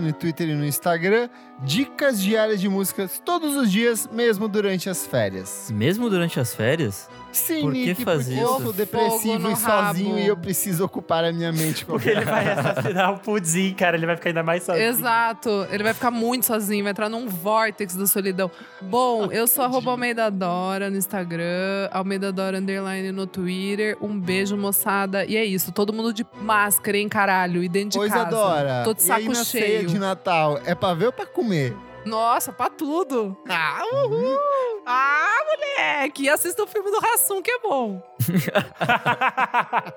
[0.00, 1.28] no Twitter e no Instagram.
[1.62, 5.70] Dicas diárias de músicas todos os dias, mesmo durante as férias.
[5.70, 7.10] Mesmo durante as férias?
[7.32, 8.42] Sim, Por que Nick, faz porque isso?
[8.52, 10.18] eu sou depressivo e sozinho rabo.
[10.18, 13.96] e eu preciso ocupar a minha mente com Porque ele vai assassinar o pudim, cara.
[13.96, 14.86] Ele vai ficar ainda mais sozinho.
[14.86, 18.50] Exato, ele vai ficar muito sozinho, vai entrar num vórtex da solidão.
[18.80, 23.96] Bom, eu sou arroba Almeida Dora no Instagram, Almeida Dora Underline no Twitter.
[24.00, 25.24] Um beijo, moçada.
[25.24, 28.30] E é isso, todo mundo de máscara, hein, caralho, e dentro de Coisa casa.
[28.30, 28.82] Dora.
[28.84, 29.86] Tô de e aí saco na ceia cheio.
[29.88, 31.76] de Natal, é pra ver ou pra comer?
[32.04, 33.36] Nossa, pra tudo.
[33.48, 34.38] Ah, uhul.
[34.86, 36.24] Ah, moleque!
[36.24, 38.02] E assista o filme do Rassum, que é bom.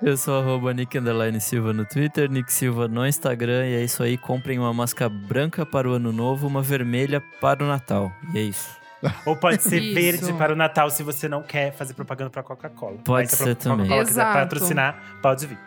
[0.00, 3.66] Eu sou arroba Nick Underline Silva no Twitter, Nick Silva no Instagram.
[3.66, 4.16] E é isso aí.
[4.16, 8.12] Comprem uma máscara branca para o ano novo, uma vermelha para o Natal.
[8.32, 8.78] E é isso.
[9.24, 9.94] Ou pode ser Isso.
[9.94, 12.98] verde para o Natal se você não quer fazer propaganda pra Coca-Cola.
[13.04, 13.86] Pode se a ser também.
[13.86, 15.58] Coca-Cola quiser patrocinar, pode vir.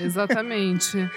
[0.00, 0.98] Exatamente.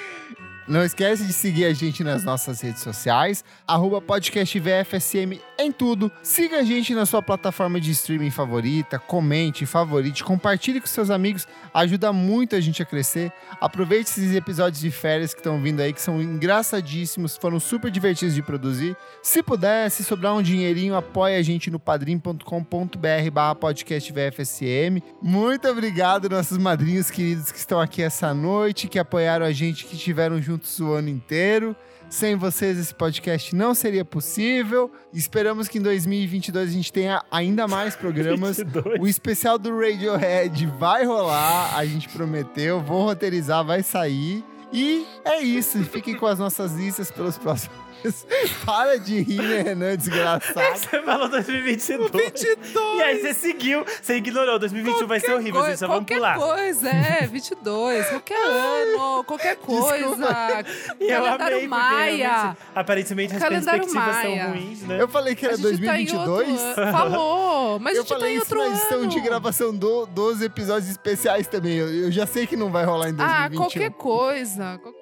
[0.70, 6.12] Não esquece de seguir a gente nas nossas redes sociais, arroba podcast VFSM em tudo.
[6.24, 11.48] Siga a gente na sua plataforma de streaming favorita, comente, favorite, compartilhe com seus amigos,
[11.74, 13.32] ajuda muito a gente a crescer.
[13.60, 18.36] Aproveite esses episódios de férias que estão vindo aí, que são engraçadíssimos, foram super divertidos
[18.36, 18.96] de produzir.
[19.22, 25.02] Se puder, se sobrar um dinheirinho, apoie a gente no padrim.com.br barra podcast VFSM.
[25.22, 29.96] Muito obrigado, nossos madrinhos queridos que estão aqui essa noite, que apoiaram a gente, que
[29.96, 31.76] estiveram juntos o ano inteiro.
[32.10, 34.92] Sem vocês, esse podcast não seria possível.
[35.14, 38.58] Esperamos que em 2022 a gente tenha ainda mais programas.
[38.66, 39.00] 22.
[39.00, 42.82] O especial do Radiohead vai rolar, a gente prometeu.
[42.82, 44.44] Vou roteirizar, vai sair.
[44.74, 45.84] E é isso.
[45.84, 47.89] Fiquem com as nossas listas pelos próximos.
[48.66, 49.98] Para de rir, né, Renan?
[49.98, 50.60] Desgraçado.
[50.78, 52.12] Você falou 2022.
[52.12, 52.98] 22.
[52.98, 54.58] E aí você seguiu, você ignorou.
[54.60, 55.80] 2021 vai ser horrível, Coi- gente.
[55.80, 56.38] Só vamos qualquer pular.
[56.38, 58.08] coisa, é, 22.
[58.10, 60.66] Qualquer ano, qualquer coisa.
[61.00, 62.58] E eu amei, Maia.
[62.76, 64.44] aparentemente as Calendário perspectivas Maia.
[64.44, 65.02] são ruins, né?
[65.02, 66.62] Eu falei que A era gente tá em 2022.
[66.62, 66.92] outro.
[66.92, 69.08] Falou, mas a eu gente tá falei em isso outro na edição ano.
[69.08, 71.74] de gravação do, dos episódios especiais também.
[71.78, 73.46] Eu, eu já sei que não vai rolar em 2021.
[73.46, 74.99] Ah, qualquer coisa, qualquer coisa.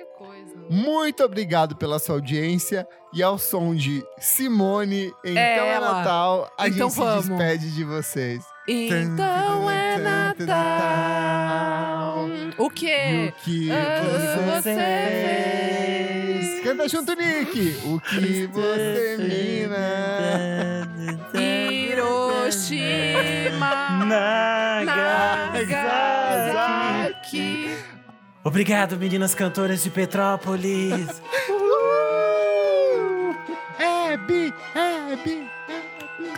[0.69, 2.87] Muito obrigado pela sua audiência.
[3.13, 5.93] E ao som de Simone, Então é, ela.
[5.99, 7.23] Natal, a Então gente vamos.
[7.25, 8.43] se despede de vocês.
[8.67, 10.57] Então é Natal.
[12.57, 13.29] O quê?
[13.29, 16.63] o que Ah, você você fez?
[16.63, 17.77] Canta junto, Nick!
[17.85, 20.85] O que você mina?
[22.47, 24.05] Hiroshima.
[26.47, 27.77] Nagasaki.
[28.47, 31.21] Obrigado, meninas cantoras de Petrópolis.
[33.77, 36.31] Happy, happy, happy.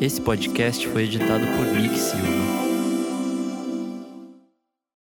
[0.00, 2.73] Esse podcast foi editado por Nick Silva.